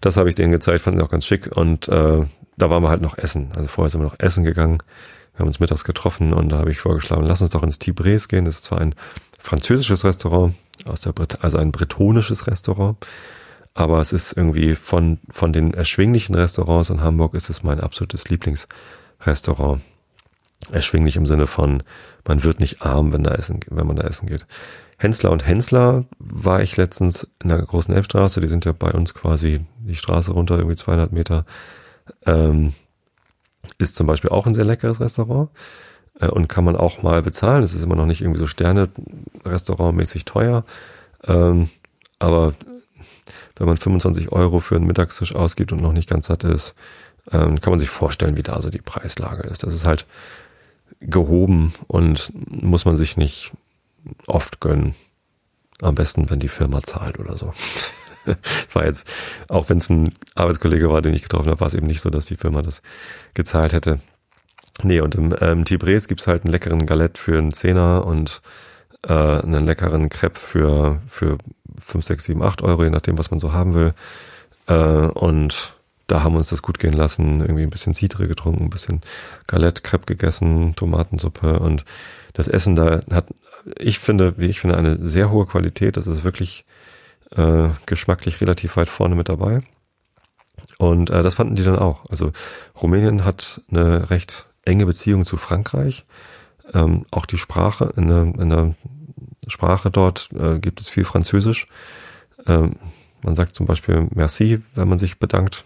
Das 0.00 0.16
habe 0.16 0.28
ich 0.28 0.34
denen 0.34 0.52
gezeigt, 0.52 0.82
fanden 0.82 1.00
sie 1.00 1.04
auch 1.04 1.10
ganz 1.10 1.26
schick. 1.26 1.54
Und 1.54 1.88
äh, 1.88 2.24
da 2.62 2.70
waren 2.70 2.82
wir 2.84 2.90
halt 2.90 3.02
noch 3.02 3.18
essen. 3.18 3.50
Also 3.56 3.66
vorher 3.66 3.90
sind 3.90 4.00
wir 4.00 4.06
noch 4.06 4.20
essen 4.20 4.44
gegangen. 4.44 4.78
Wir 5.34 5.40
haben 5.40 5.48
uns 5.48 5.58
mittags 5.58 5.82
getroffen 5.82 6.32
und 6.32 6.50
da 6.50 6.58
habe 6.58 6.70
ich 6.70 6.78
vorgeschlagen, 6.78 7.24
lass 7.24 7.42
uns 7.42 7.50
doch 7.50 7.64
ins 7.64 7.80
Tibres 7.80 8.28
gehen. 8.28 8.44
Das 8.44 8.56
ist 8.56 8.64
zwar 8.64 8.80
ein 8.80 8.94
französisches 9.40 10.04
Restaurant, 10.04 10.54
aus 10.84 11.00
der 11.00 11.12
Brit 11.12 11.42
also 11.42 11.58
ein 11.58 11.72
bretonisches 11.72 12.46
Restaurant, 12.46 12.96
aber 13.74 14.00
es 14.00 14.12
ist 14.12 14.36
irgendwie 14.36 14.76
von, 14.76 15.18
von 15.30 15.52
den 15.52 15.74
erschwinglichen 15.74 16.36
Restaurants 16.36 16.90
in 16.90 17.00
Hamburg 17.00 17.34
ist 17.34 17.50
es 17.50 17.64
mein 17.64 17.80
absolutes 17.80 18.28
Lieblingsrestaurant. 18.28 19.80
Erschwinglich 20.70 21.16
im 21.16 21.26
Sinne 21.26 21.46
von, 21.46 21.82
man 22.24 22.44
wird 22.44 22.60
nicht 22.60 22.82
arm, 22.82 23.12
wenn 23.12 23.24
da 23.24 23.34
essen, 23.34 23.58
wenn 23.70 23.88
man 23.88 23.96
da 23.96 24.04
essen 24.04 24.28
geht. 24.28 24.46
Hensler 24.98 25.32
und 25.32 25.44
Hensler 25.44 26.04
war 26.20 26.62
ich 26.62 26.76
letztens 26.76 27.26
in 27.42 27.48
der 27.48 27.58
großen 27.58 27.92
Elbstraße, 27.92 28.40
die 28.40 28.46
sind 28.46 28.64
ja 28.64 28.72
bei 28.72 28.92
uns 28.92 29.14
quasi 29.14 29.64
die 29.80 29.96
Straße 29.96 30.30
runter, 30.30 30.58
irgendwie 30.58 30.76
200 30.76 31.10
Meter. 31.10 31.44
Ähm, 32.26 32.74
ist 33.78 33.96
zum 33.96 34.06
Beispiel 34.06 34.30
auch 34.30 34.46
ein 34.46 34.54
sehr 34.54 34.64
leckeres 34.64 35.00
Restaurant 35.00 35.50
äh, 36.20 36.26
und 36.26 36.48
kann 36.48 36.64
man 36.64 36.76
auch 36.76 37.02
mal 37.02 37.22
bezahlen. 37.22 37.62
Es 37.62 37.74
ist 37.74 37.82
immer 37.82 37.96
noch 37.96 38.06
nicht 38.06 38.20
irgendwie 38.20 38.38
so 38.38 38.46
Sterne-Restaurant-mäßig 38.46 40.24
teuer. 40.24 40.64
Ähm, 41.24 41.70
aber 42.18 42.54
wenn 43.56 43.66
man 43.66 43.76
25 43.76 44.32
Euro 44.32 44.60
für 44.60 44.76
einen 44.76 44.86
Mittagstisch 44.86 45.34
ausgibt 45.34 45.72
und 45.72 45.82
noch 45.82 45.92
nicht 45.92 46.08
ganz 46.08 46.26
satt 46.26 46.44
ist, 46.44 46.74
ähm, 47.30 47.60
kann 47.60 47.72
man 47.72 47.78
sich 47.78 47.90
vorstellen, 47.90 48.36
wie 48.36 48.42
da 48.42 48.60
so 48.60 48.70
die 48.70 48.80
Preislage 48.80 49.42
ist. 49.42 49.62
Das 49.62 49.74
ist 49.74 49.86
halt 49.86 50.06
gehoben 51.00 51.72
und 51.86 52.32
muss 52.46 52.84
man 52.84 52.96
sich 52.96 53.16
nicht 53.16 53.52
oft 54.26 54.60
gönnen. 54.60 54.94
Am 55.80 55.94
besten, 55.94 56.30
wenn 56.30 56.38
die 56.38 56.48
Firma 56.48 56.82
zahlt 56.82 57.18
oder 57.18 57.36
so. 57.36 57.52
war 58.72 58.84
jetzt, 58.84 59.06
auch 59.48 59.68
wenn 59.68 59.78
es 59.78 59.90
ein 59.90 60.10
Arbeitskollege 60.34 60.90
war, 60.90 61.02
den 61.02 61.14
ich 61.14 61.22
getroffen 61.22 61.50
habe, 61.50 61.60
war 61.60 61.68
es 61.68 61.74
eben 61.74 61.86
nicht 61.86 62.00
so, 62.00 62.10
dass 62.10 62.26
die 62.26 62.36
Firma 62.36 62.62
das 62.62 62.82
gezahlt 63.34 63.72
hätte. 63.72 64.00
Nee, 64.82 65.00
und 65.00 65.14
im 65.14 65.34
ähm, 65.40 65.64
Tibres 65.64 66.08
gibt's 66.08 66.26
halt 66.26 66.44
einen 66.44 66.52
leckeren 66.52 66.86
Galette 66.86 67.20
für 67.20 67.36
einen 67.36 67.52
Zehner 67.52 68.06
und 68.06 68.40
äh, 69.06 69.12
einen 69.12 69.66
leckeren 69.66 70.08
Crepe 70.08 70.38
für, 70.38 71.02
für 71.08 71.38
5, 71.76 72.04
6, 72.04 72.24
7, 72.24 72.42
8 72.42 72.62
Euro, 72.62 72.84
je 72.84 72.90
nachdem, 72.90 73.18
was 73.18 73.30
man 73.30 73.40
so 73.40 73.52
haben 73.52 73.74
will. 73.74 73.92
Äh, 74.66 74.74
und 74.74 75.74
da 76.06 76.22
haben 76.22 76.34
wir 76.34 76.38
uns 76.38 76.48
das 76.48 76.62
gut 76.62 76.78
gehen 76.78 76.92
lassen, 76.92 77.40
irgendwie 77.40 77.62
ein 77.62 77.70
bisschen 77.70 77.94
Cidre 77.94 78.28
getrunken, 78.28 78.64
ein 78.64 78.70
bisschen 78.70 79.00
Galette, 79.46 79.82
Crepe 79.82 80.06
gegessen, 80.06 80.74
Tomatensuppe 80.76 81.58
und 81.58 81.84
das 82.32 82.48
Essen 82.48 82.74
da 82.74 83.02
hat, 83.10 83.26
ich 83.78 83.98
finde, 83.98 84.34
wie 84.38 84.46
ich 84.46 84.60
finde, 84.60 84.76
eine 84.76 85.02
sehr 85.02 85.30
hohe 85.30 85.46
Qualität. 85.46 85.96
Das 85.96 86.06
ist 86.06 86.24
wirklich 86.24 86.64
äh, 87.36 87.68
geschmacklich 87.86 88.40
relativ 88.40 88.76
weit 88.76 88.88
vorne 88.88 89.14
mit 89.14 89.28
dabei. 89.28 89.62
Und 90.78 91.10
äh, 91.10 91.22
das 91.22 91.34
fanden 91.34 91.56
die 91.56 91.64
dann 91.64 91.78
auch. 91.78 92.02
Also 92.10 92.32
Rumänien 92.80 93.24
hat 93.24 93.60
eine 93.70 94.10
recht 94.10 94.46
enge 94.64 94.86
Beziehung 94.86 95.24
zu 95.24 95.36
Frankreich. 95.36 96.04
Ähm, 96.74 97.04
auch 97.10 97.26
die 97.26 97.38
Sprache, 97.38 97.92
in 97.96 98.08
der, 98.08 98.22
in 98.22 98.50
der 98.50 98.74
Sprache 99.48 99.90
dort 99.90 100.30
äh, 100.32 100.58
gibt 100.58 100.80
es 100.80 100.88
viel 100.88 101.04
Französisch. 101.04 101.66
Ähm, 102.46 102.76
man 103.22 103.36
sagt 103.36 103.54
zum 103.54 103.66
Beispiel 103.66 104.08
Merci, 104.14 104.62
wenn 104.74 104.88
man 104.88 104.98
sich 104.98 105.18
bedankt 105.18 105.64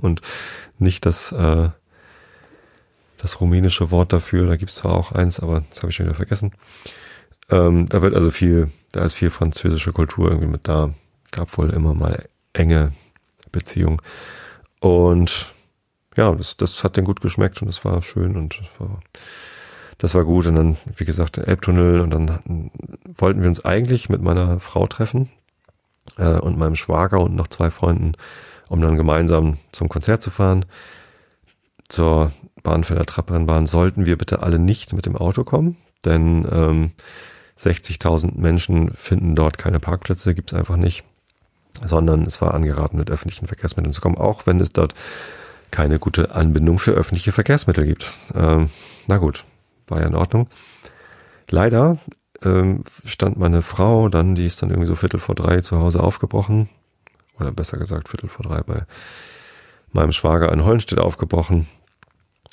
und 0.00 0.20
nicht 0.78 1.06
das, 1.06 1.32
äh, 1.32 1.68
das 3.18 3.40
rumänische 3.40 3.90
Wort 3.90 4.12
dafür. 4.12 4.46
Da 4.46 4.56
gibt 4.56 4.70
es 4.70 4.76
zwar 4.76 4.94
auch 4.94 5.12
eins, 5.12 5.40
aber 5.40 5.64
das 5.70 5.78
habe 5.78 5.90
ich 5.90 5.96
schon 5.96 6.06
wieder 6.06 6.14
vergessen. 6.14 6.52
Ähm, 7.50 7.88
da 7.88 8.02
wird 8.02 8.14
also 8.14 8.30
viel, 8.30 8.70
da 8.94 9.04
ist 9.04 9.14
viel 9.14 9.30
französische 9.30 9.92
Kultur 9.92 10.28
irgendwie 10.28 10.46
mit 10.46 10.68
da. 10.68 10.90
Gab 11.32 11.58
wohl 11.58 11.70
immer 11.70 11.94
mal 11.94 12.28
enge 12.52 12.92
Beziehungen. 13.50 14.00
Und 14.78 15.52
ja, 16.16 16.32
das, 16.32 16.56
das 16.56 16.84
hat 16.84 16.96
denen 16.96 17.06
gut 17.06 17.20
geschmeckt 17.20 17.60
und 17.60 17.66
das 17.66 17.84
war 17.84 18.00
schön 18.02 18.36
und 18.36 18.60
das 18.60 18.68
war, 18.78 19.00
das 19.98 20.14
war 20.14 20.24
gut. 20.24 20.46
Und 20.46 20.54
dann, 20.54 20.76
wie 20.96 21.04
gesagt, 21.04 21.38
Elbtunnel 21.38 22.00
und 22.00 22.10
dann 22.10 22.70
wollten 23.16 23.42
wir 23.42 23.48
uns 23.48 23.64
eigentlich 23.64 24.08
mit 24.08 24.22
meiner 24.22 24.60
Frau 24.60 24.86
treffen 24.86 25.28
äh, 26.16 26.38
und 26.38 26.56
meinem 26.56 26.76
Schwager 26.76 27.18
und 27.18 27.34
noch 27.34 27.48
zwei 27.48 27.70
Freunden, 27.70 28.12
um 28.68 28.80
dann 28.80 28.96
gemeinsam 28.96 29.56
zum 29.72 29.88
Konzert 29.88 30.22
zu 30.22 30.30
fahren. 30.30 30.66
Zur 31.88 32.30
Bahnfelder 32.62 33.06
Trapprennbahn 33.06 33.66
sollten 33.66 34.06
wir 34.06 34.16
bitte 34.16 34.44
alle 34.44 34.60
nicht 34.60 34.92
mit 34.92 35.04
dem 35.04 35.16
Auto 35.16 35.42
kommen, 35.42 35.78
denn 36.04 36.46
ähm, 36.48 36.92
60.000 37.58 38.38
Menschen 38.38 38.90
finden 38.94 39.34
dort 39.34 39.58
keine 39.58 39.80
Parkplätze, 39.80 40.34
gibt's 40.34 40.54
einfach 40.54 40.76
nicht, 40.76 41.04
sondern 41.82 42.22
es 42.22 42.40
war 42.40 42.54
angeraten, 42.54 42.96
mit 42.96 43.10
öffentlichen 43.10 43.46
Verkehrsmitteln 43.46 43.92
zu 43.92 44.00
kommen, 44.00 44.16
auch 44.16 44.46
wenn 44.46 44.60
es 44.60 44.72
dort 44.72 44.94
keine 45.70 45.98
gute 45.98 46.34
Anbindung 46.34 46.78
für 46.78 46.92
öffentliche 46.92 47.32
Verkehrsmittel 47.32 47.86
gibt. 47.86 48.12
Ähm, 48.34 48.70
na 49.06 49.18
gut, 49.18 49.44
war 49.88 50.00
ja 50.00 50.06
in 50.06 50.14
Ordnung. 50.14 50.48
Leider 51.50 51.98
ähm, 52.42 52.84
stand 53.04 53.38
meine 53.38 53.62
Frau 53.62 54.08
dann, 54.08 54.34
die 54.34 54.46
ist 54.46 54.62
dann 54.62 54.70
irgendwie 54.70 54.86
so 54.86 54.94
Viertel 54.94 55.20
vor 55.20 55.34
drei 55.34 55.60
zu 55.60 55.78
Hause 55.78 56.02
aufgebrochen, 56.02 56.68
oder 57.38 57.50
besser 57.52 57.78
gesagt 57.78 58.08
Viertel 58.08 58.28
vor 58.28 58.44
drei 58.44 58.60
bei 58.62 58.82
meinem 59.92 60.12
Schwager 60.12 60.52
in 60.52 60.64
Hollenstedt 60.64 60.98
aufgebrochen, 60.98 61.66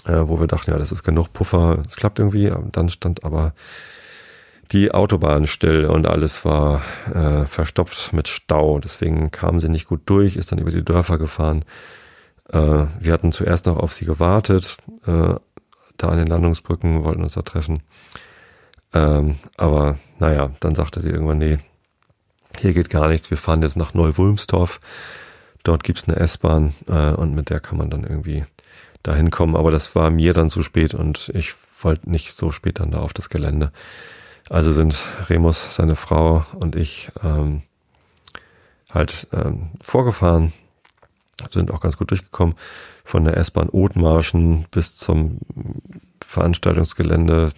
äh, 0.06 0.22
wo 0.26 0.40
wir 0.40 0.48
dachten, 0.48 0.72
ja, 0.72 0.78
das 0.78 0.92
ist 0.92 1.04
genug 1.04 1.34
Puffer, 1.34 1.80
es 1.86 1.96
klappt 1.96 2.20
irgendwie. 2.20 2.52
Dann 2.72 2.90
stand 2.90 3.24
aber 3.24 3.54
die 4.72 4.92
Autobahn 4.92 5.46
still 5.46 5.86
und 5.86 6.08
alles 6.08 6.46
war 6.46 6.82
äh, 7.14 7.46
verstopft 7.46 8.14
mit 8.14 8.28
Stau. 8.28 8.80
Deswegen 8.80 9.32
kam 9.32 9.60
sie 9.60 9.70
nicht 9.70 9.86
gut 9.86 10.02
durch, 10.06 10.36
ist 10.36 10.52
dann 10.52 10.60
über 10.60 10.72
die 10.72 10.84
Dörfer 10.84 11.18
gefahren. 11.18 11.66
Äh, 12.52 12.86
wir 13.00 13.14
hatten 13.14 13.32
zuerst 13.32 13.66
noch 13.66 13.78
auf 13.78 13.94
sie 13.94 14.06
gewartet, 14.06 14.78
äh, 15.06 15.36
da 15.98 16.08
an 16.08 16.18
den 16.18 16.28
Landungsbrücken, 16.28 17.04
wollten 17.04 17.24
uns 17.24 17.34
da 17.34 17.42
treffen. 17.42 17.84
Ähm, 18.94 19.38
aber 19.58 19.98
naja, 20.20 20.52
dann 20.60 20.76
sagte 20.76 21.02
sie 21.02 21.10
irgendwann, 21.10 21.38
nee, 21.38 21.60
hier 22.60 22.74
geht 22.74 22.90
gar 22.90 23.08
nichts, 23.08 23.30
wir 23.30 23.38
fahren 23.38 23.62
jetzt 23.62 23.78
nach 23.78 23.94
Neu-Wulmstorf. 23.94 24.80
Dort 25.64 25.84
gibt's 25.84 26.08
eine 26.08 26.18
S-Bahn 26.18 26.74
äh, 26.88 27.12
und 27.12 27.36
mit 27.36 27.50
der 27.50 27.60
kann 27.60 27.78
man 27.78 27.90
dann 27.90 28.04
irgendwie 28.04 28.46
dahin 29.04 29.32
kommen. 29.32 29.56
Aber 29.56 29.72
das 29.72 29.96
war 29.96 30.10
mir 30.10 30.34
dann 30.34 30.50
zu 30.50 30.64
spät 30.64 30.94
und 30.94 31.32
ich 31.34 31.54
wollte 31.82 32.10
nicht 32.10 32.34
so 32.34 32.52
spät 32.52 32.80
dann 32.80 32.92
da 32.92 33.00
auf 33.00 33.14
das 33.14 33.30
Gelände. 33.30 33.72
Also 34.52 34.74
sind 34.74 35.02
Remus, 35.30 35.76
seine 35.76 35.96
Frau 35.96 36.44
und 36.60 36.76
ich 36.76 37.10
ähm, 37.24 37.62
halt 38.94 39.30
ähm, 39.32 39.70
vorgefahren, 39.80 40.52
sind 41.50 41.72
auch 41.72 41.80
ganz 41.80 41.96
gut 41.96 42.12
durchgekommen. 42.12 42.56
Von 43.06 43.24
der 43.24 43.38
S-Bahn 43.38 43.70
Othmarschen 43.70 44.66
bis 44.70 44.98
zum 44.98 45.38
Veranstaltungsgelände 46.20 47.52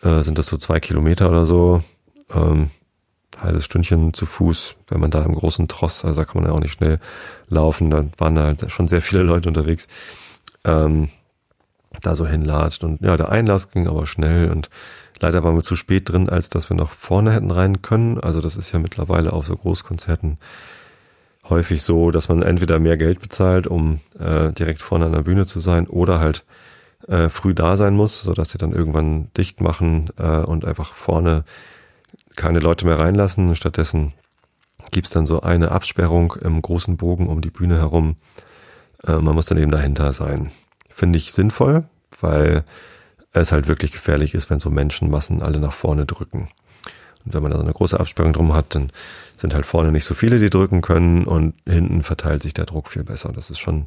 äh, 0.00 0.22
sind 0.22 0.38
das 0.38 0.46
so 0.46 0.56
zwei 0.56 0.80
Kilometer 0.80 1.28
oder 1.28 1.44
so. 1.44 1.82
Ähm, 2.32 2.70
halbes 3.38 3.66
Stündchen 3.66 4.14
zu 4.14 4.24
Fuß, 4.24 4.76
wenn 4.88 5.00
man 5.00 5.10
da 5.10 5.22
im 5.22 5.34
großen 5.34 5.68
Tross, 5.68 6.06
also 6.06 6.16
da 6.16 6.24
kann 6.24 6.40
man 6.40 6.50
ja 6.50 6.56
auch 6.56 6.60
nicht 6.60 6.72
schnell 6.72 7.00
laufen, 7.48 7.90
da 7.90 8.04
waren 8.16 8.34
da 8.34 8.44
halt 8.44 8.70
schon 8.70 8.88
sehr 8.88 9.02
viele 9.02 9.24
Leute 9.24 9.48
unterwegs, 9.48 9.88
ähm, 10.64 11.10
da 12.00 12.16
so 12.16 12.26
hinlatscht. 12.26 12.82
Und 12.82 13.02
ja, 13.02 13.18
der 13.18 13.28
Einlass 13.28 13.70
ging 13.70 13.86
aber 13.88 14.06
schnell 14.06 14.50
und 14.50 14.70
leider 15.22 15.42
waren 15.44 15.56
wir 15.56 15.62
zu 15.62 15.76
spät 15.76 16.10
drin, 16.10 16.28
als 16.28 16.50
dass 16.50 16.68
wir 16.68 16.76
noch 16.76 16.90
vorne 16.90 17.32
hätten 17.32 17.50
rein 17.50 17.80
können. 17.80 18.20
Also 18.20 18.40
das 18.40 18.56
ist 18.56 18.72
ja 18.72 18.78
mittlerweile 18.78 19.32
auf 19.32 19.46
so 19.46 19.56
Großkonzerten 19.56 20.38
häufig 21.48 21.82
so, 21.82 22.10
dass 22.10 22.28
man 22.28 22.42
entweder 22.42 22.78
mehr 22.78 22.96
Geld 22.96 23.20
bezahlt, 23.20 23.66
um 23.66 24.00
äh, 24.18 24.52
direkt 24.52 24.82
vorne 24.82 25.06
an 25.06 25.12
der 25.12 25.22
Bühne 25.22 25.46
zu 25.46 25.60
sein, 25.60 25.86
oder 25.86 26.20
halt 26.20 26.44
äh, 27.08 27.28
früh 27.28 27.54
da 27.54 27.76
sein 27.76 27.94
muss, 27.94 28.22
so 28.22 28.32
dass 28.32 28.50
sie 28.50 28.58
dann 28.58 28.72
irgendwann 28.72 29.28
dicht 29.36 29.60
machen 29.60 30.10
äh, 30.18 30.38
und 30.38 30.64
einfach 30.64 30.92
vorne 30.92 31.44
keine 32.36 32.60
Leute 32.60 32.84
mehr 32.86 32.98
reinlassen. 32.98 33.54
Stattdessen 33.54 34.12
gibt's 34.90 35.10
dann 35.10 35.26
so 35.26 35.40
eine 35.40 35.70
Absperrung 35.70 36.34
im 36.42 36.60
großen 36.60 36.96
Bogen 36.96 37.28
um 37.28 37.40
die 37.40 37.50
Bühne 37.50 37.78
herum. 37.78 38.16
Äh, 39.06 39.18
man 39.18 39.34
muss 39.34 39.46
dann 39.46 39.58
eben 39.58 39.70
dahinter 39.70 40.12
sein. 40.12 40.50
Finde 40.92 41.18
ich 41.18 41.32
sinnvoll, 41.32 41.84
weil 42.20 42.64
es 43.32 43.52
halt 43.52 43.68
wirklich 43.68 43.92
gefährlich 43.92 44.34
ist, 44.34 44.50
wenn 44.50 44.60
so 44.60 44.70
Menschenmassen 44.70 45.42
alle 45.42 45.58
nach 45.58 45.72
vorne 45.72 46.06
drücken. 46.06 46.48
Und 47.24 47.34
wenn 47.34 47.42
man 47.42 47.52
da 47.52 47.58
so 47.58 47.64
eine 47.64 47.72
große 47.72 47.98
Absperrung 47.98 48.32
drum 48.32 48.52
hat, 48.52 48.74
dann 48.74 48.90
sind 49.36 49.54
halt 49.54 49.64
vorne 49.64 49.92
nicht 49.92 50.04
so 50.04 50.14
viele, 50.14 50.38
die 50.38 50.50
drücken 50.50 50.82
können 50.82 51.24
und 51.24 51.54
hinten 51.66 52.02
verteilt 52.02 52.42
sich 52.42 52.52
der 52.52 52.66
Druck 52.66 52.88
viel 52.88 53.04
besser. 53.04 53.32
Das 53.32 53.48
ist 53.50 53.60
schon 53.60 53.86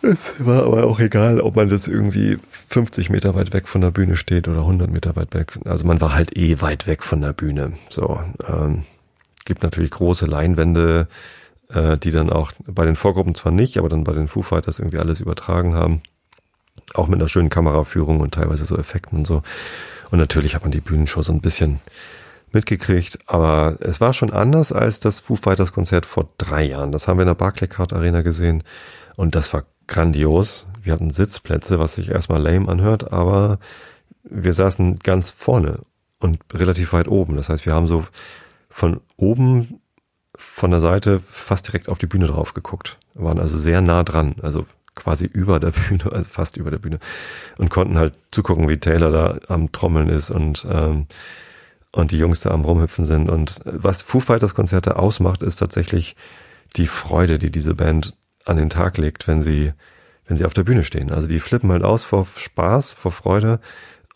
Es 0.00 0.44
war 0.44 0.64
aber 0.64 0.86
auch 0.86 1.00
egal, 1.00 1.40
ob 1.40 1.56
man 1.56 1.68
das 1.68 1.88
irgendwie 1.88 2.38
50 2.50 3.10
Meter 3.10 3.34
weit 3.34 3.52
weg 3.52 3.66
von 3.66 3.80
der 3.80 3.90
Bühne 3.90 4.16
steht 4.16 4.46
oder 4.46 4.60
100 4.60 4.90
Meter 4.90 5.16
weit 5.16 5.34
weg. 5.34 5.58
Also 5.64 5.86
man 5.86 6.00
war 6.00 6.14
halt 6.14 6.36
eh 6.36 6.60
weit 6.60 6.86
weg 6.86 7.02
von 7.02 7.20
der 7.20 7.32
Bühne. 7.32 7.72
So, 7.88 8.20
ähm, 8.48 8.84
gibt 9.48 9.64
natürlich 9.64 9.90
große 9.90 10.26
Leinwände, 10.26 11.08
äh, 11.70 11.96
die 11.96 12.12
dann 12.12 12.30
auch 12.30 12.52
bei 12.66 12.84
den 12.84 12.94
Vorgruppen 12.94 13.34
zwar 13.34 13.50
nicht, 13.50 13.78
aber 13.78 13.88
dann 13.88 14.04
bei 14.04 14.12
den 14.12 14.28
Foo 14.28 14.42
Fighters 14.42 14.78
irgendwie 14.78 14.98
alles 14.98 15.20
übertragen 15.20 15.74
haben. 15.74 16.02
Auch 16.94 17.08
mit 17.08 17.18
einer 17.18 17.28
schönen 17.28 17.48
Kameraführung 17.48 18.20
und 18.20 18.34
teilweise 18.34 18.64
so 18.64 18.76
Effekten 18.76 19.18
und 19.18 19.26
so. 19.26 19.42
Und 20.10 20.18
natürlich 20.18 20.54
hat 20.54 20.62
man 20.62 20.70
die 20.70 20.80
Bühnenshow 20.80 21.22
so 21.22 21.32
ein 21.32 21.40
bisschen 21.40 21.80
mitgekriegt, 22.52 23.18
aber 23.26 23.76
es 23.80 24.00
war 24.00 24.14
schon 24.14 24.32
anders 24.32 24.72
als 24.72 25.00
das 25.00 25.20
Foo 25.20 25.36
Fighters 25.36 25.72
Konzert 25.72 26.06
vor 26.06 26.28
drei 26.38 26.62
Jahren. 26.64 26.92
Das 26.92 27.08
haben 27.08 27.18
wir 27.18 27.22
in 27.22 27.28
der 27.28 27.34
Barclaycard 27.34 27.92
Arena 27.92 28.22
gesehen 28.22 28.62
und 29.16 29.34
das 29.34 29.52
war 29.52 29.64
grandios. 29.86 30.66
Wir 30.82 30.92
hatten 30.92 31.10
Sitzplätze, 31.10 31.78
was 31.78 31.96
sich 31.96 32.10
erstmal 32.10 32.40
lame 32.40 32.68
anhört, 32.68 33.12
aber 33.12 33.58
wir 34.22 34.52
saßen 34.52 34.98
ganz 35.00 35.30
vorne 35.30 35.80
und 36.20 36.38
relativ 36.54 36.92
weit 36.92 37.08
oben. 37.08 37.36
Das 37.36 37.48
heißt, 37.48 37.66
wir 37.66 37.74
haben 37.74 37.86
so 37.86 38.06
von 38.68 39.00
oben 39.16 39.80
von 40.36 40.70
der 40.70 40.80
Seite 40.80 41.20
fast 41.26 41.66
direkt 41.68 41.88
auf 41.88 41.98
die 41.98 42.06
Bühne 42.06 42.26
drauf 42.26 42.54
geguckt. 42.54 42.98
Waren 43.14 43.40
also 43.40 43.58
sehr 43.58 43.80
nah 43.80 44.04
dran, 44.04 44.36
also 44.42 44.66
quasi 44.94 45.26
über 45.26 45.58
der 45.58 45.70
Bühne, 45.88 46.12
also 46.12 46.28
fast 46.30 46.56
über 46.56 46.70
der 46.70 46.78
Bühne 46.78 46.98
und 47.58 47.70
konnten 47.70 47.98
halt 47.98 48.14
zugucken, 48.30 48.68
wie 48.68 48.78
Taylor 48.78 49.10
da 49.10 49.38
am 49.48 49.72
Trommeln 49.72 50.08
ist 50.08 50.30
und 50.30 50.66
ähm, 50.70 51.06
und 51.90 52.10
die 52.10 52.18
Jungs 52.18 52.40
da 52.40 52.50
am 52.50 52.64
rumhüpfen 52.64 53.06
sind 53.06 53.30
und 53.30 53.60
was 53.64 54.02
Foo 54.02 54.20
Fighters 54.20 54.54
Konzerte 54.54 54.96
ausmacht, 54.96 55.42
ist 55.42 55.56
tatsächlich 55.56 56.16
die 56.76 56.86
Freude, 56.86 57.38
die 57.38 57.50
diese 57.50 57.74
Band 57.74 58.14
an 58.44 58.58
den 58.58 58.70
Tag 58.70 58.98
legt, 58.98 59.26
wenn 59.26 59.40
sie, 59.40 59.72
wenn 60.26 60.36
sie 60.36 60.44
auf 60.44 60.54
der 60.54 60.64
Bühne 60.64 60.84
stehen. 60.84 61.10
Also 61.10 61.26
die 61.26 61.40
flippen 61.40 61.72
halt 61.72 61.82
aus 61.82 62.04
vor 62.04 62.26
Spaß, 62.26 62.92
vor 62.92 63.10
Freude 63.10 63.60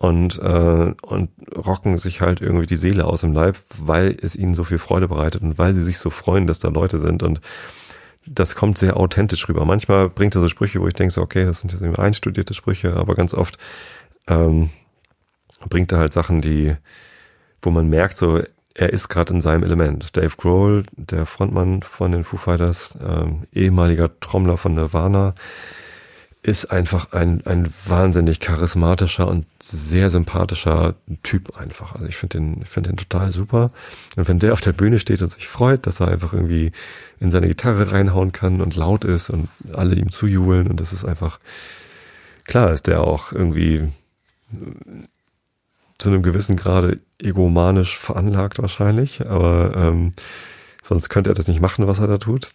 und, 0.03 0.37
äh, 0.41 0.95
und 1.03 1.31
rocken 1.57 1.97
sich 1.97 2.21
halt 2.21 2.41
irgendwie 2.41 2.67
die 2.67 2.77
Seele 2.77 3.05
aus 3.05 3.21
dem 3.21 3.33
Leib, 3.33 3.57
weil 3.79 4.17
es 4.21 4.35
ihnen 4.35 4.55
so 4.55 4.65
viel 4.65 4.79
Freude 4.79 5.07
bereitet 5.07 5.43
und 5.43 5.59
weil 5.59 5.75
sie 5.75 5.83
sich 5.83 5.99
so 5.99 6.11
freuen, 6.11 6.49
dass 6.49 6.59
da 6.59 6.71
Leute 6.71 6.99
sind 6.99 7.23
und 7.23 7.41
das 8.27 8.57
kommt 8.57 8.79
sehr 8.79 8.97
authentisch 8.97 9.49
rüber. 9.49 9.65
Manchmal 9.65 10.11
bringt 10.11 10.35
er 10.35 10.41
so 10.41 10.49
Sprüche, 10.49 10.81
wo 10.81 10.89
ich 10.89 10.95
denke, 10.95 11.15
so, 11.15 11.23
okay, 11.23 11.45
das 11.45 11.61
sind 11.61 11.73
jetzt 11.73 11.99
einstudierte 12.01 12.53
Sprüche, 12.53 12.97
aber 12.97 13.15
ganz 13.15 13.33
oft 13.33 13.59
ähm, 14.27 14.71
bringt 15.69 15.93
er 15.93 15.99
halt 15.99 16.13
Sachen, 16.13 16.41
die, 16.41 16.75
wo 17.61 17.71
man 17.71 17.89
merkt, 17.89 18.17
so, 18.17 18.43
er 18.75 18.93
ist 18.93 19.09
gerade 19.09 19.33
in 19.35 19.41
seinem 19.41 19.63
Element. 19.63 20.17
Dave 20.17 20.37
Grohl, 20.37 20.83
der 20.97 21.27
Frontmann 21.27 21.83
von 21.83 22.11
den 22.11 22.25
Foo 22.25 22.39
Fighters, 22.39 22.99
ähm, 23.01 23.45
ehemaliger 23.53 24.19
Trommler 24.19 24.57
von 24.57 24.75
Nirvana, 24.75 25.37
ist 26.45 26.73
einfach 26.73 27.13
ein, 27.13 27.47
ein 27.47 27.73
wahnsinnig 27.87 28.41
charismatischer 28.41 29.29
und 29.29 29.47
sehr 29.63 30.11
sympathischer 30.11 30.97
Typ 31.23 31.57
einfach. 31.57 31.95
Also 31.95 32.07
ich 32.07 32.17
finde 32.17 32.39
den, 32.39 32.63
ich 32.63 32.69
finde 32.69 32.91
den 32.91 32.97
total 32.97 33.31
super. 33.31 33.71
Und 34.17 34.27
wenn 34.27 34.41
der 34.41 34.53
auf 34.53 34.61
der 34.61 34.73
Bühne 34.73 34.99
steht 34.99 35.23
und 35.23 35.31
sich 35.31 35.47
freut, 35.47 35.87
dass 35.87 36.01
er 36.01 36.09
einfach 36.09 36.33
irgendwie 36.33 36.73
in 37.21 37.31
seine 37.31 37.47
Gitarre 37.47 37.93
reinhauen 37.93 38.33
kann 38.33 38.61
und 38.61 38.75
laut 38.75 39.05
ist 39.05 39.31
und 39.31 39.49
alle 39.73 39.95
ihm 39.95 40.11
zujubeln 40.11 40.67
und 40.67 40.81
das 40.81 40.93
ist 40.93 41.05
einfach, 41.05 41.39
klar 42.45 42.73
ist 42.73 42.89
der 42.89 43.03
auch 43.03 43.31
irgendwie 43.31 43.89
zu 45.99 46.09
einem 46.09 46.25
gewissen 46.25 46.57
Grade 46.57 46.97
egomanisch 47.21 47.97
veranlagt 47.97 48.61
wahrscheinlich, 48.61 49.25
aber 49.25 49.77
ähm, 49.77 50.13
sonst 50.83 51.09
könnte 51.09 51.31
er 51.31 51.35
das 51.35 51.47
nicht 51.47 51.61
machen, 51.61 51.87
was 51.87 52.01
er 52.01 52.09
da 52.09 52.19
tut. 52.19 52.51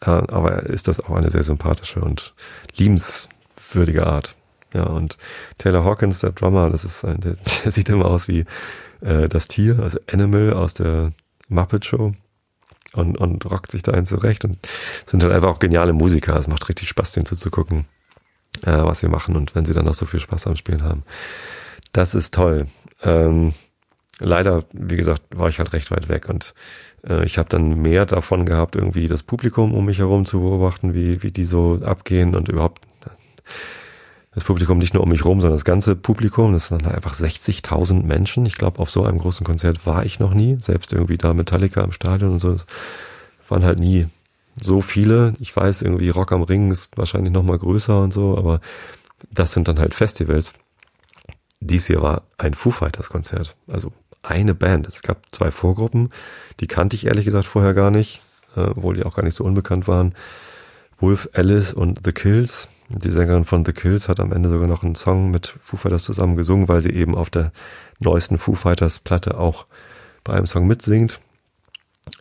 Aber 0.00 0.64
ist 0.64 0.88
das 0.88 1.00
auch 1.00 1.10
eine 1.10 1.30
sehr 1.30 1.42
sympathische 1.42 2.00
und 2.00 2.34
liebenswürdige 2.76 4.06
Art. 4.06 4.36
Ja, 4.72 4.84
und 4.84 5.18
Taylor 5.58 5.84
Hawkins, 5.84 6.20
der 6.20 6.30
Drummer, 6.30 6.70
das 6.70 6.84
ist 6.84 7.04
ein, 7.04 7.20
der, 7.20 7.36
der 7.64 7.72
sieht 7.72 7.88
immer 7.88 8.06
aus 8.06 8.28
wie 8.28 8.44
äh, 9.00 9.28
das 9.28 9.48
Tier, 9.48 9.80
also 9.80 9.98
Animal 10.10 10.52
aus 10.52 10.74
der 10.74 11.12
Muppet 11.48 11.84
Show 11.84 12.12
und, 12.92 13.18
und 13.18 13.44
rockt 13.50 13.70
sich 13.70 13.82
da 13.82 13.92
ein 13.92 14.06
zurecht 14.06 14.44
und 14.44 14.58
sind 15.06 15.22
halt 15.22 15.32
einfach 15.32 15.48
auch 15.48 15.58
geniale 15.58 15.92
Musiker. 15.92 16.36
Es 16.36 16.48
macht 16.48 16.68
richtig 16.68 16.88
Spaß, 16.88 17.12
denen 17.12 17.26
zuzugucken, 17.26 17.86
äh, 18.62 18.72
was 18.72 19.00
sie 19.00 19.08
machen 19.08 19.36
und 19.36 19.54
wenn 19.54 19.64
sie 19.64 19.72
dann 19.72 19.88
auch 19.88 19.94
so 19.94 20.06
viel 20.06 20.20
Spaß 20.20 20.46
am 20.46 20.56
Spielen 20.56 20.82
haben. 20.82 21.02
Das 21.92 22.14
ist 22.14 22.34
toll. 22.34 22.66
Ähm, 23.02 23.54
leider, 24.18 24.64
wie 24.72 24.96
gesagt, 24.96 25.22
war 25.34 25.48
ich 25.48 25.58
halt 25.58 25.72
recht 25.72 25.90
weit 25.90 26.08
weg 26.08 26.28
und 26.28 26.54
ich 27.24 27.38
habe 27.38 27.48
dann 27.48 27.80
mehr 27.80 28.06
davon 28.06 28.44
gehabt, 28.44 28.76
irgendwie 28.76 29.06
das 29.06 29.22
Publikum 29.22 29.74
um 29.74 29.86
mich 29.86 29.98
herum 29.98 30.26
zu 30.26 30.40
beobachten, 30.40 30.94
wie, 30.94 31.22
wie 31.22 31.30
die 31.30 31.44
so 31.44 31.80
abgehen 31.82 32.34
und 32.34 32.48
überhaupt 32.48 32.82
das 34.32 34.44
Publikum 34.44 34.78
nicht 34.78 34.94
nur 34.94 35.02
um 35.02 35.08
mich 35.08 35.24
rum, 35.24 35.40
sondern 35.40 35.56
das 35.56 35.64
ganze 35.64 35.96
Publikum. 35.96 36.52
Das 36.52 36.70
waren 36.70 36.84
halt 36.84 36.94
einfach 36.94 37.14
60.000 37.14 38.04
Menschen. 38.04 38.46
Ich 38.46 38.54
glaube, 38.54 38.78
auf 38.78 38.90
so 38.90 39.04
einem 39.04 39.18
großen 39.18 39.44
Konzert 39.44 39.86
war 39.86 40.04
ich 40.04 40.20
noch 40.20 40.32
nie. 40.32 40.56
Selbst 40.60 40.92
irgendwie 40.92 41.18
da 41.18 41.34
Metallica 41.34 41.82
im 41.82 41.92
Stadion 41.92 42.32
und 42.32 42.38
so. 42.38 42.52
Das 42.52 42.64
waren 43.48 43.64
halt 43.64 43.80
nie 43.80 44.06
so 44.60 44.80
viele. 44.80 45.32
Ich 45.40 45.54
weiß, 45.54 45.82
irgendwie 45.82 46.10
Rock 46.10 46.32
am 46.32 46.42
Ring 46.42 46.70
ist 46.70 46.96
wahrscheinlich 46.96 47.32
noch 47.32 47.42
mal 47.42 47.58
größer 47.58 48.00
und 48.00 48.12
so, 48.12 48.38
aber 48.38 48.60
das 49.32 49.52
sind 49.52 49.66
dann 49.66 49.80
halt 49.80 49.94
Festivals. 49.94 50.54
Dies 51.60 51.86
hier 51.86 52.00
war 52.00 52.22
ein 52.38 52.54
Foo 52.54 52.70
Fighters 52.70 53.08
Konzert. 53.08 53.56
Also 53.70 53.92
eine 54.22 54.54
Band. 54.54 54.86
Es 54.86 55.02
gab 55.02 55.26
zwei 55.32 55.50
Vorgruppen. 55.50 56.10
Die 56.60 56.66
kannte 56.66 56.96
ich 56.96 57.06
ehrlich 57.06 57.24
gesagt 57.24 57.46
vorher 57.46 57.74
gar 57.74 57.90
nicht, 57.90 58.20
äh, 58.56 58.60
obwohl 58.60 58.94
die 58.94 59.04
auch 59.04 59.16
gar 59.16 59.22
nicht 59.22 59.34
so 59.34 59.44
unbekannt 59.44 59.88
waren. 59.88 60.14
Wolf 60.98 61.28
Alice 61.32 61.72
und 61.72 62.00
The 62.04 62.12
Kills 62.12 62.68
die 62.92 63.10
Sängerin 63.10 63.44
von 63.44 63.64
The 63.64 63.72
Kills 63.72 64.08
hat 64.08 64.18
am 64.18 64.32
Ende 64.32 64.48
sogar 64.48 64.66
noch 64.66 64.82
einen 64.82 64.96
Song 64.96 65.30
mit 65.30 65.54
Foo 65.62 65.76
Fighters 65.76 66.02
zusammen 66.02 66.36
gesungen, 66.36 66.66
weil 66.66 66.80
sie 66.80 66.90
eben 66.90 67.14
auf 67.14 67.30
der 67.30 67.52
neuesten 68.00 68.36
Foo 68.36 68.54
Fighters 68.54 68.98
Platte 68.98 69.38
auch 69.38 69.66
bei 70.24 70.32
einem 70.32 70.46
Song 70.46 70.66
mitsingt. 70.66 71.20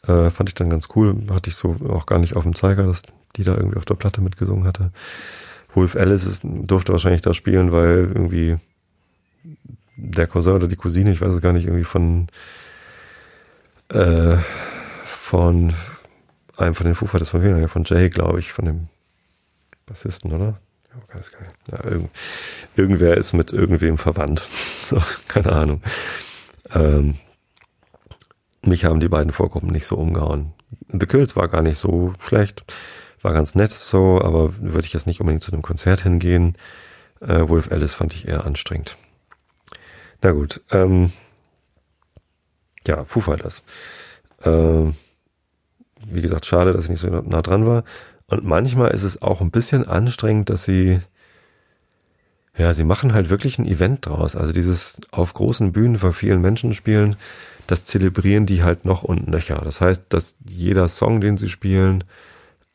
Äh, 0.03 0.29
fand 0.29 0.49
ich 0.49 0.55
dann 0.55 0.69
ganz 0.69 0.89
cool. 0.95 1.15
Hatte 1.31 1.49
ich 1.49 1.55
so 1.55 1.75
auch 1.89 2.05
gar 2.05 2.19
nicht 2.19 2.35
auf 2.35 2.43
dem 2.43 2.53
Zeiger, 2.53 2.85
dass 2.85 3.01
die 3.35 3.43
da 3.43 3.55
irgendwie 3.55 3.77
auf 3.77 3.85
der 3.85 3.95
Platte 3.95 4.21
mitgesungen 4.21 4.67
hatte. 4.67 4.91
Wolf 5.73 5.95
Alice 5.95 6.41
durfte 6.43 6.91
wahrscheinlich 6.91 7.21
da 7.21 7.33
spielen, 7.33 7.71
weil 7.71 8.11
irgendwie 8.13 8.57
der 10.01 10.27
Cousin 10.27 10.53
oder 10.53 10.67
die 10.67 10.75
Cousine, 10.75 11.11
ich 11.11 11.21
weiß 11.21 11.33
es 11.33 11.41
gar 11.41 11.53
nicht, 11.53 11.65
irgendwie 11.65 11.83
von 11.83 12.27
äh, 13.89 14.37
von 15.05 15.73
einem 16.57 16.75
von 16.75 16.85
den 16.85 16.95
Foo 16.95 17.05
Fighters 17.05 17.29
von 17.29 17.43
wem, 17.43 17.67
von 17.69 17.83
Jay, 17.83 18.09
glaube 18.09 18.39
ich, 18.39 18.51
von 18.51 18.65
dem 18.65 18.87
Bassisten, 19.85 20.31
oder? 20.31 20.59
Ja, 20.89 21.17
weiß 21.17 21.31
gar 21.31 21.41
nicht. 21.41 21.55
Ja, 21.71 21.83
irgend, 21.83 22.09
irgendwer 22.75 23.17
ist 23.17 23.33
mit 23.33 23.53
irgendwem 23.53 23.97
verwandt. 23.97 24.47
So, 24.81 25.01
keine 25.27 25.51
Ahnung. 25.51 25.81
Ähm, 26.73 27.15
mich 28.63 28.85
haben 28.85 28.99
die 28.99 29.09
beiden 29.09 29.31
Vorgruppen 29.31 29.69
nicht 29.69 29.85
so 29.85 29.97
umgehauen. 29.97 30.53
The 30.87 31.05
Kills 31.05 31.35
war 31.35 31.47
gar 31.47 31.61
nicht 31.61 31.77
so 31.77 32.13
schlecht, 32.19 32.63
war 33.21 33.33
ganz 33.33 33.55
nett 33.55 33.71
so, 33.71 34.19
aber 34.21 34.53
würde 34.59 34.85
ich 34.85 34.93
jetzt 34.93 35.05
nicht 35.05 35.19
unbedingt 35.19 35.43
zu 35.43 35.51
einem 35.51 35.61
Konzert 35.61 36.01
hingehen. 36.01 36.55
Äh, 37.21 37.47
Wolf 37.49 37.71
Alice 37.71 37.93
fand 37.93 38.13
ich 38.13 38.27
eher 38.27 38.45
anstrengend. 38.45 38.97
Na 40.21 40.31
gut, 40.31 40.61
ähm, 40.71 41.11
ja, 42.87 43.05
Foo 43.05 43.21
Fighters. 43.21 43.63
Ähm, 44.43 44.95
wie 46.05 46.21
gesagt, 46.21 46.45
schade, 46.45 46.73
dass 46.73 46.85
ich 46.85 46.91
nicht 46.91 46.99
so 46.99 47.09
nah 47.09 47.41
dran 47.41 47.65
war. 47.65 47.83
Und 48.27 48.43
manchmal 48.43 48.91
ist 48.91 49.03
es 49.03 49.21
auch 49.21 49.41
ein 49.41 49.51
bisschen 49.51 49.87
anstrengend, 49.87 50.49
dass 50.49 50.63
sie, 50.63 50.99
ja, 52.57 52.73
sie 52.73 52.83
machen 52.83 53.13
halt 53.13 53.29
wirklich 53.29 53.59
ein 53.59 53.65
Event 53.65 54.05
draus. 54.05 54.35
Also 54.35 54.51
dieses 54.51 54.99
auf 55.11 55.33
großen 55.33 55.71
Bühnen 55.71 55.97
vor 55.97 56.13
vielen 56.13 56.41
Menschen 56.41 56.73
spielen, 56.73 57.15
das 57.67 57.83
zelebrieren 57.83 58.45
die 58.45 58.63
halt 58.63 58.85
noch 58.85 59.03
und 59.03 59.27
nöcher. 59.27 59.61
Das 59.63 59.81
heißt, 59.81 60.05
dass 60.09 60.35
jeder 60.47 60.87
Song, 60.87 61.21
den 61.21 61.37
sie 61.37 61.49
spielen, 61.49 62.03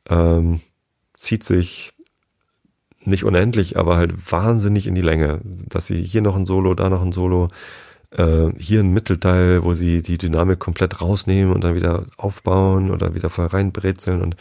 ähm, 0.09 0.61
zieht 1.17 1.45
sich 1.45 1.94
nicht 3.07 3.25
unendlich, 3.25 3.79
aber 3.79 3.97
halt 3.97 4.31
wahnsinnig 4.31 4.87
in 4.87 4.95
die 4.95 5.03
Länge. 5.03 5.41
Dass 5.45 5.87
sie 5.87 6.03
hier 6.03 6.23
noch 6.23 6.37
ein 6.37 6.47
Solo, 6.47 6.75
da 6.75 6.89
noch 6.89 7.03
ein 7.03 7.13
Solo, 7.13 7.49
äh, 8.11 8.49
hier 8.59 8.81
ein 8.81 8.93
Mittelteil, 8.93 9.65
wo 9.65 9.75
sie 9.75 10.03
die 10.03 10.19
Dynamik 10.19 10.59
komplett 10.59 11.01
rausnehmen 11.01 11.53
und 11.53 11.65
dann 11.65 11.75
wieder 11.75 12.05
aufbauen 12.17 12.91
oder 12.91 13.15
wieder 13.15 13.29
reinbrezeln 13.29 14.23
und 14.23 14.37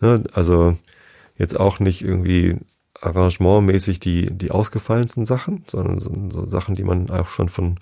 Ne? 0.00 0.24
Also 0.32 0.76
jetzt 1.36 1.58
auch 1.58 1.80
nicht 1.80 2.02
irgendwie 2.02 2.56
arrangementmäßig 3.00 4.00
die, 4.00 4.30
die 4.30 4.50
ausgefallensten 4.50 5.24
Sachen, 5.24 5.64
sondern 5.68 6.00
so, 6.00 6.12
so 6.30 6.46
Sachen, 6.46 6.74
die 6.74 6.84
man 6.84 7.08
auch 7.10 7.28
schon 7.28 7.48
von, 7.48 7.78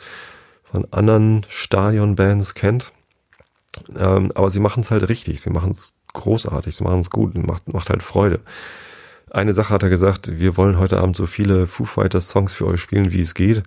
von 0.63 0.87
anderen 0.93 1.45
Stadionbands 1.49 2.55
kennt. 2.55 2.93
Ähm, 3.97 4.33
aber 4.35 4.51
sie 4.51 4.61
machen 4.61 4.81
es 4.81 4.91
halt 4.91 5.09
richtig, 5.09 5.41
sie 5.41 5.51
machen 5.51 5.73
es 5.73 5.93
großartig, 6.13 6.75
sie 6.75 6.85
machen 6.85 7.01
es 7.01 7.11
gut 7.11 7.35
und 7.35 7.47
macht, 7.47 7.73
macht 7.73 7.91
halt 7.91 8.03
Freude. 8.03 8.41
Eine 9.31 9.53
Sache 9.53 9.75
hat 9.75 9.83
er 9.83 9.91
gesagt, 9.91 10.39
wir 10.39 10.57
wollen 10.57 10.79
heute 10.79 10.99
Abend 10.99 11.17
so 11.17 11.27
viele 11.27 11.67
Foo 11.67 11.85
Fighters 11.85 12.29
Songs 12.29 12.55
für 12.55 12.67
euch 12.67 12.81
spielen, 12.81 13.13
wie 13.13 13.21
es 13.21 13.35
geht. 13.35 13.63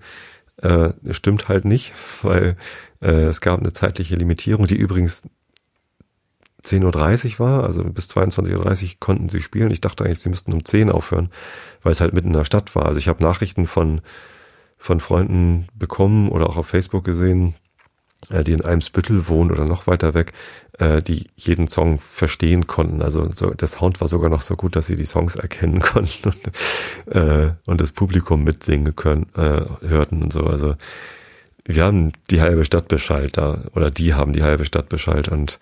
Äh, 0.58 0.90
stimmt 1.12 1.48
halt 1.50 1.66
nicht, 1.66 1.94
weil 2.22 2.58
äh, 3.02 3.26
es 3.26 3.42
gab 3.42 3.60
eine 3.60 3.74
zeitliche 3.74 4.16
Limitierung, 4.16 4.68
die 4.68 4.78
übrigens 4.78 5.24
10.30 6.64 7.34
Uhr 7.34 7.40
war, 7.40 7.64
also 7.64 7.84
bis 7.84 8.08
22.30 8.10 8.84
Uhr 8.84 8.90
konnten 9.00 9.30
sie 9.30 9.42
spielen. 9.42 9.72
Ich 9.72 9.82
dachte 9.82 10.04
eigentlich, 10.04 10.20
sie 10.20 10.30
müssten 10.30 10.54
um 10.54 10.64
10 10.64 10.92
aufhören, 10.92 11.30
weil 11.82 11.92
es 11.92 12.02
halt 12.02 12.14
mitten 12.14 12.28
in 12.28 12.34
der 12.34 12.46
Stadt 12.46 12.76
war. 12.76 12.86
Also 12.86 13.00
ich 13.00 13.08
habe 13.08 13.24
Nachrichten 13.24 13.66
von, 13.66 14.02
von 14.78 15.00
Freunden 15.00 15.68
bekommen 15.74 16.30
oder 16.30 16.48
auch 16.48 16.58
auf 16.58 16.68
Facebook 16.68 17.04
gesehen, 17.04 17.56
die 18.30 18.54
in 18.54 18.62
einem 18.62 18.82
Spüttel 18.82 19.28
wohnen 19.28 19.52
oder 19.52 19.66
noch 19.66 19.88
weiter 19.88 20.14
weg, 20.14 20.34
äh, 20.78 21.02
die 21.02 21.28
jeden 21.36 21.68
Song 21.68 22.00
verstehen 22.00 22.68
konnten. 22.68 23.02
Also 23.02 23.32
so, 23.32 23.52
der 23.52 23.68
Sound 23.68 24.02
war 24.02 24.08
sogar 24.08 24.30
noch 24.30 24.42
so 24.42 24.56
gut, 24.56 24.76
dass 24.76 24.88
sie 24.88 24.96
die 24.96 25.06
Songs 25.06 25.36
erkennen 25.36 25.80
konnten 25.82 26.30
und, 26.30 27.16
äh, 27.16 27.54
und 27.66 27.82
das 27.82 27.92
Publikum 27.92 28.44
mitsingen 28.44 28.96
können, 28.96 29.28
äh, 29.36 29.88
hörten 29.88 30.24
und 30.24 30.34
so. 30.34 30.44
Also 30.46 30.76
wir 31.66 31.84
haben 31.84 32.12
die 32.30 32.42
halbe 32.42 32.66
Stadt 32.66 32.88
beschallt 32.88 33.38
da, 33.38 33.64
oder 33.76 33.92
die 33.92 34.14
haben 34.14 34.34
die 34.34 34.44
halbe 34.44 34.66
Stadt 34.66 34.90
beschallt 34.90 35.30
und 35.30 35.60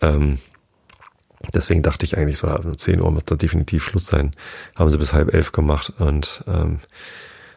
ähm, 0.00 0.38
deswegen 1.52 1.82
dachte 1.82 2.06
ich 2.06 2.16
eigentlich 2.16 2.38
so, 2.38 2.48
um 2.48 2.76
10 2.76 3.00
Uhr 3.00 3.10
muss 3.10 3.24
da 3.24 3.36
definitiv 3.36 3.84
Schluss 3.84 4.06
sein. 4.06 4.30
Haben 4.76 4.90
sie 4.90 4.98
bis 4.98 5.12
halb 5.12 5.32
elf 5.34 5.52
gemacht 5.52 5.92
und 5.98 6.44
ähm, 6.46 6.80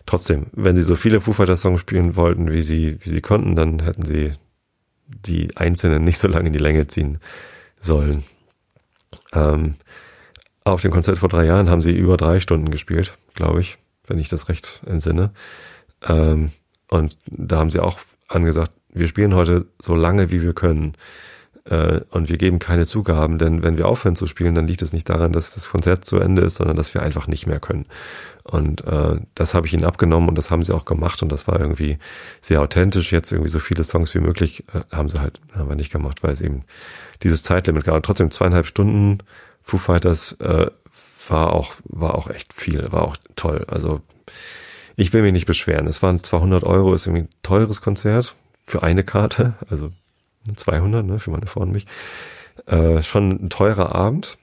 trotzdem, 0.07 0.47
wenn 0.53 0.75
sie 0.75 0.81
so 0.81 0.95
viele 0.95 1.21
Foo 1.21 1.33
Fighters 1.33 1.61
Songs 1.61 1.79
spielen 1.79 2.15
wollten, 2.15 2.51
wie 2.51 2.63
sie, 2.63 2.97
wie 3.01 3.09
sie 3.09 3.21
konnten, 3.21 3.55
dann 3.55 3.79
hätten 3.79 4.05
sie 4.05 4.33
die 5.05 5.55
einzelnen 5.55 6.03
nicht 6.03 6.17
so 6.17 6.27
lange 6.27 6.47
in 6.47 6.53
die 6.53 6.59
Länge 6.59 6.87
ziehen 6.87 7.19
sollen. 7.79 8.23
Ähm, 9.33 9.75
auf 10.63 10.81
dem 10.81 10.91
Konzert 10.91 11.19
vor 11.19 11.29
drei 11.29 11.45
Jahren 11.45 11.69
haben 11.69 11.81
sie 11.81 11.95
über 11.95 12.17
drei 12.17 12.39
Stunden 12.39 12.71
gespielt, 12.71 13.17
glaube 13.35 13.61
ich, 13.61 13.77
wenn 14.07 14.19
ich 14.19 14.29
das 14.29 14.49
recht 14.49 14.81
entsinne. 14.85 15.31
Ähm, 16.07 16.51
und 16.89 17.17
da 17.27 17.57
haben 17.57 17.69
sie 17.69 17.79
auch 17.79 17.99
angesagt, 18.27 18.71
wir 18.89 19.07
spielen 19.07 19.35
heute 19.35 19.67
so 19.81 19.95
lange, 19.95 20.31
wie 20.31 20.41
wir 20.41 20.53
können. 20.53 20.93
Äh, 21.69 22.01
und 22.11 22.29
wir 22.29 22.37
geben 22.37 22.59
keine 22.59 22.85
Zugaben, 22.85 23.37
denn 23.37 23.63
wenn 23.63 23.77
wir 23.77 23.87
aufhören 23.87 24.15
zu 24.15 24.27
spielen, 24.27 24.55
dann 24.55 24.67
liegt 24.67 24.81
es 24.81 24.93
nicht 24.93 25.09
daran, 25.09 25.33
dass 25.33 25.53
das 25.53 25.69
Konzert 25.69 26.05
zu 26.05 26.17
Ende 26.17 26.41
ist, 26.43 26.55
sondern 26.55 26.75
dass 26.75 26.93
wir 26.93 27.01
einfach 27.01 27.27
nicht 27.27 27.47
mehr 27.47 27.59
können. 27.59 27.85
Und 28.43 28.85
äh, 28.85 29.19
das 29.35 29.53
habe 29.53 29.67
ich 29.67 29.73
ihnen 29.73 29.83
abgenommen 29.83 30.29
und 30.29 30.37
das 30.37 30.49
haben 30.49 30.63
sie 30.63 30.73
auch 30.73 30.85
gemacht 30.85 31.21
und 31.21 31.29
das 31.31 31.47
war 31.47 31.59
irgendwie 31.59 31.97
sehr 32.39 32.61
authentisch. 32.61 33.11
Jetzt 33.11 33.31
irgendwie 33.31 33.49
so 33.49 33.59
viele 33.59 33.83
Songs 33.83 34.13
wie 34.15 34.19
möglich 34.19 34.63
äh, 34.73 34.81
haben 34.95 35.09
sie 35.09 35.19
halt 35.19 35.41
aber 35.53 35.75
nicht 35.75 35.91
gemacht, 35.91 36.23
weil 36.23 36.31
es 36.31 36.41
eben 36.41 36.63
dieses 37.23 37.43
Zeitlimit 37.43 37.83
gab. 37.83 37.95
Und 37.95 38.05
trotzdem 38.05 38.31
zweieinhalb 38.31 38.65
Stunden 38.65 39.19
Foo 39.61 39.77
Fighters 39.77 40.33
äh, 40.39 40.67
war 41.27 41.51
auch 41.51 41.73
war 41.83 42.15
auch 42.15 42.29
echt 42.29 42.53
viel, 42.53 42.89
war 42.91 43.03
auch 43.03 43.17
toll. 43.35 43.65
Also 43.67 44.01
ich 44.95 45.11
will 45.11 45.23
mich 45.23 45.33
nicht 45.33 45.45
beschweren. 45.45 45.87
Es 45.87 46.01
waren 46.01 46.23
200 46.23 46.63
Euro, 46.63 46.93
ist 46.93 47.05
irgendwie 47.05 47.25
ein 47.25 47.29
teures 47.43 47.81
Konzert 47.81 48.35
für 48.63 48.81
eine 48.83 49.03
Karte. 49.03 49.55
Also 49.69 49.91
200, 50.55 51.05
ne, 51.05 51.19
für 51.19 51.31
meine 51.31 51.47
Frau 51.47 51.61
und 51.61 51.71
mich. 51.71 51.85
Äh, 52.65 53.03
schon 53.03 53.31
ein 53.31 53.49
teurer 53.49 53.95
Abend, 53.95 54.37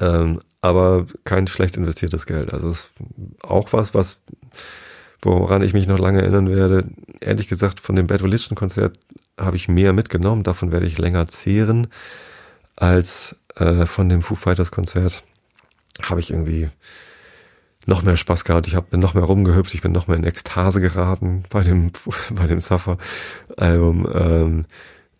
ähm, 0.00 0.40
aber 0.60 1.06
kein 1.24 1.46
schlecht 1.46 1.76
investiertes 1.76 2.26
Geld. 2.26 2.52
Also 2.52 2.68
es 2.68 2.80
ist 2.80 2.92
auch 3.42 3.72
was, 3.72 3.94
was 3.94 4.20
woran 5.22 5.62
ich 5.62 5.72
mich 5.72 5.86
noch 5.86 5.98
lange 5.98 6.20
erinnern 6.20 6.50
werde. 6.50 6.84
Ehrlich 7.20 7.48
gesagt, 7.48 7.80
von 7.80 7.94
dem 7.94 8.08
Bad 8.08 8.22
Religion 8.22 8.56
Konzert 8.56 8.98
habe 9.38 9.56
ich 9.56 9.68
mehr 9.68 9.92
mitgenommen. 9.92 10.42
Davon 10.42 10.72
werde 10.72 10.86
ich 10.86 10.98
länger 10.98 11.28
zehren 11.28 11.86
als 12.76 13.36
äh, 13.56 13.86
von 13.86 14.08
dem 14.08 14.22
Foo 14.22 14.34
Fighters 14.34 14.70
Konzert. 14.70 15.22
Habe 16.02 16.20
ich 16.20 16.30
irgendwie 16.30 16.70
noch 17.86 18.02
mehr 18.02 18.16
Spaß 18.16 18.44
gehabt. 18.44 18.66
Ich 18.66 18.74
hab, 18.74 18.90
bin 18.90 19.00
noch 19.00 19.14
mehr 19.14 19.24
rumgehüpft. 19.24 19.74
Ich 19.74 19.82
bin 19.82 19.92
noch 19.92 20.06
mehr 20.06 20.16
in 20.16 20.24
Ekstase 20.24 20.80
geraten 20.80 21.44
bei 21.50 21.62
dem 21.62 21.92
bei 22.30 22.46
dem 22.46 22.60
Suffer 22.60 22.98
Album. 23.56 24.08
Ähm, 24.12 24.64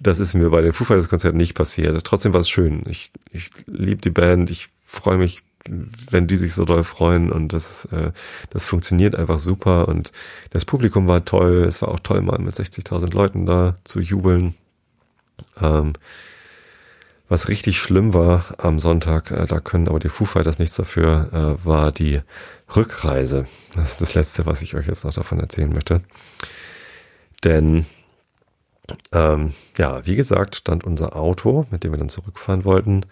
das 0.02 0.18
ist 0.18 0.34
mir 0.34 0.50
bei 0.50 0.62
den 0.62 0.72
Foo 0.72 0.84
Fighters 0.84 1.08
Konzerten 1.08 1.36
nicht 1.36 1.54
passiert. 1.54 2.02
Trotzdem 2.04 2.32
war 2.32 2.40
es 2.40 2.48
schön. 2.48 2.82
Ich, 2.88 3.12
ich 3.30 3.50
liebe 3.66 4.00
die 4.00 4.10
Band. 4.10 4.50
Ich 4.50 4.68
freue 4.84 5.18
mich, 5.18 5.42
wenn 6.10 6.26
die 6.26 6.36
sich 6.36 6.54
so 6.54 6.64
doll 6.64 6.84
freuen 6.84 7.30
und 7.30 7.52
das, 7.52 7.84
äh, 7.86 8.10
das 8.50 8.64
funktioniert 8.64 9.14
einfach 9.14 9.38
super 9.38 9.88
und 9.88 10.12
das 10.50 10.64
Publikum 10.64 11.06
war 11.06 11.24
toll. 11.24 11.64
Es 11.66 11.82
war 11.82 11.88
auch 11.88 12.00
toll, 12.00 12.20
mal 12.22 12.38
mit 12.38 12.54
60.000 12.54 13.14
Leuten 13.14 13.46
da 13.46 13.76
zu 13.84 14.00
jubeln. 14.00 14.54
Ähm, 15.60 15.92
was 17.28 17.48
richtig 17.48 17.80
schlimm 17.80 18.12
war 18.12 18.44
am 18.58 18.78
Sonntag, 18.78 19.30
äh, 19.30 19.46
da 19.46 19.60
können 19.60 19.88
aber 19.88 19.98
die 19.98 20.08
Foo 20.08 20.24
Fighters 20.24 20.58
nichts 20.58 20.76
dafür, 20.76 21.28
äh, 21.62 21.66
war 21.66 21.92
die 21.92 22.20
Rückreise. 22.74 23.46
Das 23.74 23.92
ist 23.92 24.00
das 24.00 24.14
Letzte, 24.14 24.46
was 24.46 24.62
ich 24.62 24.74
euch 24.74 24.86
jetzt 24.86 25.04
noch 25.04 25.14
davon 25.14 25.40
erzählen 25.40 25.72
möchte. 25.72 26.02
Denn, 27.44 27.86
ähm, 29.12 29.52
ja, 29.78 30.04
wie 30.06 30.16
gesagt, 30.16 30.56
stand 30.56 30.84
unser 30.84 31.16
Auto, 31.16 31.66
mit 31.70 31.84
dem 31.84 31.92
wir 31.92 31.98
dann 31.98 32.08
zurückfahren 32.08 32.64
wollten. 32.64 33.04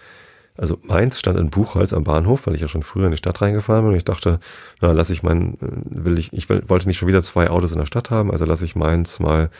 Also 0.56 0.78
meins 0.82 1.18
stand 1.18 1.38
in 1.38 1.48
Buchholz 1.48 1.92
am 1.92 2.04
Bahnhof, 2.04 2.46
weil 2.46 2.54
ich 2.54 2.60
ja 2.60 2.68
schon 2.68 2.82
früher 2.82 3.06
in 3.06 3.12
die 3.12 3.16
Stadt 3.16 3.40
reingefahren 3.40 3.84
bin 3.84 3.92
und 3.92 3.96
ich 3.96 4.04
dachte, 4.04 4.40
na, 4.80 4.92
lass 4.92 5.10
ich 5.10 5.22
mein, 5.22 5.56
will 5.60 6.18
ich, 6.18 6.32
ich 6.32 6.50
wollte 6.50 6.86
nicht 6.86 6.98
schon 6.98 7.08
wieder 7.08 7.22
zwei 7.22 7.48
Autos 7.48 7.72
in 7.72 7.78
der 7.78 7.86
Stadt 7.86 8.10
haben, 8.10 8.30
also 8.30 8.44
lasse 8.44 8.64
ich 8.64 8.76
meins 8.76 9.20
mal 9.20 9.50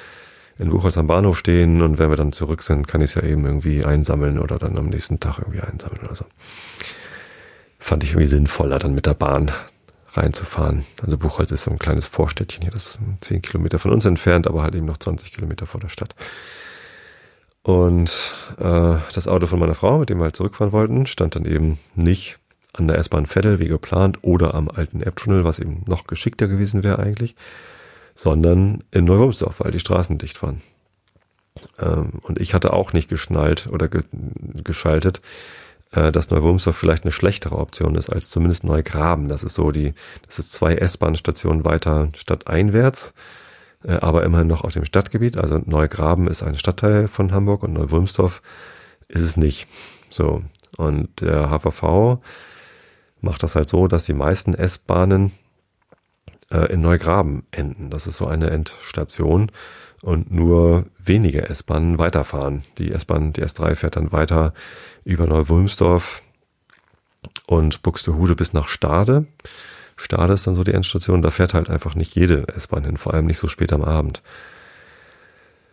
in 0.59 0.69
Buchholz 0.69 0.99
am 0.99 1.07
Bahnhof 1.07 1.39
stehen 1.39 1.81
und 1.81 1.99
wenn 1.99 2.11
wir 2.11 2.17
dann 2.17 2.33
zurück 2.33 2.63
sind, 2.63 2.87
kann 2.87 3.01
ich 3.01 3.11
es 3.11 3.15
ja 3.15 3.23
eben 3.23 3.47
irgendwie 3.47 3.83
einsammeln 3.83 4.39
oder 4.39 4.59
dann 4.59 4.77
am 4.77 4.89
nächsten 4.89 5.19
Tag 5.21 5.39
irgendwie 5.39 5.61
einsammeln 5.61 6.03
oder 6.05 6.15
so. 6.15 6.27
Fand 7.79 8.05
ich 8.05 8.11
irgendwie 8.11 8.27
sinnvoller, 8.27 8.79
dann 8.79 8.95
mit 8.95 9.07
der 9.07 9.15
Bahn 9.15 9.53
reinzufahren. 10.13 10.85
Also 11.03 11.17
Buchholz 11.19 11.51
ist 11.51 11.63
so 11.63 11.71
ein 11.71 11.79
kleines 11.79 12.07
Vorstädtchen 12.07 12.63
hier, 12.63 12.71
das 12.71 12.91
ist 12.91 12.99
zehn 13.21 13.43
Kilometer 13.43 13.79
von 13.79 13.93
uns 13.93 14.05
entfernt, 14.05 14.47
aber 14.47 14.63
halt 14.63 14.75
eben 14.75 14.87
noch 14.87 14.99
20 14.99 15.33
Kilometer 15.33 15.67
vor 15.67 15.81
der 15.81 15.89
Stadt. 15.89 16.15
Und 17.63 18.33
äh, 18.59 18.97
das 19.15 19.29
Auto 19.29 19.47
von 19.47 19.59
meiner 19.59 19.75
Frau, 19.75 19.99
mit 19.99 20.09
dem 20.09 20.19
wir 20.19 20.25
halt 20.25 20.37
zurückfahren 20.37 20.73
wollten, 20.73 21.07
stand 21.07 21.37
dann 21.37 21.45
eben 21.45 21.79
nicht 21.95 22.39
an 22.73 22.89
der 22.89 22.99
S-Bahn 22.99 23.27
Veddel 23.27 23.59
wie 23.59 23.69
geplant 23.69 24.19
oder 24.23 24.55
am 24.55 24.69
alten 24.69 25.03
Elbtunnel, 25.03 25.45
was 25.45 25.59
eben 25.59 25.83
noch 25.87 26.07
geschickter 26.07 26.49
gewesen 26.49 26.83
wäre 26.83 26.99
eigentlich, 26.99 27.35
sondern 28.15 28.83
in 28.91 29.05
Neuwurmsdorf, 29.05 29.61
weil 29.61 29.73
die 29.73 29.81
Straßen 29.81 30.19
dicht 30.19 30.43
waren. 30.43 30.63
Ähm, 31.79 32.13
und 32.23 32.41
ich 32.41 32.55
hatte 32.55 32.73
auch 32.73 32.93
nicht 32.93 33.09
geschnallt 33.09 33.69
oder 33.71 33.89
ge 33.89 34.03
geschaltet, 34.65 35.21
äh, 35.93 36.13
dass 36.13 36.31
Neuwurmsdorf 36.31 36.77
vielleicht 36.77 37.05
eine 37.05 37.13
schlechtere 37.13 37.57
Option 37.57 37.95
ist 37.95 38.11
als 38.11 38.31
zumindest 38.31 38.65
Neugraben. 38.65 39.29
Das 39.29 39.43
ist 39.43 39.55
so 39.55 39.71
die, 39.71 39.95
das 40.27 40.39
ist 40.39 40.53
zwei 40.53 40.75
S-Bahn-Stationen 40.75 41.65
weiter 41.65 42.09
stadteinwärts, 42.17 43.15
äh, 43.85 43.93
aber 43.93 44.25
immerhin 44.25 44.47
noch 44.47 44.65
auf 44.65 44.73
dem 44.73 44.85
Stadtgebiet. 44.85 45.37
Also 45.37 45.61
Neugraben 45.65 46.27
ist 46.29 46.43
ein 46.43 46.57
Stadtteil 46.57 47.09
von 47.09 47.33
Hamburg 47.33 47.63
und 47.63 47.73
Neuwurmsdorf 47.73 48.43
ist 49.09 49.23
es 49.23 49.37
nicht. 49.37 49.67
So. 50.09 50.43
Und 50.77 51.21
der 51.21 51.51
HVV 51.51 52.21
macht 53.21 53.43
das 53.43 53.57
halt 53.57 53.69
so, 53.69 53.87
dass 53.87 54.05
die 54.05 54.15
meisten 54.15 54.55
S-Bahnen 54.55 55.33
äh, 56.51 56.73
in 56.73 56.81
Neugraben 56.81 57.45
enden. 57.51 57.91
Das 57.91 58.07
ist 58.07 58.17
so 58.17 58.27
eine 58.27 58.51
Endstation 58.51 59.51
und 60.03 60.31
nur 60.31 60.87
wenige 60.99 61.49
S-Bahnen 61.49 61.99
weiterfahren. 61.99 62.63
Die 62.79 62.93
S-Bahn, 62.93 63.33
die 63.33 63.45
S3 63.45 63.75
fährt 63.75 63.97
dann 63.97 64.13
weiter 64.13 64.55
über 65.05 65.27
Neuwulmsdorf 65.27 66.23
und 67.47 67.83
Buxtehude 67.83 68.35
bis 68.35 68.53
nach 68.53 68.69
Stade. 68.69 69.27
Stade 69.97 70.33
ist 70.33 70.47
dann 70.47 70.55
so 70.55 70.65
die 70.65 70.73
Endstation, 70.73 71.23
da 71.23 71.31
fährt 71.31 71.53
halt 71.53 71.69
einfach 71.69 71.95
nicht 71.95 72.15
jede 72.15 72.49
S-Bahn 72.49 72.85
hin, 72.85 72.97
vor 72.97 73.13
allem 73.13 73.27
nicht 73.27 73.39
so 73.39 73.49
spät 73.49 73.73
am 73.73 73.83
Abend. 73.83 74.23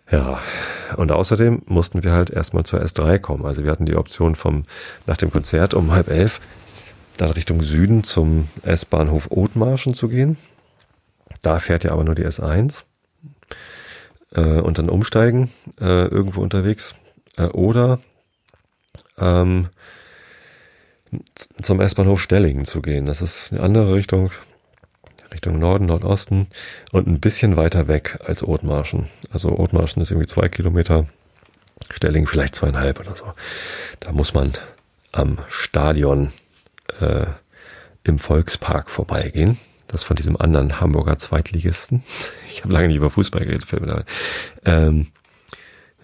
Ja, 0.09 0.39
und 0.95 1.11
außerdem 1.11 1.63
mussten 1.65 2.03
wir 2.03 2.13
halt 2.13 2.29
erstmal 2.29 2.63
zur 2.63 2.81
S3 2.81 3.19
kommen. 3.19 3.45
Also 3.45 3.63
wir 3.63 3.71
hatten 3.71 3.85
die 3.85 3.95
Option 3.95 4.35
vom, 4.35 4.63
nach 5.05 5.17
dem 5.17 5.31
Konzert 5.31 5.73
um 5.73 5.91
halb 5.91 6.09
elf, 6.09 6.39
dann 7.17 7.31
Richtung 7.31 7.61
Süden 7.61 8.03
zum 8.03 8.47
S-Bahnhof 8.63 9.31
Othmarschen 9.31 9.93
zu 9.93 10.07
gehen. 10.07 10.37
Da 11.41 11.59
fährt 11.59 11.83
ja 11.83 11.91
aber 11.91 12.03
nur 12.03 12.15
die 12.15 12.25
S1 12.25 12.83
äh, 14.33 14.41
und 14.41 14.77
dann 14.77 14.89
umsteigen 14.89 15.51
äh, 15.79 16.05
irgendwo 16.07 16.41
unterwegs. 16.41 16.95
Äh, 17.37 17.47
oder 17.47 17.99
ähm, 19.19 19.69
zum 21.61 21.81
S-Bahnhof 21.81 22.21
Stellingen 22.21 22.65
zu 22.65 22.81
gehen. 22.81 23.05
Das 23.05 23.21
ist 23.21 23.51
eine 23.51 23.61
andere 23.61 23.93
Richtung, 23.93 24.31
Richtung 25.31 25.59
Norden, 25.59 25.85
Nordosten 25.85 26.47
und 26.91 27.07
ein 27.07 27.19
bisschen 27.19 27.57
weiter 27.57 27.87
weg 27.87 28.19
als 28.23 28.43
Othmarschen. 28.43 29.07
Also 29.31 29.57
Othmarschen 29.57 30.01
ist 30.01 30.11
irgendwie 30.11 30.27
zwei 30.27 30.49
Kilometer, 30.49 31.07
Stellingen 31.91 32.27
vielleicht 32.27 32.55
zweieinhalb 32.55 32.99
oder 32.99 33.15
so. 33.15 33.33
Da 33.99 34.11
muss 34.11 34.33
man 34.33 34.53
am 35.11 35.37
Stadion 35.47 36.31
äh, 36.99 37.25
im 38.03 38.19
Volkspark 38.19 38.89
vorbeigehen. 38.89 39.57
Das 39.87 40.03
von 40.03 40.17
diesem 40.17 40.35
anderen 40.39 40.81
Hamburger 40.81 41.17
Zweitligisten. 41.17 42.03
Ich 42.49 42.63
habe 42.63 42.73
lange 42.73 42.87
nicht 42.87 42.97
über 42.97 43.11
Fußball 43.11 43.45
geredet. 43.45 43.67
Ähm, 44.65 45.07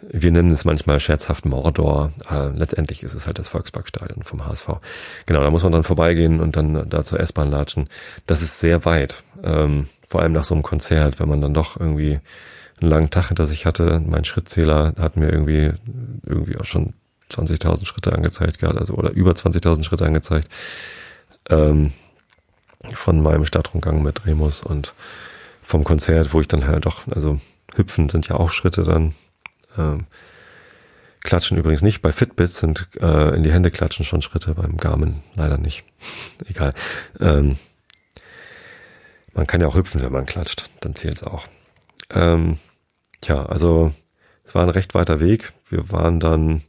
wir 0.09 0.31
nennen 0.31 0.51
es 0.51 0.65
manchmal 0.65 0.99
scherzhaft 0.99 1.45
Mordor. 1.45 2.11
Äh, 2.29 2.49
letztendlich 2.49 3.03
ist 3.03 3.13
es 3.13 3.25
halt 3.25 3.39
das 3.39 3.47
Volksparkstadion 3.49 4.23
vom 4.23 4.45
HSV. 4.45 4.67
Genau, 5.25 5.41
da 5.41 5.51
muss 5.51 5.63
man 5.63 5.71
dann 5.71 5.83
vorbeigehen 5.83 6.39
und 6.39 6.55
dann 6.55 6.89
da 6.89 7.03
zur 7.03 7.19
S-Bahn 7.19 7.51
latschen. 7.51 7.89
Das 8.25 8.41
ist 8.41 8.59
sehr 8.59 8.85
weit. 8.85 9.23
Ähm, 9.43 9.87
vor 10.07 10.21
allem 10.21 10.33
nach 10.33 10.43
so 10.43 10.53
einem 10.53 10.63
Konzert, 10.63 11.19
wenn 11.19 11.29
man 11.29 11.41
dann 11.41 11.53
doch 11.53 11.79
irgendwie 11.79 12.19
einen 12.81 12.91
langen 12.91 13.09
Tag 13.09 13.27
hinter 13.27 13.45
sich 13.45 13.65
hatte. 13.65 14.01
Mein 14.05 14.25
Schrittzähler 14.25 14.93
hat 14.99 15.17
mir 15.17 15.29
irgendwie, 15.29 15.71
irgendwie 16.25 16.57
auch 16.57 16.65
schon 16.65 16.93
20.000 17.31 17.85
Schritte 17.85 18.13
angezeigt 18.13 18.59
gehabt, 18.59 18.77
also 18.77 18.93
oder 18.93 19.11
über 19.11 19.31
20.000 19.31 19.83
Schritte 19.83 20.05
angezeigt. 20.05 20.49
Ähm, 21.49 21.93
von 22.93 23.21
meinem 23.21 23.45
Stadtrundgang 23.45 24.03
mit 24.03 24.25
Remus 24.25 24.61
und 24.61 24.93
vom 25.63 25.83
Konzert, 25.83 26.33
wo 26.33 26.41
ich 26.41 26.47
dann 26.47 26.67
halt 26.67 26.85
doch, 26.85 27.07
also 27.07 27.39
hüpfen 27.75 28.09
sind 28.09 28.27
ja 28.27 28.35
auch 28.35 28.51
Schritte 28.51 28.83
dann. 28.83 29.13
Ähm, 29.77 30.05
klatschen 31.21 31.57
übrigens 31.57 31.81
nicht. 31.81 32.01
Bei 32.01 32.11
Fitbits 32.11 32.59
sind 32.59 32.87
äh, 32.99 33.35
in 33.35 33.43
die 33.43 33.51
Hände 33.51 33.71
klatschen 33.71 34.05
schon 34.05 34.21
Schritte, 34.21 34.53
beim 34.55 34.77
Garmin 34.77 35.21
leider 35.35 35.57
nicht. 35.57 35.85
Egal. 36.47 36.73
Ähm, 37.19 37.57
man 39.33 39.47
kann 39.47 39.61
ja 39.61 39.67
auch 39.67 39.75
hüpfen, 39.75 40.01
wenn 40.01 40.11
man 40.11 40.25
klatscht, 40.25 40.69
dann 40.81 40.95
zählt's 40.95 41.23
auch. 41.23 41.47
Ähm, 42.11 42.59
tja, 43.21 43.45
also 43.45 43.91
es 44.43 44.53
war 44.53 44.63
ein 44.63 44.69
recht 44.69 44.93
weiter 44.93 45.19
Weg. 45.19 45.53
Wir 45.69 45.91
waren 45.91 46.19
dann 46.19 46.61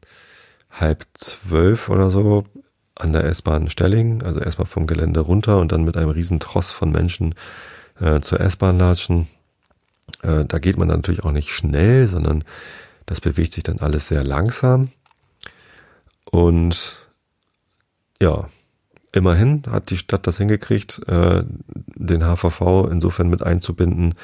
halb 0.70 1.04
zwölf 1.14 1.88
oder 1.88 2.10
so 2.10 2.44
an 2.94 3.12
der 3.12 3.24
S-Bahn 3.24 3.68
Stelling, 3.68 4.22
also 4.22 4.40
erstmal 4.40 4.66
vom 4.66 4.86
Gelände 4.86 5.20
runter 5.20 5.58
und 5.58 5.72
dann 5.72 5.84
mit 5.84 5.96
einem 5.96 6.10
riesen 6.10 6.40
Tross 6.40 6.70
von 6.70 6.90
Menschen 6.90 7.34
äh, 8.00 8.20
zur 8.20 8.40
S-Bahn 8.40 8.78
latschen. 8.78 9.28
Äh, 10.22 10.44
da 10.46 10.58
geht 10.58 10.78
man 10.78 10.88
natürlich 10.88 11.24
auch 11.24 11.32
nicht 11.32 11.50
schnell, 11.50 12.06
sondern 12.06 12.44
das 13.06 13.20
bewegt 13.20 13.52
sich 13.52 13.62
dann 13.62 13.78
alles 13.78 14.08
sehr 14.08 14.24
langsam. 14.24 14.90
Und 16.30 16.98
ja, 18.20 18.48
immerhin 19.12 19.62
hat 19.68 19.90
die 19.90 19.98
Stadt 19.98 20.26
das 20.26 20.38
hingekriegt, 20.38 21.00
äh, 21.06 21.44
den 21.94 22.22
HVV 22.22 22.88
insofern 22.90 23.28
mit 23.28 23.42
einzubinden, 23.42 24.14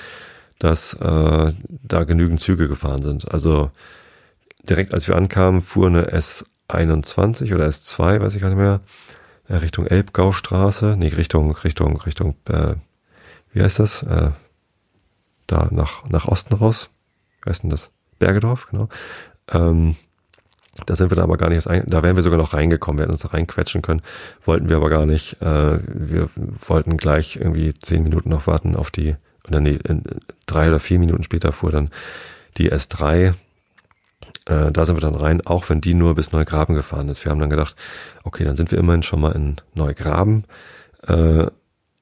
dass 0.59 0.95
äh, 0.95 1.53
da 1.83 2.05
genügend 2.05 2.41
Züge 2.41 2.69
gefahren 2.69 3.03
sind. 3.03 3.31
Also 3.33 3.71
direkt 4.69 4.93
als 4.93 5.09
wir 5.09 5.17
ankamen, 5.17 5.61
fuhr 5.61 5.87
eine 5.87 6.09
S 6.09 6.45
21 6.69 7.55
oder 7.55 7.67
S2, 7.67 8.21
weiß 8.21 8.35
ich 8.35 8.41
gar 8.41 8.49
nicht 8.49 8.59
mehr, 8.59 8.81
äh, 9.49 9.57
Richtung 9.57 9.87
Elbgaustraße, 9.87 10.97
nee, 10.99 11.09
Richtung, 11.09 11.51
Richtung, 11.53 12.01
Richtung, 12.01 12.37
äh, 12.49 12.75
wie 13.53 13.63
heißt 13.63 13.81
das? 13.81 14.03
Äh, 14.03 14.31
da 15.47 15.69
nach, 15.73 16.05
nach 16.09 16.27
Osten 16.27 16.55
raus. 16.55 16.91
Wie 17.43 17.51
heißt 17.51 17.65
denn 17.65 17.71
das? 17.71 17.91
Bergedorf, 18.21 18.69
genau. 18.71 18.89
Ähm, 19.53 19.97
da 20.87 20.95
sind 20.95 21.11
wir 21.11 21.17
da 21.17 21.25
aber 21.25 21.37
gar 21.37 21.51
nicht, 21.51 21.67
da 21.67 22.03
wären 22.03 22.15
wir 22.15 22.23
sogar 22.23 22.39
noch 22.39 22.55
reingekommen, 22.55 22.99
wir 22.99 23.03
hätten 23.03 23.13
uns 23.13 23.23
da 23.23 23.29
reinquetschen 23.29 23.83
können, 23.83 24.03
wollten 24.45 24.69
wir 24.69 24.77
aber 24.77 24.89
gar 24.89 25.05
nicht. 25.05 25.43
Äh, 25.43 25.81
wir 25.85 26.31
wollten 26.67 26.97
gleich 26.97 27.37
irgendwie 27.37 27.75
zehn 27.75 28.05
Minuten 28.05 28.31
noch 28.31 28.47
warten 28.47 28.77
auf 28.77 28.93
die, 28.93 29.17
oder 29.49 29.61
nee, 29.61 29.79
drei 30.47 30.69
oder 30.69 30.79
vier 30.79 31.01
Minuten 31.01 31.25
später 31.25 31.51
fuhr 31.51 31.73
dann 31.73 31.91
die 32.57 32.73
S3 32.73 33.35
äh, 34.47 34.71
da 34.73 34.87
sind 34.87 34.97
wir 34.97 35.01
dann 35.01 35.15
rein, 35.15 35.47
auch 35.47 35.69
wenn 35.69 35.81
die 35.81 35.95
nur 35.95 36.15
bis 36.15 36.33
Neugraben 36.33 36.75
gefahren 36.75 37.09
ist. 37.09 37.25
Wir 37.25 37.31
haben 37.31 37.41
dann 37.41 37.51
gedacht, 37.51 37.77
okay, 38.25 38.45
dann 38.45 38.57
sind 38.57 38.71
wir 38.71 38.79
immerhin 38.79 39.03
schon 39.03 39.21
mal 39.21 39.33
in 39.33 39.57
Neugraben 39.75 40.45
äh, 41.07 41.47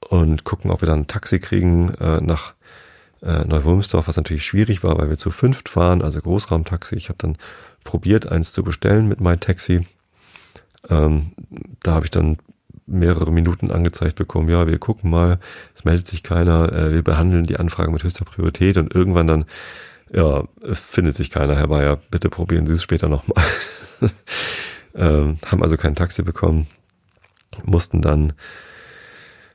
und 0.09 0.45
gucken, 0.45 0.71
ob 0.71 0.83
wir 0.83 0.87
dann 0.87 1.01
ein 1.01 1.07
Taxi 1.07 1.41
kriegen 1.41 1.91
äh, 2.01 2.21
nach 2.21 2.53
äh, 3.23 3.45
Neuwurmsdorf, 3.45 4.09
was 4.09 4.17
natürlich 4.17 4.45
schwierig 4.45 4.83
war, 4.85 4.99
weil 4.99 5.11
wir 5.11 5.19
zu 5.19 5.31
fünft 5.31 5.75
waren, 5.77 6.03
also 6.03 6.21
Großraumtaxi. 6.21 6.97
Ich 6.97 7.09
habe 7.09 7.19
dann 7.19 7.37
probiert, 7.85 8.31
eins 8.31 8.53
zu 8.53 8.63
bestellen 8.63 9.09
mit 9.09 9.21
MyTaxi. 9.21 9.87
Ähm, 10.89 11.33
da 11.83 11.95
habe 11.95 12.07
ich 12.07 12.11
dann 12.11 12.39
mehrere 12.87 13.31
Minuten 13.31 13.71
angezeigt 13.71 14.17
bekommen, 14.17 14.49
ja, 14.49 14.67
wir 14.67 14.79
gucken 14.79 15.11
mal, 15.11 15.39
es 15.75 15.85
meldet 15.85 16.09
sich 16.09 16.23
keiner, 16.23 16.73
äh, 16.73 16.93
wir 16.93 17.03
behandeln 17.03 17.45
die 17.45 17.59
Anfrage 17.59 17.91
mit 17.91 18.03
höchster 18.03 18.25
Priorität 18.25 18.79
und 18.79 18.95
irgendwann 18.95 19.27
dann 19.27 19.45
ja, 20.13 20.45
es 20.63 20.81
findet 20.81 21.17
sich 21.17 21.31
keiner, 21.31 21.57
Herr 21.57 21.69
Bayer. 21.69 21.97
Bitte 22.11 22.29
probieren 22.29 22.67
Sie 22.67 22.75
es 22.75 22.83
später 22.83 23.09
nochmal. 23.09 23.45
ähm, 24.95 25.39
haben 25.47 25.63
also 25.63 25.77
kein 25.77 25.95
Taxi 25.95 26.23
bekommen. 26.23 26.67
Mussten 27.65 28.01
dann 28.01 28.33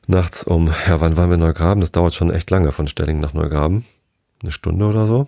nachts 0.08 0.43
um, 0.43 0.68
ja, 0.88 0.99
wann 1.01 1.18
waren 1.18 1.30
wir 1.30 1.36
in 1.36 1.41
Neugraben? 1.41 1.82
Das 1.82 1.91
dauert 1.91 2.14
schon 2.14 2.32
echt 2.32 2.49
lange 2.49 2.72
von 2.72 2.88
Stelling 2.88 3.20
nach 3.20 3.34
Neugraben. 3.34 3.86
Eine 4.41 4.51
Stunde 4.51 4.86
oder 4.86 5.08
so. 5.08 5.26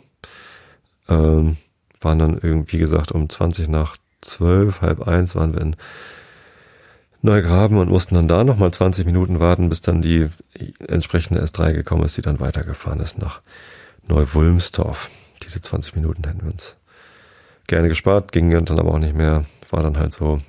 Ähm, 1.07 1.57
waren 2.01 2.19
dann 2.19 2.39
irgendwie 2.41 2.77
gesagt 2.77 3.11
um 3.11 3.29
20 3.29 3.69
nach 3.69 3.97
12, 4.21 4.81
halb 4.81 5.07
eins 5.07 5.35
waren 5.35 5.53
wir 5.53 5.61
in 5.61 5.75
Neugraben 7.21 7.77
und 7.77 7.89
mussten 7.89 8.15
dann 8.15 8.27
da 8.27 8.43
nochmal 8.43 8.71
20 8.71 9.05
Minuten 9.05 9.39
warten, 9.39 9.69
bis 9.69 9.81
dann 9.81 10.01
die 10.01 10.29
entsprechende 10.87 11.43
S3 11.43 11.73
gekommen 11.73 12.03
ist, 12.03 12.17
die 12.17 12.21
dann 12.21 12.39
weitergefahren 12.39 12.99
ist 12.99 13.17
nach 13.17 13.41
Neuwulmsdorf. 14.07 15.09
Diese 15.43 15.61
20 15.61 15.95
Minuten 15.95 16.23
hätten 16.23 16.43
wir 16.43 16.51
uns 16.51 16.77
gerne 17.67 17.87
gespart, 17.87 18.31
ging 18.31 18.51
dann 18.51 18.79
aber 18.79 18.93
auch 18.93 18.99
nicht 18.99 19.15
mehr, 19.15 19.45
war 19.71 19.81
dann 19.81 19.97
halt 19.97 20.13
so, 20.13 20.41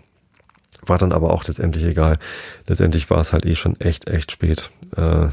war 0.89 0.99
dann 0.99 1.13
aber 1.13 1.33
auch 1.33 1.45
letztendlich 1.45 1.85
egal. 1.85 2.19
Letztendlich 2.67 3.11
war 3.11 3.21
es 3.21 3.33
halt 3.33 3.47
eh 3.47 3.55
schon 3.55 3.81
echt, 3.81 4.09
echt 4.09 4.33
spät. 4.33 4.71
Äh, 4.97 5.27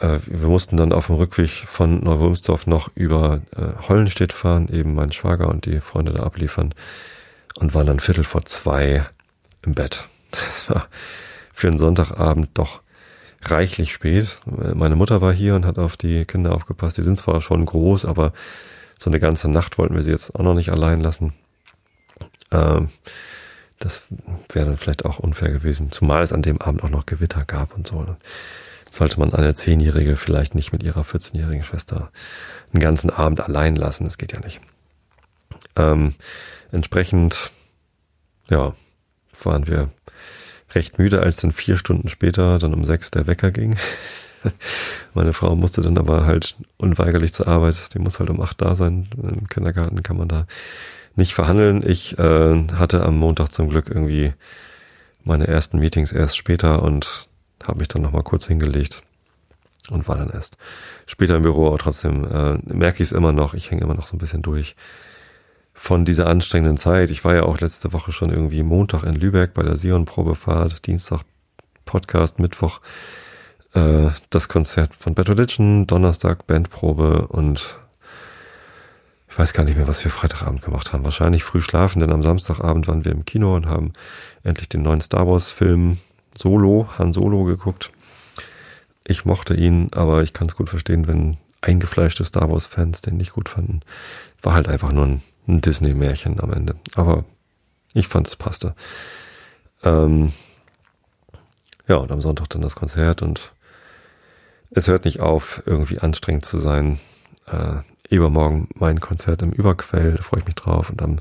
äh, 0.00 0.18
wir 0.26 0.48
mussten 0.48 0.76
dann 0.76 0.92
auf 0.92 1.06
dem 1.06 1.16
Rückweg 1.16 1.50
von 1.50 2.02
Neuwulmsdorf 2.02 2.66
noch 2.66 2.90
über 2.94 3.40
äh, 3.56 3.88
Hollenstedt 3.88 4.32
fahren, 4.32 4.68
eben 4.72 4.94
mein 4.94 5.12
Schwager 5.12 5.48
und 5.48 5.66
die 5.66 5.80
Freunde 5.80 6.12
da 6.12 6.22
abliefern 6.22 6.74
und 7.58 7.74
waren 7.74 7.86
dann 7.86 8.00
Viertel 8.00 8.24
vor 8.24 8.44
zwei 8.44 9.06
im 9.62 9.74
Bett. 9.74 10.08
Das 10.30 10.70
war 10.70 10.86
für 11.52 11.66
einen 11.66 11.78
Sonntagabend 11.78 12.50
doch 12.54 12.82
reichlich 13.42 13.92
spät. 13.92 14.36
Meine 14.46 14.94
Mutter 14.94 15.20
war 15.20 15.32
hier 15.32 15.56
und 15.56 15.66
hat 15.66 15.76
auf 15.76 15.96
die 15.96 16.24
Kinder 16.24 16.54
aufgepasst. 16.54 16.98
Die 16.98 17.02
sind 17.02 17.18
zwar 17.18 17.40
schon 17.40 17.66
groß, 17.66 18.04
aber 18.04 18.32
so 18.96 19.10
eine 19.10 19.18
ganze 19.18 19.50
Nacht 19.50 19.76
wollten 19.76 19.96
wir 19.96 20.02
sie 20.02 20.12
jetzt 20.12 20.34
auch 20.36 20.44
noch 20.44 20.54
nicht 20.54 20.70
allein 20.70 21.00
lassen. 21.00 21.32
Ähm, 22.52 22.90
das 23.78 24.02
wäre 24.52 24.66
dann 24.66 24.76
vielleicht 24.76 25.04
auch 25.04 25.18
unfair 25.18 25.50
gewesen, 25.50 25.90
zumal 25.90 26.22
es 26.22 26.32
an 26.32 26.42
dem 26.42 26.60
Abend 26.60 26.82
auch 26.82 26.90
noch 26.90 27.06
Gewitter 27.06 27.44
gab 27.44 27.74
und 27.74 27.86
so 27.86 28.04
sollte 28.90 29.20
man 29.20 29.32
eine 29.32 29.54
Zehnjährige 29.54 30.16
vielleicht 30.16 30.54
nicht 30.54 30.72
mit 30.72 30.82
ihrer 30.82 31.02
14-jährigen 31.02 31.64
Schwester 31.64 32.10
einen 32.72 32.80
ganzen 32.80 33.10
Abend 33.10 33.40
allein 33.40 33.76
lassen. 33.76 34.04
Das 34.04 34.18
geht 34.18 34.32
ja 34.32 34.40
nicht. 34.40 34.60
Ähm, 35.76 36.14
entsprechend, 36.72 37.52
ja, 38.48 38.74
waren 39.42 39.66
wir 39.66 39.90
recht 40.74 40.98
müde, 40.98 41.20
als 41.20 41.36
dann 41.36 41.52
vier 41.52 41.76
Stunden 41.76 42.08
später 42.08 42.58
dann 42.58 42.74
um 42.74 42.84
sechs 42.84 43.10
der 43.10 43.26
Wecker 43.26 43.50
ging. 43.50 43.76
Meine 45.14 45.32
Frau 45.32 45.54
musste 45.56 45.82
dann 45.82 45.98
aber 45.98 46.26
halt 46.26 46.56
unweigerlich 46.76 47.32
zur 47.32 47.48
Arbeit. 47.48 47.94
Die 47.94 47.98
muss 47.98 48.18
halt 48.18 48.30
um 48.30 48.40
acht 48.40 48.60
da 48.60 48.74
sein. 48.74 49.08
Im 49.16 49.46
Kindergarten 49.48 50.02
kann 50.02 50.16
man 50.16 50.28
da 50.28 50.46
nicht 51.16 51.34
verhandeln. 51.34 51.82
Ich 51.86 52.18
äh, 52.18 52.66
hatte 52.74 53.04
am 53.04 53.18
Montag 53.18 53.52
zum 53.52 53.68
Glück 53.68 53.88
irgendwie 53.88 54.32
meine 55.24 55.46
ersten 55.46 55.78
Meetings 55.78 56.12
erst 56.12 56.36
später 56.36 56.82
und 56.82 57.28
habe 57.64 57.78
mich 57.78 57.88
dann 57.88 58.02
nochmal 58.02 58.22
kurz 58.22 58.46
hingelegt 58.46 59.02
und 59.90 60.08
war 60.08 60.16
dann 60.16 60.30
erst 60.30 60.56
später 61.06 61.36
im 61.36 61.42
Büro, 61.42 61.66
aber 61.66 61.78
trotzdem 61.78 62.24
äh, 62.24 62.58
merke 62.72 63.02
ich 63.02 63.08
es 63.08 63.12
immer 63.12 63.32
noch, 63.32 63.54
ich 63.54 63.70
hänge 63.70 63.82
immer 63.82 63.94
noch 63.94 64.06
so 64.06 64.16
ein 64.16 64.18
bisschen 64.18 64.42
durch 64.42 64.76
von 65.74 66.04
dieser 66.04 66.26
anstrengenden 66.26 66.76
Zeit. 66.76 67.10
Ich 67.10 67.24
war 67.24 67.34
ja 67.34 67.42
auch 67.44 67.60
letzte 67.60 67.92
Woche 67.92 68.12
schon 68.12 68.30
irgendwie 68.30 68.62
Montag 68.62 69.02
in 69.02 69.14
Lübeck 69.14 69.54
bei 69.54 69.62
der 69.62 69.76
Sion-Probefahrt, 69.76 70.86
Dienstag 70.86 71.22
Podcast, 71.84 72.38
Mittwoch 72.38 72.80
äh, 73.74 74.10
das 74.30 74.48
Konzert 74.48 74.94
von 74.94 75.14
Bad 75.14 75.28
Religion, 75.28 75.86
Donnerstag 75.86 76.46
Bandprobe 76.46 77.28
und 77.28 77.78
ich 79.28 79.38
weiß 79.38 79.52
gar 79.52 79.62
nicht 79.62 79.76
mehr, 79.76 79.86
was 79.86 80.02
wir 80.02 80.10
Freitagabend 80.10 80.62
gemacht 80.62 80.92
haben. 80.92 81.04
Wahrscheinlich 81.04 81.44
früh 81.44 81.60
schlafen, 81.60 82.00
denn 82.00 82.12
am 82.12 82.24
Samstagabend 82.24 82.88
waren 82.88 83.04
wir 83.04 83.12
im 83.12 83.24
Kino 83.24 83.54
und 83.54 83.66
haben 83.66 83.92
endlich 84.42 84.68
den 84.68 84.82
neuen 84.82 85.00
Star 85.00 85.28
Wars 85.28 85.52
Film 85.52 85.98
Solo, 86.36 86.88
Han 86.98 87.12
Solo 87.12 87.44
geguckt. 87.44 87.92
Ich 89.06 89.24
mochte 89.24 89.54
ihn, 89.54 89.88
aber 89.94 90.22
ich 90.22 90.32
kann 90.32 90.48
es 90.48 90.56
gut 90.56 90.68
verstehen, 90.68 91.06
wenn 91.06 91.36
eingefleischte 91.60 92.24
Star 92.24 92.50
Wars-Fans 92.50 93.02
den 93.02 93.16
nicht 93.16 93.32
gut 93.32 93.48
fanden. 93.48 93.80
War 94.42 94.54
halt 94.54 94.68
einfach 94.68 94.92
nur 94.92 95.06
ein, 95.06 95.22
ein 95.46 95.60
Disney-Märchen 95.60 96.40
am 96.40 96.52
Ende. 96.52 96.76
Aber 96.94 97.24
ich 97.92 98.08
fand 98.08 98.26
es 98.26 98.36
passte. 98.36 98.74
Ähm, 99.84 100.32
ja, 101.86 101.96
und 101.96 102.10
am 102.10 102.20
Sonntag 102.20 102.48
dann 102.50 102.62
das 102.62 102.76
Konzert 102.76 103.22
und 103.22 103.52
es 104.70 104.88
hört 104.88 105.04
nicht 105.04 105.20
auf, 105.20 105.62
irgendwie 105.66 105.98
anstrengend 105.98 106.44
zu 106.44 106.58
sein. 106.58 107.00
Äh, 107.46 107.82
übermorgen 108.08 108.68
mein 108.74 109.00
Konzert 109.00 109.42
im 109.42 109.52
Überquell, 109.52 110.14
da 110.16 110.22
freue 110.22 110.40
ich 110.40 110.46
mich 110.46 110.56
drauf. 110.56 110.90
Und 110.90 111.02
am 111.02 111.18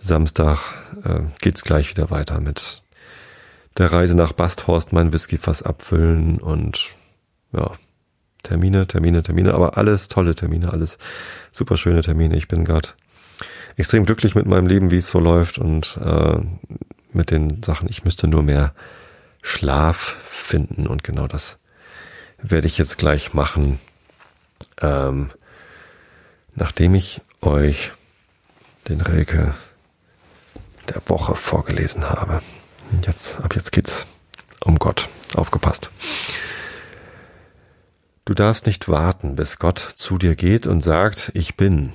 Samstag 0.00 0.58
äh, 1.04 1.20
geht's 1.40 1.64
gleich 1.64 1.90
wieder 1.90 2.10
weiter 2.10 2.40
mit 2.40 2.82
der 3.78 3.92
Reise 3.92 4.14
nach 4.14 4.32
Basthorst 4.32 4.92
mein 4.92 5.12
Whiskyfass 5.12 5.62
abfüllen 5.62 6.38
und 6.38 6.90
ja, 7.52 7.72
Termine, 8.42 8.86
Termine, 8.86 9.22
Termine, 9.22 9.54
aber 9.54 9.78
alles 9.78 10.08
tolle 10.08 10.34
Termine, 10.34 10.72
alles 10.72 10.98
super 11.52 11.76
schöne 11.76 12.02
Termine. 12.02 12.36
Ich 12.36 12.48
bin 12.48 12.64
gerade 12.64 12.88
extrem 13.76 14.04
glücklich 14.04 14.34
mit 14.34 14.46
meinem 14.46 14.66
Leben, 14.66 14.90
wie 14.90 14.96
es 14.96 15.08
so 15.08 15.20
läuft 15.20 15.58
und 15.58 15.98
äh, 16.04 16.40
mit 17.12 17.30
den 17.30 17.62
Sachen. 17.62 17.88
Ich 17.88 18.04
müsste 18.04 18.28
nur 18.28 18.42
mehr 18.42 18.74
Schlaf 19.42 20.16
finden 20.24 20.86
und 20.86 21.02
genau 21.04 21.26
das 21.26 21.58
werde 22.42 22.66
ich 22.66 22.78
jetzt 22.78 22.98
gleich 22.98 23.34
machen, 23.34 23.80
ähm, 24.80 25.30
nachdem 26.54 26.94
ich 26.94 27.20
euch 27.40 27.92
den 28.88 29.00
Rilke 29.00 29.54
der 30.88 31.02
Woche 31.06 31.34
vorgelesen 31.36 32.08
habe. 32.10 32.42
Jetzt, 33.06 33.40
ab 33.40 33.54
jetzt 33.54 33.72
geht's 33.72 34.06
um 34.60 34.78
Gott. 34.78 35.08
Aufgepasst. 35.34 35.90
Du 38.24 38.34
darfst 38.34 38.66
nicht 38.66 38.88
warten, 38.88 39.34
bis 39.34 39.58
Gott 39.58 39.78
zu 39.78 40.18
dir 40.18 40.36
geht 40.36 40.66
und 40.66 40.80
sagt, 40.82 41.32
ich 41.34 41.56
bin. 41.56 41.92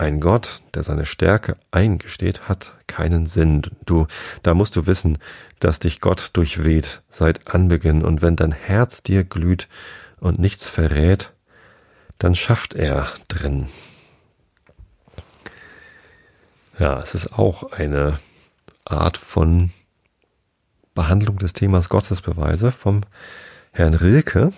Ein 0.00 0.18
Gott, 0.18 0.62
der 0.72 0.82
seine 0.82 1.04
Stärke 1.04 1.58
eingesteht, 1.72 2.48
hat 2.48 2.72
keinen 2.86 3.26
Sinn. 3.26 3.60
Du, 3.84 4.06
da 4.42 4.54
musst 4.54 4.74
du 4.76 4.86
wissen, 4.86 5.18
dass 5.58 5.78
dich 5.78 6.00
Gott 6.00 6.30
durchweht 6.32 7.02
seit 7.10 7.54
Anbeginn 7.54 8.02
und 8.02 8.22
wenn 8.22 8.34
dein 8.34 8.52
Herz 8.52 9.02
dir 9.02 9.24
glüht 9.24 9.68
und 10.18 10.38
nichts 10.38 10.70
verrät, 10.70 11.34
dann 12.16 12.34
schafft 12.34 12.72
er 12.72 13.08
drin. 13.28 13.68
Ja, 16.78 16.98
es 17.00 17.14
ist 17.14 17.34
auch 17.34 17.70
eine 17.72 18.18
Art 18.86 19.18
von 19.18 19.70
Behandlung 20.94 21.36
des 21.36 21.52
Themas 21.52 21.90
Gottesbeweise 21.90 22.72
vom 22.72 23.02
Herrn 23.70 23.92
Rilke. 23.92 24.54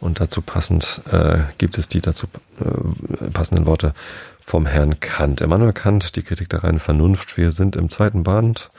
Und 0.00 0.20
dazu 0.20 0.42
passend 0.42 1.02
äh, 1.10 1.38
gibt 1.58 1.78
es 1.78 1.88
die 1.88 2.00
dazu 2.00 2.26
äh, 2.60 3.30
passenden 3.30 3.66
Worte 3.66 3.94
vom 4.40 4.66
Herrn 4.66 5.00
Kant. 5.00 5.40
Immanuel 5.40 5.72
Kant, 5.72 6.16
die 6.16 6.22
Kritik 6.22 6.48
der 6.48 6.64
reinen 6.64 6.78
Vernunft. 6.78 7.36
Wir 7.36 7.50
sind 7.50 7.76
im 7.76 7.90
zweiten 7.90 8.22
Band 8.22 8.70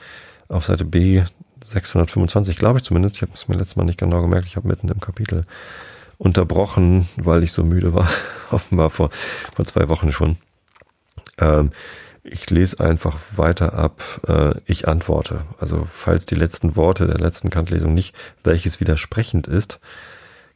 auf 0.48 0.64
Seite 0.64 0.84
B 0.84 1.22
625, 1.62 2.56
glaube 2.56 2.78
ich 2.78 2.84
zumindest. 2.84 3.16
Ich 3.16 3.22
habe 3.22 3.32
es 3.34 3.48
mir 3.48 3.56
letztes 3.56 3.76
Mal 3.76 3.84
nicht 3.84 3.98
genau 3.98 4.22
gemerkt. 4.22 4.46
Ich 4.46 4.56
habe 4.56 4.68
mitten 4.68 4.88
im 4.88 5.00
Kapitel 5.00 5.44
unterbrochen, 6.18 7.08
weil 7.16 7.42
ich 7.44 7.52
so 7.52 7.64
müde 7.64 7.94
war. 7.94 8.08
Offenbar 8.50 8.90
vor, 8.90 9.10
vor 9.54 9.64
zwei 9.64 9.88
Wochen 9.88 10.12
schon. 10.12 10.38
Ähm, 11.38 11.70
ich 12.22 12.50
lese 12.50 12.80
einfach 12.80 13.18
weiter 13.36 13.74
ab. 13.74 14.02
Äh, 14.26 14.60
ich 14.64 14.88
antworte. 14.88 15.42
Also 15.58 15.86
falls 15.92 16.26
die 16.26 16.34
letzten 16.34 16.76
Worte 16.76 17.06
der 17.06 17.18
letzten 17.18 17.50
Kantlesung 17.50 17.94
nicht 17.94 18.14
welches 18.42 18.80
widersprechend 18.80 19.46
ist 19.46 19.80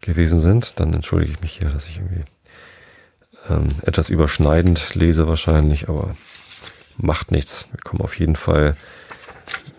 gewesen 0.05 0.41
sind, 0.41 0.79
dann 0.81 0.95
entschuldige 0.95 1.33
ich 1.33 1.41
mich 1.41 1.59
hier, 1.59 1.69
dass 1.69 1.87
ich 1.87 1.99
irgendwie 1.99 2.25
ähm, 3.49 3.69
etwas 3.83 4.11
überschneidend 4.11 4.95
lese 4.95 5.27
wahrscheinlich, 5.27 5.89
aber 5.89 6.15
macht 6.97 7.31
nichts. 7.31 7.67
Wir 7.71 7.81
kommen 7.81 8.03
auf 8.03 8.19
jeden 8.19 8.37
Fall 8.37 8.77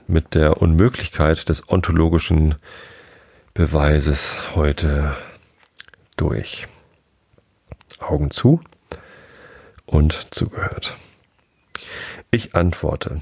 mit 0.08 0.36
der 0.36 0.62
Unmöglichkeit 0.62 1.50
des 1.50 1.70
ontologischen 1.70 2.56
Beweises 3.54 4.56
heute 4.56 5.16
durch. 6.18 6.68
Augen 8.00 8.30
zu 8.30 8.62
und 9.86 10.28
zugehört. 10.32 10.98
Ich 12.32 12.56
antworte, 12.56 13.22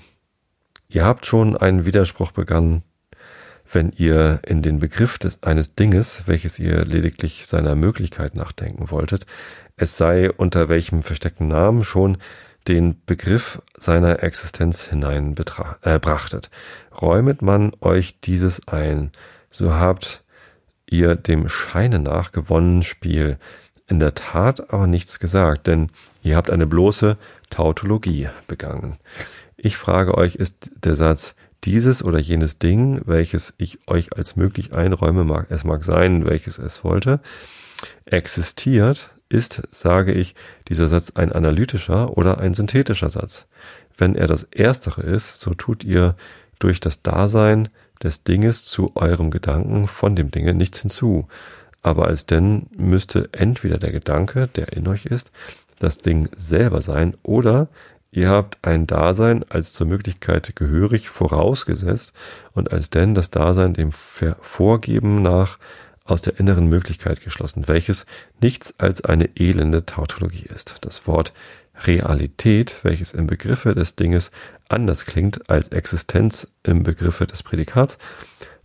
ihr 0.89 1.05
habt 1.05 1.25
schon 1.25 1.55
einen 1.55 1.85
Widerspruch 1.85 2.31
begangen, 2.31 2.83
wenn 3.73 3.91
ihr 3.91 4.39
in 4.45 4.61
den 4.61 4.79
Begriff 4.79 5.17
des, 5.17 5.43
eines 5.43 5.73
Dinges, 5.73 6.23
welches 6.25 6.59
ihr 6.59 6.85
lediglich 6.85 7.45
seiner 7.45 7.75
Möglichkeit 7.75 8.35
nachdenken 8.35 8.91
wolltet, 8.91 9.25
es 9.75 9.97
sei 9.97 10.31
unter 10.31 10.69
welchem 10.69 11.01
versteckten 11.01 11.47
Namen 11.47 11.83
schon 11.83 12.17
den 12.67 13.01
Begriff 13.05 13.61
seiner 13.77 14.23
Existenz 14.23 14.83
hineinbrachtet. 14.83 16.49
Äh, 16.51 16.95
Räumet 16.95 17.41
man 17.41 17.73
euch 17.81 18.19
dieses 18.21 18.67
ein, 18.67 19.11
so 19.51 19.73
habt 19.73 20.23
ihr 20.89 21.15
dem 21.15 21.49
Scheine 21.49 21.99
nach 21.99 22.31
gewonnen 22.31 22.83
Spiel, 22.83 23.37
in 23.87 23.99
der 23.99 24.15
Tat 24.15 24.73
aber 24.73 24.87
nichts 24.87 25.19
gesagt, 25.19 25.67
denn 25.67 25.89
ihr 26.21 26.35
habt 26.37 26.49
eine 26.49 26.67
bloße 26.67 27.17
Tautologie 27.49 28.29
begangen. 28.47 28.97
Ich 29.57 29.77
frage 29.77 30.17
euch, 30.17 30.35
ist 30.35 30.71
der 30.75 30.95
Satz 30.95 31.35
dieses 31.65 32.03
oder 32.03 32.19
jenes 32.19 32.59
Ding, 32.59 33.01
welches 33.05 33.53
ich 33.57 33.87
euch 33.87 34.15
als 34.15 34.35
möglich 34.35 34.73
einräume, 34.73 35.23
mag, 35.23 35.47
es 35.49 35.63
mag 35.63 35.83
sein, 35.83 36.25
welches 36.25 36.57
es 36.57 36.83
wollte, 36.83 37.19
existiert, 38.05 39.11
ist, 39.29 39.63
sage 39.71 40.13
ich, 40.13 40.35
dieser 40.67 40.87
Satz 40.87 41.13
ein 41.15 41.31
analytischer 41.31 42.17
oder 42.17 42.39
ein 42.39 42.53
synthetischer 42.53 43.09
Satz. 43.09 43.47
Wenn 43.97 44.15
er 44.15 44.27
das 44.27 44.43
erstere 44.43 45.01
ist, 45.01 45.39
so 45.39 45.53
tut 45.53 45.83
ihr 45.83 46.15
durch 46.59 46.79
das 46.79 47.01
Dasein 47.01 47.69
des 48.01 48.23
Dinges 48.23 48.65
zu 48.65 48.91
eurem 48.95 49.31
Gedanken 49.31 49.87
von 49.87 50.15
dem 50.15 50.31
Dinge 50.31 50.53
nichts 50.53 50.81
hinzu. 50.81 51.27
Aber 51.81 52.07
als 52.07 52.25
denn 52.25 52.67
müsste 52.77 53.29
entweder 53.33 53.77
der 53.77 53.91
Gedanke, 53.91 54.47
der 54.47 54.73
in 54.73 54.87
euch 54.87 55.05
ist, 55.05 55.31
das 55.79 55.97
Ding 55.97 56.29
selber 56.35 56.81
sein, 56.81 57.15
oder 57.23 57.67
ihr 58.13 58.29
habt 58.29 58.59
ein 58.61 58.87
Dasein 58.87 59.43
als 59.49 59.73
zur 59.73 59.87
Möglichkeit 59.87 60.55
gehörig 60.55 61.09
vorausgesetzt 61.09 62.13
und 62.53 62.71
als 62.71 62.89
denn 62.89 63.15
das 63.15 63.31
Dasein 63.31 63.73
dem 63.73 63.91
Vorgeben 63.91 65.21
nach 65.21 65.57
aus 66.05 66.21
der 66.21 66.39
inneren 66.39 66.67
Möglichkeit 66.67 67.23
geschlossen, 67.23 67.67
welches 67.67 68.05
nichts 68.41 68.75
als 68.77 69.03
eine 69.03 69.29
elende 69.37 69.85
Tautologie 69.85 70.45
ist. 70.53 70.75
Das 70.81 71.07
Wort 71.07 71.33
Realität, 71.85 72.77
welches 72.83 73.13
im 73.13 73.25
Begriffe 73.25 73.73
des 73.73 73.95
Dinges 73.95 74.31
anders 74.69 75.05
klingt 75.05 75.49
als 75.49 75.69
Existenz 75.69 76.51
im 76.63 76.83
Begriffe 76.83 77.25
des 77.25 77.41
Prädikats, 77.41 77.97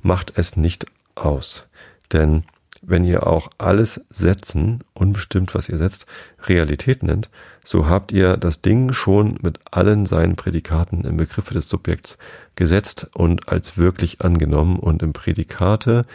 macht 0.02 0.36
es 0.36 0.56
nicht 0.56 0.86
aus. 1.14 1.66
Denn 2.12 2.44
wenn 2.88 3.04
ihr 3.04 3.26
auch 3.26 3.50
alles 3.58 4.00
Setzen, 4.08 4.82
unbestimmt 4.94 5.54
was 5.54 5.68
ihr 5.68 5.78
setzt, 5.78 6.06
Realität 6.46 7.02
nennt, 7.02 7.28
so 7.64 7.86
habt 7.86 8.12
ihr 8.12 8.36
das 8.36 8.62
Ding 8.62 8.92
schon 8.92 9.38
mit 9.42 9.60
allen 9.70 10.06
seinen 10.06 10.36
Prädikaten 10.36 11.04
im 11.04 11.16
Begriffe 11.16 11.54
des 11.54 11.68
Subjekts 11.68 12.18
gesetzt 12.56 13.10
und 13.14 13.48
als 13.48 13.76
wirklich 13.76 14.22
angenommen 14.22 14.78
und 14.78 15.02
im 15.02 15.12
Prädikate 15.12 16.06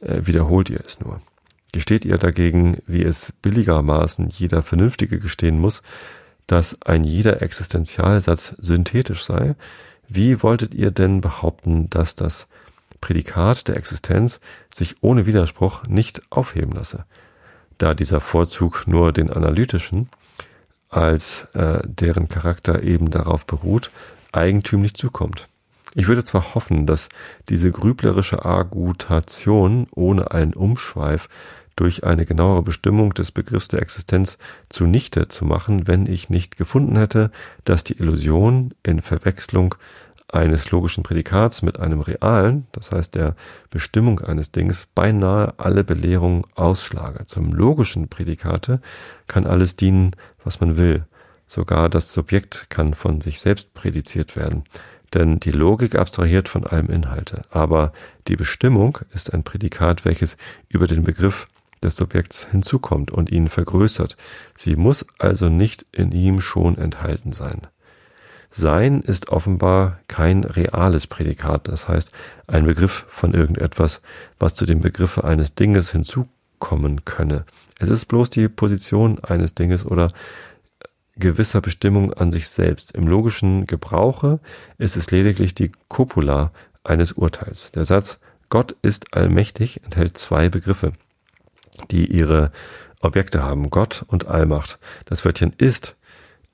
äh, 0.00 0.20
wiederholt 0.22 0.70
ihr 0.70 0.80
es 0.84 1.00
nur. 1.00 1.20
Gesteht 1.72 2.04
ihr 2.04 2.18
dagegen, 2.18 2.78
wie 2.86 3.02
es 3.02 3.32
billigermaßen 3.42 4.28
jeder 4.28 4.62
Vernünftige 4.62 5.18
gestehen 5.18 5.58
muss, 5.58 5.82
dass 6.46 6.80
ein 6.82 7.04
jeder 7.04 7.42
Existenzialsatz 7.42 8.54
synthetisch 8.58 9.22
sei, 9.22 9.54
wie 10.08 10.42
wolltet 10.42 10.74
ihr 10.74 10.90
denn 10.90 11.20
behaupten, 11.20 11.90
dass 11.90 12.14
das 12.14 12.48
Prädikat 13.00 13.68
der 13.68 13.76
Existenz 13.76 14.40
sich 14.72 14.96
ohne 15.00 15.26
Widerspruch 15.26 15.84
nicht 15.86 16.22
aufheben 16.30 16.72
lasse, 16.72 17.04
da 17.78 17.94
dieser 17.94 18.20
Vorzug 18.20 18.86
nur 18.86 19.12
den 19.12 19.30
analytischen, 19.30 20.08
als 20.88 21.44
äh, 21.54 21.80
deren 21.84 22.28
Charakter 22.28 22.82
eben 22.82 23.10
darauf 23.10 23.46
beruht, 23.46 23.90
eigentümlich 24.32 24.94
zukommt. 24.94 25.48
Ich 25.94 26.06
würde 26.06 26.24
zwar 26.24 26.54
hoffen, 26.54 26.86
dass 26.86 27.08
diese 27.48 27.70
grüblerische 27.70 28.44
Argutation 28.44 29.86
ohne 29.90 30.30
allen 30.30 30.54
Umschweif 30.54 31.28
durch 31.76 32.04
eine 32.04 32.26
genauere 32.26 32.62
Bestimmung 32.62 33.14
des 33.14 33.30
Begriffs 33.30 33.68
der 33.68 33.80
Existenz 33.80 34.36
zunichte 34.68 35.28
zu 35.28 35.44
machen, 35.44 35.86
wenn 35.86 36.06
ich 36.06 36.28
nicht 36.28 36.56
gefunden 36.56 36.96
hätte, 36.96 37.30
dass 37.64 37.84
die 37.84 37.98
Illusion 37.98 38.74
in 38.82 39.00
Verwechslung 39.00 39.76
eines 40.30 40.70
logischen 40.70 41.02
Prädikats 41.02 41.62
mit 41.62 41.80
einem 41.80 42.00
realen, 42.00 42.66
das 42.72 42.92
heißt 42.92 43.14
der 43.14 43.34
Bestimmung 43.70 44.20
eines 44.20 44.50
Dings, 44.50 44.86
beinahe 44.94 45.54
alle 45.58 45.84
Belehrung 45.84 46.46
ausschlage. 46.54 47.24
Zum 47.26 47.52
logischen 47.52 48.08
Prädikate 48.08 48.80
kann 49.26 49.46
alles 49.46 49.76
dienen, 49.76 50.12
was 50.44 50.60
man 50.60 50.76
will. 50.76 51.06
Sogar 51.46 51.88
das 51.88 52.12
Subjekt 52.12 52.68
kann 52.68 52.92
von 52.92 53.22
sich 53.22 53.40
selbst 53.40 53.72
prädiziert 53.72 54.36
werden. 54.36 54.64
Denn 55.14 55.40
die 55.40 55.50
Logik 55.50 55.94
abstrahiert 55.94 56.50
von 56.50 56.66
allem 56.66 56.88
Inhalte. 56.88 57.40
Aber 57.50 57.92
die 58.26 58.36
Bestimmung 58.36 58.98
ist 59.14 59.32
ein 59.32 59.42
Prädikat, 59.42 60.04
welches 60.04 60.36
über 60.68 60.86
den 60.86 61.04
Begriff 61.04 61.48
des 61.82 61.96
Subjekts 61.96 62.48
hinzukommt 62.50 63.10
und 63.10 63.30
ihn 63.30 63.48
vergrößert. 63.48 64.18
Sie 64.54 64.76
muss 64.76 65.06
also 65.18 65.48
nicht 65.48 65.86
in 65.92 66.12
ihm 66.12 66.42
schon 66.42 66.76
enthalten 66.76 67.32
sein. 67.32 67.62
Sein 68.50 69.02
ist 69.02 69.28
offenbar 69.28 70.00
kein 70.08 70.44
reales 70.44 71.06
Prädikat, 71.06 71.68
das 71.68 71.88
heißt 71.88 72.12
ein 72.46 72.64
Begriff 72.64 73.04
von 73.08 73.34
irgendetwas, 73.34 74.00
was 74.38 74.54
zu 74.54 74.64
dem 74.64 74.80
Begriffe 74.80 75.24
eines 75.24 75.54
Dinges 75.54 75.92
hinzukommen 75.92 77.04
könne. 77.04 77.44
Es 77.78 77.88
ist 77.88 78.06
bloß 78.06 78.30
die 78.30 78.48
Position 78.48 79.22
eines 79.22 79.54
Dinges 79.54 79.84
oder 79.84 80.10
gewisser 81.16 81.60
Bestimmung 81.60 82.12
an 82.14 82.32
sich 82.32 82.48
selbst. 82.48 82.92
Im 82.92 83.06
logischen 83.06 83.66
Gebrauche 83.66 84.40
ist 84.78 84.96
es 84.96 85.10
lediglich 85.10 85.54
die 85.54 85.72
Copula 85.88 86.52
eines 86.84 87.12
Urteils. 87.12 87.72
Der 87.72 87.84
Satz 87.84 88.18
Gott 88.50 88.76
ist 88.80 89.14
allmächtig 89.14 89.82
enthält 89.84 90.16
zwei 90.16 90.48
Begriffe, 90.48 90.92
die 91.90 92.06
ihre 92.06 92.50
Objekte 93.00 93.42
haben, 93.42 93.68
Gott 93.68 94.04
und 94.08 94.26
Allmacht. 94.26 94.78
Das 95.04 95.24
Wörtchen 95.24 95.52
ist 95.58 95.96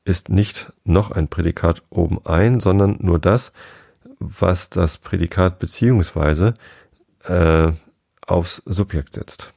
ist 0.05 0.29
nicht 0.29 0.73
noch 0.85 1.11
ein 1.11 1.29
Prädikat 1.29 1.83
oben 1.91 2.25
ein, 2.25 2.61
sondern 2.61 2.99
nur 3.01 3.19
das, 3.19 3.53
was 4.19 4.71
das 4.71 4.99
Prädikat 4.99 5.59
beziehungsweise 5.59 6.55
äh, 7.25 7.73
aufs 8.27 8.63
Subjekt 8.67 9.15
setzt. 9.15 9.53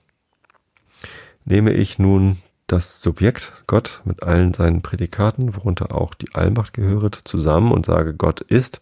Nehme 1.46 1.74
ich 1.74 2.00
nun 2.00 2.38
das 2.68 3.02
Subjekt 3.02 3.54
Gott 3.68 4.02
mit 4.04 4.24
allen 4.24 4.54
seinen 4.54 4.82
Prädikaten, 4.82 5.56
worunter 5.56 5.96
auch 5.96 6.14
die 6.14 6.34
Allmacht 6.36 6.74
gehöret, 6.74 7.16
zusammen 7.16 7.72
und 7.72 7.86
sage 7.86 8.14
Gott 8.14 8.42
ist 8.42 8.82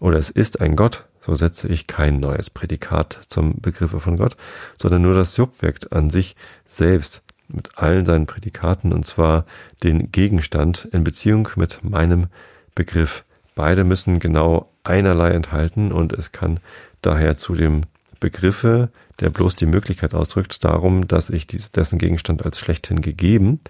oder 0.00 0.18
es 0.18 0.30
ist 0.30 0.60
ein 0.60 0.74
Gott, 0.74 1.04
so 1.20 1.34
setze 1.34 1.68
ich 1.68 1.86
kein 1.86 2.18
neues 2.18 2.50
Prädikat 2.50 3.20
zum 3.28 3.60
Begriffe 3.60 4.00
von 4.00 4.16
Gott, 4.16 4.36
sondern 4.76 5.02
nur 5.02 5.14
das 5.14 5.34
Subjekt 5.34 5.92
an 5.92 6.10
sich 6.10 6.34
selbst 6.66 7.22
mit 7.48 7.78
allen 7.78 8.04
seinen 8.04 8.26
Prädikaten 8.26 8.92
und 8.92 9.04
zwar 9.04 9.44
den 9.82 10.10
Gegenstand 10.12 10.88
in 10.92 11.04
Beziehung 11.04 11.48
mit 11.56 11.80
meinem 11.82 12.26
Begriff. 12.74 13.24
Beide 13.54 13.84
müssen 13.84 14.18
genau 14.18 14.70
einerlei 14.82 15.30
enthalten 15.30 15.92
und 15.92 16.12
es 16.12 16.32
kann 16.32 16.60
daher 17.02 17.36
zu 17.36 17.54
dem 17.54 17.82
Begriffe, 18.20 18.88
der 19.20 19.30
bloß 19.30 19.54
die 19.56 19.66
Möglichkeit 19.66 20.14
ausdrückt, 20.14 20.64
darum, 20.64 21.06
dass 21.06 21.30
ich 21.30 21.46
dessen 21.46 21.98
Gegenstand 21.98 22.44
als 22.44 22.58
schlechthin 22.58 23.00
gegeben 23.00 23.60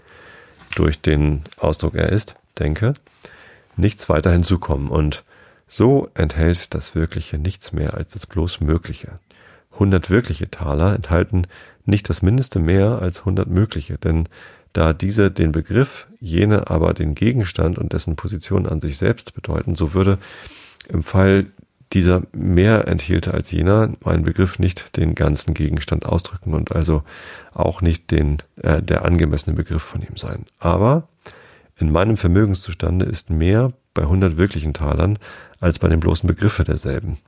durch 0.74 1.00
den 1.00 1.42
Ausdruck 1.58 1.94
er 1.94 2.10
ist, 2.10 2.36
denke, 2.58 2.94
nichts 3.76 4.08
weiter 4.08 4.32
hinzukommen 4.32 4.88
und 4.88 5.24
so 5.66 6.08
enthält 6.14 6.74
das 6.74 6.94
Wirkliche 6.94 7.38
nichts 7.38 7.72
mehr 7.72 7.94
als 7.94 8.12
das 8.12 8.26
bloß 8.26 8.60
Mögliche. 8.60 9.18
100 9.72 10.10
wirkliche 10.10 10.50
Taler 10.50 10.94
enthalten 10.94 11.46
nicht 11.84 12.08
das 12.08 12.22
Mindeste 12.22 12.58
mehr 12.58 13.00
als 13.00 13.20
100 13.20 13.48
mögliche, 13.48 13.98
denn 13.98 14.28
da 14.72 14.92
diese 14.92 15.30
den 15.30 15.52
Begriff, 15.52 16.08
jene 16.20 16.68
aber 16.68 16.94
den 16.94 17.14
Gegenstand 17.14 17.78
und 17.78 17.92
dessen 17.92 18.16
Position 18.16 18.66
an 18.66 18.80
sich 18.80 18.98
selbst 18.98 19.34
bedeuten, 19.34 19.76
so 19.76 19.94
würde 19.94 20.18
im 20.88 21.02
Fall 21.02 21.46
dieser 21.92 22.22
mehr 22.32 22.88
enthielte 22.88 23.32
als 23.34 23.52
jener 23.52 23.90
mein 24.04 24.24
Begriff 24.24 24.58
nicht 24.58 24.96
den 24.96 25.14
ganzen 25.14 25.54
Gegenstand 25.54 26.06
ausdrücken 26.06 26.52
und 26.54 26.72
also 26.72 27.04
auch 27.52 27.82
nicht 27.82 28.10
den 28.10 28.38
äh, 28.56 28.82
der 28.82 29.04
angemessene 29.04 29.54
Begriff 29.54 29.82
von 29.82 30.02
ihm 30.02 30.16
sein. 30.16 30.44
Aber 30.58 31.08
in 31.76 31.92
meinem 31.92 32.16
Vermögenszustande 32.16 33.04
ist 33.04 33.30
mehr 33.30 33.72
bei 33.94 34.02
100 34.02 34.36
wirklichen 34.36 34.74
Talern 34.74 35.18
als 35.60 35.78
bei 35.78 35.88
den 35.88 36.00
bloßen 36.00 36.26
Begriffe 36.26 36.64
derselben. 36.64 37.18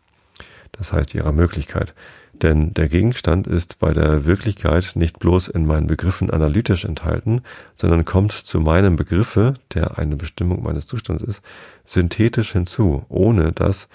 Das 0.72 0.92
heißt 0.92 1.14
ihrer 1.14 1.32
Möglichkeit. 1.32 1.94
Denn 2.42 2.74
der 2.74 2.88
Gegenstand 2.88 3.46
ist 3.46 3.78
bei 3.78 3.92
der 3.92 4.26
Wirklichkeit 4.26 4.92
nicht 4.94 5.18
bloß 5.18 5.48
in 5.48 5.66
meinen 5.66 5.86
Begriffen 5.86 6.30
analytisch 6.30 6.84
enthalten, 6.84 7.42
sondern 7.76 8.04
kommt 8.04 8.32
zu 8.32 8.60
meinem 8.60 8.96
Begriffe, 8.96 9.54
der 9.72 9.98
eine 9.98 10.16
Bestimmung 10.16 10.62
meines 10.62 10.86
Zustands 10.86 11.22
ist, 11.22 11.40
synthetisch 11.84 12.52
hinzu, 12.52 13.06
ohne 13.08 13.52
dass 13.52 13.88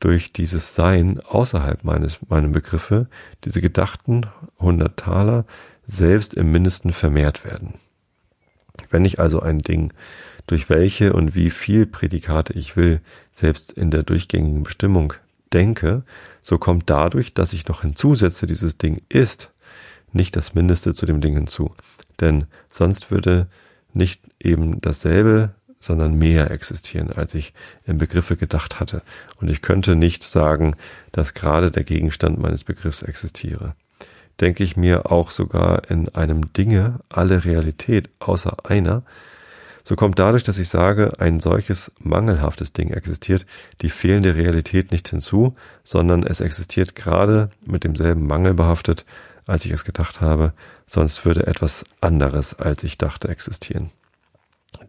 durch 0.00 0.32
dieses 0.32 0.74
Sein 0.74 1.20
außerhalb 1.20 1.84
meines, 1.84 2.18
meinem 2.28 2.52
Begriffe 2.52 3.06
diese 3.44 3.60
gedachten 3.60 4.22
100 4.58 4.96
Taler 4.96 5.44
selbst 5.86 6.34
im 6.34 6.50
Mindesten 6.50 6.92
vermehrt 6.92 7.44
werden. 7.44 7.74
Wenn 8.90 9.04
ich 9.04 9.20
also 9.20 9.40
ein 9.40 9.60
Ding 9.60 9.92
durch 10.46 10.68
welche 10.68 11.12
und 11.12 11.34
wie 11.34 11.50
viel 11.50 11.86
Prädikate 11.86 12.52
ich 12.52 12.76
will, 12.76 13.00
selbst 13.32 13.72
in 13.72 13.90
der 13.90 14.02
durchgängigen 14.02 14.62
Bestimmung 14.62 15.14
denke, 15.54 16.02
so 16.42 16.58
kommt 16.58 16.90
dadurch, 16.90 17.32
dass 17.32 17.52
ich 17.52 17.66
noch 17.68 17.82
hinzusetze, 17.82 18.46
dieses 18.46 18.76
Ding 18.76 19.00
ist, 19.08 19.50
nicht 20.12 20.36
das 20.36 20.54
Mindeste 20.54 20.92
zu 20.92 21.06
dem 21.06 21.20
Ding 21.20 21.34
hinzu. 21.34 21.74
Denn 22.20 22.44
sonst 22.68 23.10
würde 23.10 23.46
nicht 23.92 24.22
eben 24.40 24.80
dasselbe, 24.80 25.54
sondern 25.80 26.14
mehr 26.14 26.50
existieren, 26.50 27.10
als 27.10 27.34
ich 27.34 27.52
im 27.84 27.98
Begriffe 27.98 28.36
gedacht 28.36 28.80
hatte. 28.80 29.02
Und 29.40 29.48
ich 29.50 29.60
könnte 29.62 29.96
nicht 29.96 30.24
sagen, 30.24 30.76
dass 31.12 31.34
gerade 31.34 31.70
der 31.70 31.84
Gegenstand 31.84 32.38
meines 32.40 32.64
Begriffs 32.64 33.02
existiere. 33.02 33.74
Denke 34.40 34.64
ich 34.64 34.76
mir 34.76 35.12
auch 35.12 35.30
sogar 35.30 35.90
in 35.90 36.08
einem 36.08 36.52
Dinge 36.54 37.00
alle 37.08 37.44
Realität 37.44 38.10
außer 38.18 38.64
einer, 38.64 39.02
so 39.84 39.96
kommt 39.96 40.18
dadurch, 40.18 40.42
dass 40.42 40.58
ich 40.58 40.68
sage, 40.68 41.12
ein 41.18 41.40
solches 41.40 41.92
mangelhaftes 41.98 42.72
Ding 42.72 42.90
existiert, 42.90 43.44
die 43.82 43.90
fehlende 43.90 44.34
Realität 44.34 44.90
nicht 44.90 45.08
hinzu, 45.08 45.54
sondern 45.84 46.22
es 46.22 46.40
existiert 46.40 46.94
gerade 46.94 47.50
mit 47.64 47.84
demselben 47.84 48.26
Mangel 48.26 48.54
behaftet, 48.54 49.04
als 49.46 49.66
ich 49.66 49.72
es 49.72 49.84
gedacht 49.84 50.22
habe, 50.22 50.54
sonst 50.86 51.26
würde 51.26 51.46
etwas 51.46 51.84
anderes, 52.00 52.58
als 52.58 52.82
ich 52.82 52.96
dachte, 52.96 53.28
existieren. 53.28 53.90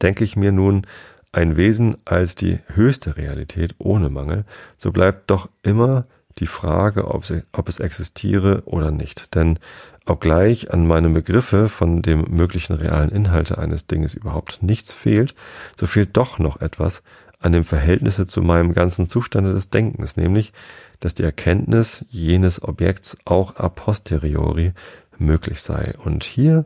Denke 0.01 0.23
ich 0.23 0.37
mir 0.37 0.53
nun 0.53 0.87
ein 1.33 1.57
Wesen 1.57 1.97
als 2.05 2.35
die 2.35 2.59
höchste 2.73 3.17
Realität 3.17 3.75
ohne 3.77 4.09
Mangel, 4.09 4.45
so 4.77 4.93
bleibt 4.93 5.29
doch 5.29 5.49
immer 5.61 6.05
die 6.39 6.47
Frage, 6.47 7.05
ob, 7.07 7.69
es 7.69 7.79
existiere 7.79 8.63
oder 8.65 8.91
nicht. 8.91 9.35
Denn 9.35 9.59
obgleich 10.05 10.71
an 10.71 10.87
meinem 10.87 11.13
Begriffe 11.13 11.69
von 11.69 12.01
dem 12.01 12.25
möglichen 12.29 12.73
realen 12.73 13.09
Inhalte 13.09 13.57
eines 13.57 13.87
Dinges 13.87 14.13
überhaupt 14.13 14.61
nichts 14.61 14.93
fehlt, 14.93 15.35
so 15.79 15.87
fehlt 15.87 16.15
doch 16.15 16.39
noch 16.39 16.61
etwas 16.61 17.01
an 17.39 17.51
dem 17.51 17.63
Verhältnisse 17.63 18.25
zu 18.25 18.41
meinem 18.41 18.73
ganzen 18.73 19.07
Zustande 19.07 19.53
des 19.53 19.69
Denkens, 19.69 20.17
nämlich, 20.17 20.53
dass 20.99 21.13
die 21.13 21.23
Erkenntnis 21.23 22.05
jenes 22.09 22.63
Objekts 22.63 23.17
auch 23.25 23.57
a 23.57 23.69
posteriori 23.69 24.73
möglich 25.17 25.61
sei. 25.61 25.93
Und 26.03 26.23
hier 26.23 26.65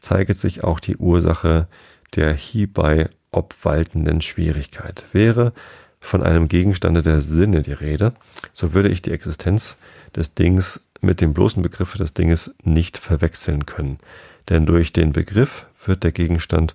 zeigt 0.00 0.38
sich 0.38 0.64
auch 0.64 0.80
die 0.80 0.96
Ursache 0.96 1.68
der 2.14 2.32
hierbei 2.32 3.08
obwaltenden 3.32 4.20
Schwierigkeit. 4.20 5.04
Wäre 5.12 5.52
von 6.00 6.22
einem 6.22 6.48
Gegenstande 6.48 7.02
der 7.02 7.20
Sinne 7.20 7.62
die 7.62 7.72
Rede, 7.72 8.12
so 8.52 8.74
würde 8.74 8.90
ich 8.90 9.02
die 9.02 9.10
Existenz 9.10 9.76
des 10.14 10.34
Dings 10.34 10.80
mit 11.04 11.20
dem 11.20 11.32
bloßen 11.34 11.62
Begriff 11.62 11.96
des 11.96 12.14
Dinges 12.14 12.54
nicht 12.62 12.98
verwechseln 12.98 13.66
können. 13.66 13.98
Denn 14.48 14.66
durch 14.66 14.92
den 14.92 15.12
Begriff 15.12 15.66
wird 15.84 16.02
der 16.04 16.12
Gegenstand 16.12 16.74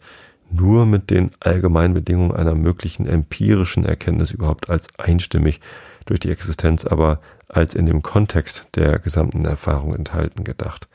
nur 0.51 0.85
mit 0.85 1.09
den 1.09 1.31
allgemeinen 1.39 1.93
Bedingungen 1.93 2.35
einer 2.35 2.55
möglichen 2.55 3.05
empirischen 3.05 3.85
Erkenntnis 3.85 4.31
überhaupt 4.31 4.69
als 4.69 4.87
einstimmig, 4.97 5.59
durch 6.05 6.19
die 6.19 6.31
Existenz 6.31 6.85
aber 6.85 7.19
als 7.47 7.75
in 7.75 7.85
dem 7.85 8.01
Kontext 8.01 8.67
der 8.75 8.99
gesamten 8.99 9.45
Erfahrung 9.45 9.93
enthalten 9.93 10.43
gedacht. 10.43 10.87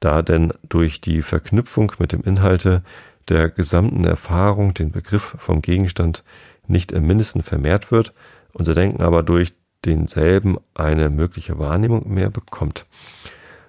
Da 0.00 0.22
denn 0.22 0.52
durch 0.68 1.00
die 1.00 1.22
Verknüpfung 1.22 1.92
mit 1.98 2.12
dem 2.12 2.22
Inhalte 2.22 2.82
der 3.28 3.50
gesamten 3.50 4.04
Erfahrung 4.04 4.74
den 4.74 4.90
Begriff 4.90 5.36
vom 5.38 5.62
Gegenstand 5.62 6.24
nicht 6.66 6.92
im 6.92 7.06
mindesten 7.06 7.42
vermehrt 7.42 7.90
wird, 7.90 8.12
unser 8.52 8.74
Denken 8.74 9.02
aber 9.02 9.22
durch 9.22 9.54
denselben 9.84 10.58
eine 10.74 11.10
mögliche 11.10 11.58
Wahrnehmung 11.58 12.12
mehr 12.12 12.30
bekommt. 12.30 12.86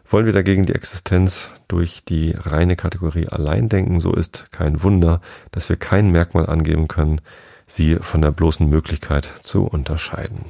Wollen 0.07 0.25
wir 0.25 0.33
dagegen 0.33 0.65
die 0.65 0.73
Existenz 0.73 1.49
durch 1.67 2.03
die 2.03 2.31
reine 2.31 2.75
Kategorie 2.75 3.27
allein 3.27 3.69
denken, 3.69 3.99
so 3.99 4.13
ist 4.13 4.47
kein 4.51 4.81
Wunder, 4.81 5.21
dass 5.51 5.69
wir 5.69 5.75
kein 5.75 6.11
Merkmal 6.11 6.47
angeben 6.47 6.87
können, 6.87 7.21
sie 7.67 7.95
von 7.95 8.21
der 8.21 8.31
bloßen 8.31 8.67
Möglichkeit 8.67 9.31
zu 9.41 9.65
unterscheiden. 9.65 10.45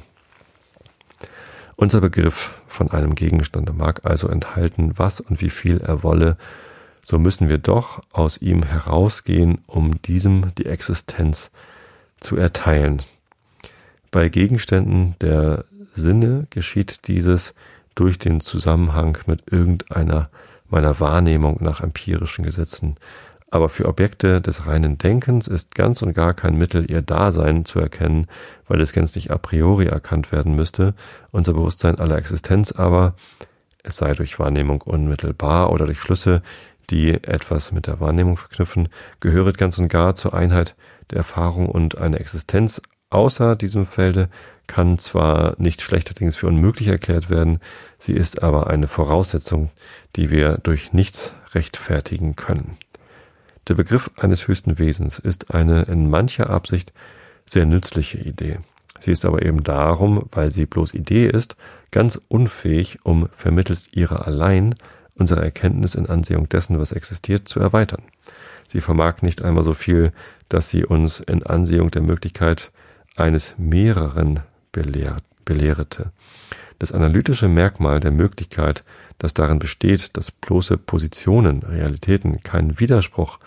Unser 1.76 2.00
Begriff 2.00 2.54
von 2.66 2.90
einem 2.90 3.14
Gegenstand 3.14 3.76
mag 3.76 4.04
also 4.04 4.28
enthalten, 4.28 4.92
was 4.96 5.20
und 5.20 5.40
wie 5.40 5.50
viel 5.50 5.78
er 5.78 6.02
wolle, 6.02 6.36
so 7.04 7.18
müssen 7.18 7.48
wir 7.48 7.58
doch 7.58 8.00
aus 8.12 8.38
ihm 8.38 8.62
herausgehen, 8.62 9.58
um 9.66 10.00
diesem 10.02 10.54
die 10.56 10.66
Existenz 10.66 11.50
zu 12.20 12.36
erteilen. 12.36 13.02
Bei 14.10 14.28
Gegenständen 14.28 15.14
der 15.20 15.64
Sinne 15.94 16.46
geschieht 16.50 17.08
dieses 17.08 17.54
durch 17.94 18.18
den 18.18 18.40
Zusammenhang 18.40 19.18
mit 19.26 19.50
irgendeiner 19.50 20.30
meiner 20.70 21.00
Wahrnehmung 21.00 21.58
nach 21.60 21.80
empirischen 21.80 22.44
Gesetzen. 22.44 22.96
Aber 23.50 23.68
für 23.68 23.86
Objekte 23.86 24.40
des 24.40 24.66
reinen 24.66 24.96
Denkens 24.96 25.48
ist 25.48 25.74
ganz 25.74 26.02
und 26.02 26.14
gar 26.14 26.34
kein 26.34 26.56
Mittel, 26.56 26.88
ihr 26.88 27.02
Dasein 27.02 27.64
zu 27.64 27.80
erkennen, 27.80 28.28
weil 28.68 28.80
es 28.80 28.92
gänzlich 28.92 29.32
a 29.32 29.38
priori 29.38 29.86
erkannt 29.86 30.30
werden 30.30 30.54
müsste, 30.54 30.94
unser 31.32 31.54
Bewusstsein 31.54 31.98
aller 31.98 32.16
Existenz 32.16 32.70
aber, 32.70 33.14
es 33.82 33.96
sei 33.96 34.14
durch 34.14 34.38
Wahrnehmung 34.38 34.82
unmittelbar 34.82 35.72
oder 35.72 35.86
durch 35.86 36.00
Schlüsse, 36.00 36.42
die 36.90 37.12
etwas 37.12 37.72
mit 37.72 37.88
der 37.88 37.98
Wahrnehmung 37.98 38.36
verknüpfen, 38.36 38.88
gehöret 39.18 39.58
ganz 39.58 39.78
und 39.78 39.88
gar 39.88 40.14
zur 40.14 40.34
Einheit 40.34 40.76
der 41.10 41.18
Erfahrung 41.18 41.68
und 41.68 41.98
eine 41.98 42.20
Existenz 42.20 42.80
außer 43.10 43.56
diesem 43.56 43.86
Felde 43.86 44.28
kann 44.66 44.98
zwar 44.98 45.54
nicht 45.58 45.82
schlechterdings 45.82 46.36
für 46.36 46.46
unmöglich 46.46 46.88
erklärt 46.88 47.28
werden, 47.28 47.58
sie 47.98 48.12
ist 48.12 48.42
aber 48.42 48.68
eine 48.68 48.86
Voraussetzung, 48.86 49.70
die 50.16 50.30
wir 50.30 50.58
durch 50.58 50.92
nichts 50.92 51.34
rechtfertigen 51.54 52.36
können. 52.36 52.76
Der 53.68 53.74
Begriff 53.74 54.10
eines 54.16 54.48
höchsten 54.48 54.78
Wesens 54.78 55.18
ist 55.18 55.52
eine 55.54 55.82
in 55.82 56.08
mancher 56.08 56.50
Absicht 56.50 56.92
sehr 57.46 57.66
nützliche 57.66 58.18
Idee. 58.18 58.60
Sie 59.00 59.10
ist 59.10 59.24
aber 59.24 59.42
eben 59.42 59.64
darum, 59.64 60.26
weil 60.30 60.52
sie 60.52 60.66
bloß 60.66 60.94
Idee 60.94 61.26
ist, 61.26 61.56
ganz 61.90 62.20
unfähig, 62.28 62.98
um 63.02 63.28
vermittels 63.34 63.92
ihrer 63.92 64.26
allein 64.26 64.74
unsere 65.14 65.42
Erkenntnis 65.42 65.94
in 65.94 66.06
Ansehung 66.06 66.48
dessen, 66.48 66.78
was 66.78 66.92
existiert, 66.92 67.48
zu 67.48 67.60
erweitern. 67.60 68.02
Sie 68.68 68.80
vermag 68.80 69.22
nicht 69.22 69.42
einmal 69.42 69.64
so 69.64 69.74
viel, 69.74 70.12
dass 70.48 70.70
sie 70.70 70.84
uns 70.84 71.20
in 71.20 71.42
Ansehung 71.42 71.90
der 71.90 72.02
Möglichkeit 72.02 72.70
eines 73.20 73.54
mehreren 73.58 74.40
belehr 74.72 75.16
belehrete. 75.44 76.12
Das 76.78 76.92
analytische 76.92 77.48
Merkmal 77.48 78.00
der 78.00 78.10
Möglichkeit, 78.10 78.84
das 79.18 79.34
darin 79.34 79.58
besteht, 79.58 80.16
dass 80.16 80.30
bloße 80.30 80.78
Positionen, 80.78 81.62
Realitäten 81.62 82.40
keinen 82.40 82.78
Widerspruch 82.78 83.38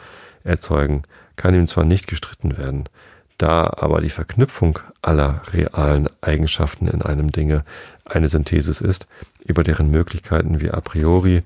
erzeugen, 0.43 1.03
kann 1.36 1.55
ihm 1.55 1.65
zwar 1.65 1.86
nicht 1.86 2.07
gestritten 2.07 2.57
werden, 2.57 2.84
da 3.38 3.74
aber 3.78 4.01
die 4.01 4.09
Verknüpfung 4.09 4.80
aller 5.01 5.41
realen 5.51 6.09
Eigenschaften 6.21 6.88
in 6.88 7.01
einem 7.01 7.32
Dinge 7.32 7.63
eine 8.05 8.30
Synthesis 8.30 8.82
ist, 8.82 9.07
über 9.45 9.63
deren 9.63 9.89
Möglichkeiten 9.89 10.61
wir 10.61 10.76
a 10.76 10.82
priori 10.82 11.41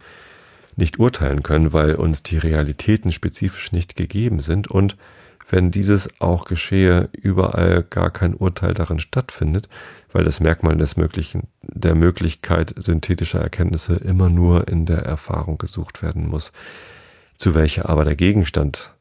nicht 0.75 0.99
urteilen 0.99 1.43
können, 1.43 1.71
weil 1.71 1.95
uns 1.95 2.23
die 2.23 2.37
Realitäten 2.37 3.11
spezifisch 3.11 3.71
nicht 3.71 3.95
gegeben 3.95 4.41
sind 4.41 4.67
und 4.67 4.97
wenn 5.49 5.71
dieses 5.71 6.09
auch 6.19 6.45
geschehe, 6.45 7.09
überall 7.13 7.83
gar 7.83 8.11
kein 8.11 8.33
Urteil 8.33 8.73
darin 8.73 8.99
stattfindet, 8.99 9.69
weil 10.11 10.23
das 10.23 10.39
Merkmal 10.39 10.75
des 10.77 10.97
Möglichen, 10.97 11.47
der 11.61 11.95
Möglichkeit 11.95 12.73
synthetischer 12.77 13.39
Erkenntnisse 13.39 13.95
immer 13.95 14.29
nur 14.29 14.67
in 14.67 14.85
der 14.85 14.99
Erfahrung 14.99 15.57
gesucht 15.57 16.03
werden 16.03 16.27
muss, 16.27 16.51
zu 17.35 17.55
welcher 17.55 17.89
aber 17.89 18.03
der 18.03 18.15
Gegenstand 18.15 18.93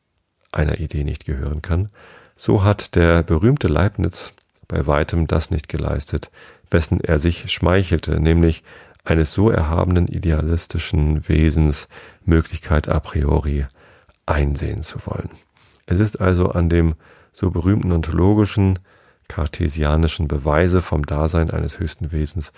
einer 0.53 0.78
Idee 0.78 1.05
nicht 1.05 1.24
gehören 1.24 1.62
kann, 1.62 1.88
so 2.36 2.62
hat 2.62 2.94
der 2.94 3.22
berühmte 3.22 3.68
Leibniz 3.68 4.32
bei 4.68 4.86
weitem 4.86 5.26
das 5.26 5.51
nicht 5.51 5.68
geleistet, 5.68 6.30
wessen 6.70 7.01
er 7.01 7.18
sich 7.18 7.51
schmeichelte, 7.53 8.20
nämlich 8.20 8.62
eines 9.05 9.32
so 9.32 9.51
erhabenen 9.51 10.09
idealistischen 10.09 11.28
Wesens 11.28 11.88
Möglichkeit 12.24 12.88
a 12.88 12.99
priori 13.01 13.66
einsehen 14.26 14.82
zu 14.82 14.99
wollen. 15.07 15.30
Es 15.87 15.99
ist 15.99 16.20
also 16.20 16.51
an 16.51 16.68
dem 16.68 16.95
so 17.32 17.51
berühmten 17.51 17.93
ontologischen, 17.93 18.78
kartesianischen 19.28 20.28
Beweise 20.28 20.82
vom 20.82 21.07
Dasein 21.07 21.51
eines 21.51 21.78
höchsten 21.78 22.12
Wesens 22.12 22.53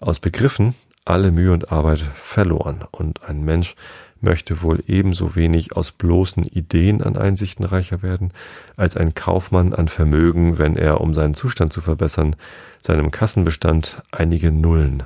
aus 0.00 0.20
Begriffen 0.20 0.74
alle 1.08 1.30
Mühe 1.30 1.52
und 1.52 1.72
Arbeit 1.72 2.00
verloren 2.00 2.84
und 2.90 3.24
ein 3.24 3.42
Mensch 3.42 3.74
möchte 4.20 4.62
wohl 4.62 4.82
ebenso 4.86 5.36
wenig 5.36 5.74
aus 5.74 5.92
bloßen 5.92 6.44
Ideen 6.44 7.02
an 7.02 7.16
Einsichten 7.16 7.64
reicher 7.64 8.02
werden, 8.02 8.32
als 8.76 8.96
ein 8.96 9.14
Kaufmann 9.14 9.72
an 9.72 9.88
Vermögen, 9.88 10.58
wenn 10.58 10.76
er, 10.76 11.00
um 11.00 11.14
seinen 11.14 11.34
Zustand 11.34 11.72
zu 11.72 11.80
verbessern, 11.80 12.36
seinem 12.80 13.10
Kassenbestand 13.10 14.02
einige 14.10 14.52
Nullen 14.52 15.04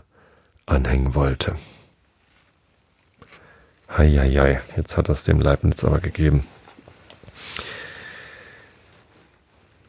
anhängen 0.66 1.14
wollte. 1.14 1.55
Heieiei, 3.97 4.61
jetzt 4.77 4.97
hat 4.97 5.09
das 5.09 5.25
dem 5.25 5.41
Leibniz 5.41 5.85
aber 5.85 6.01
gegeben. 6.01 6.47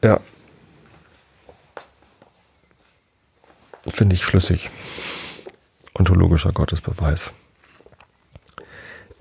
Ja. 0.03 0.19
Finde 3.87 4.15
ich 4.15 4.23
schlüssig. 4.23 4.69
Ontologischer 5.93 6.51
Gottesbeweis 6.51 7.31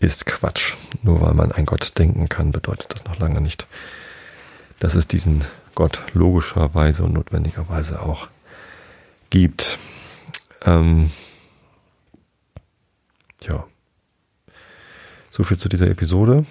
ist 0.00 0.26
Quatsch. 0.26 0.74
Nur 1.02 1.20
weil 1.20 1.34
man 1.34 1.52
ein 1.52 1.66
Gott 1.66 1.96
denken 1.98 2.28
kann, 2.28 2.50
bedeutet 2.50 2.92
das 2.92 3.04
noch 3.04 3.18
lange 3.18 3.40
nicht, 3.40 3.68
dass 4.80 4.94
es 4.94 5.06
diesen 5.06 5.44
Gott 5.76 6.02
logischerweise 6.14 7.04
und 7.04 7.12
notwendigerweise 7.12 8.02
auch 8.02 8.26
gibt. 9.30 9.78
Ähm, 10.64 11.12
ja. 13.42 13.64
So 15.30 15.44
viel 15.44 15.58
zu 15.58 15.68
dieser 15.68 15.86
Episode. 15.86 16.44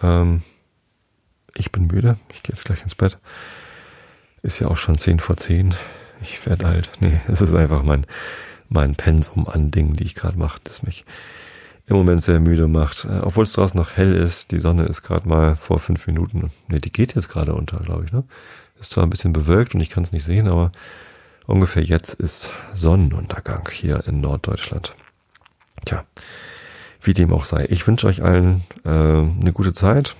Ähm, 0.00 0.42
ich 1.56 1.72
bin 1.72 1.86
müde. 1.86 2.16
Ich 2.32 2.42
gehe 2.42 2.54
jetzt 2.54 2.64
gleich 2.64 2.82
ins 2.82 2.94
Bett. 2.94 3.18
Ist 4.42 4.58
ja 4.58 4.68
auch 4.68 4.76
schon 4.76 4.98
zehn 4.98 5.20
vor 5.20 5.36
zehn. 5.36 5.74
Ich 6.20 6.44
werde 6.46 6.66
alt. 6.66 6.92
Nee, 7.00 7.20
es 7.28 7.40
ist 7.40 7.54
einfach 7.54 7.82
mein, 7.82 8.06
mein 8.68 8.94
Pensum 8.94 9.48
an 9.48 9.70
Dingen, 9.70 9.94
die 9.94 10.04
ich 10.04 10.14
gerade 10.14 10.38
mache, 10.38 10.60
das 10.64 10.82
mich 10.82 11.04
im 11.86 11.96
Moment 11.96 12.22
sehr 12.22 12.40
müde 12.40 12.68
macht. 12.68 13.04
Äh, 13.04 13.20
obwohl 13.22 13.44
es 13.44 13.52
draußen 13.52 13.78
noch 13.78 13.96
hell 13.96 14.14
ist. 14.14 14.52
Die 14.52 14.60
Sonne 14.60 14.84
ist 14.84 15.02
gerade 15.02 15.28
mal 15.28 15.56
vor 15.56 15.78
fünf 15.78 16.06
Minuten. 16.06 16.50
Nee, 16.68 16.78
die 16.78 16.92
geht 16.92 17.14
jetzt 17.14 17.28
gerade 17.28 17.54
unter, 17.54 17.78
glaube 17.80 18.04
ich. 18.04 18.12
Ne? 18.12 18.24
Ist 18.80 18.90
zwar 18.90 19.04
ein 19.04 19.10
bisschen 19.10 19.32
bewölkt 19.32 19.74
und 19.74 19.80
ich 19.80 19.90
kann 19.90 20.02
es 20.02 20.12
nicht 20.12 20.24
sehen, 20.24 20.48
aber 20.48 20.72
ungefähr 21.46 21.82
jetzt 21.82 22.14
ist 22.14 22.50
Sonnenuntergang 22.74 23.68
hier 23.70 24.04
in 24.06 24.20
Norddeutschland. 24.20 24.94
Tja, 25.84 26.04
wie 27.02 27.14
dem 27.14 27.32
auch 27.32 27.44
sei. 27.44 27.66
Ich 27.68 27.86
wünsche 27.86 28.06
euch 28.06 28.22
allen 28.22 28.62
äh, 28.84 28.88
eine 28.90 29.52
gute 29.52 29.72
Zeit. 29.72 30.16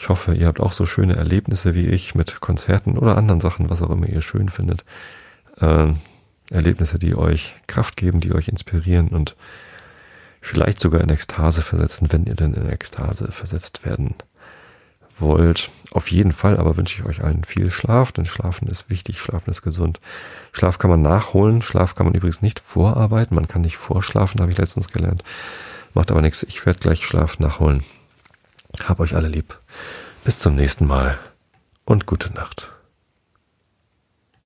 Ich 0.00 0.08
hoffe, 0.08 0.32
ihr 0.32 0.46
habt 0.46 0.60
auch 0.60 0.72
so 0.72 0.86
schöne 0.86 1.16
Erlebnisse 1.16 1.74
wie 1.74 1.86
ich 1.86 2.14
mit 2.14 2.40
Konzerten 2.40 2.96
oder 2.96 3.18
anderen 3.18 3.42
Sachen, 3.42 3.68
was 3.68 3.82
auch 3.82 3.90
immer 3.90 4.08
ihr 4.08 4.22
schön 4.22 4.48
findet. 4.48 4.82
Äh, 5.60 5.88
Erlebnisse, 6.50 6.98
die 6.98 7.14
euch 7.14 7.54
Kraft 7.66 7.98
geben, 7.98 8.20
die 8.20 8.32
euch 8.32 8.48
inspirieren 8.48 9.08
und 9.08 9.36
vielleicht 10.40 10.80
sogar 10.80 11.02
in 11.02 11.10
Ekstase 11.10 11.60
versetzen, 11.60 12.10
wenn 12.10 12.24
ihr 12.24 12.34
denn 12.34 12.54
in 12.54 12.66
Ekstase 12.70 13.30
versetzt 13.30 13.84
werden 13.84 14.14
wollt. 15.18 15.70
Auf 15.90 16.10
jeden 16.10 16.32
Fall 16.32 16.56
aber 16.56 16.78
wünsche 16.78 16.98
ich 16.98 17.06
euch 17.06 17.22
allen 17.22 17.44
viel 17.44 17.70
Schlaf, 17.70 18.10
denn 18.10 18.24
Schlafen 18.24 18.68
ist 18.68 18.88
wichtig, 18.88 19.20
Schlafen 19.20 19.50
ist 19.50 19.60
gesund. 19.60 20.00
Schlaf 20.52 20.78
kann 20.78 20.88
man 20.88 21.02
nachholen, 21.02 21.60
Schlaf 21.60 21.94
kann 21.94 22.06
man 22.06 22.14
übrigens 22.14 22.40
nicht 22.40 22.58
vorarbeiten, 22.58 23.34
man 23.34 23.48
kann 23.48 23.60
nicht 23.60 23.76
vorschlafen, 23.76 24.40
habe 24.40 24.50
ich 24.50 24.56
letztens 24.56 24.88
gelernt. 24.88 25.24
Macht 25.92 26.10
aber 26.10 26.22
nichts, 26.22 26.42
ich 26.42 26.64
werde 26.64 26.80
gleich 26.80 27.04
Schlaf 27.04 27.38
nachholen. 27.38 27.84
Hab 28.84 29.00
euch 29.00 29.14
alle 29.14 29.28
lieb. 29.28 29.58
Bis 30.24 30.38
zum 30.38 30.54
nächsten 30.54 30.86
Mal 30.86 31.18
und 31.84 32.06
gute 32.06 32.32
Nacht. 32.32 32.70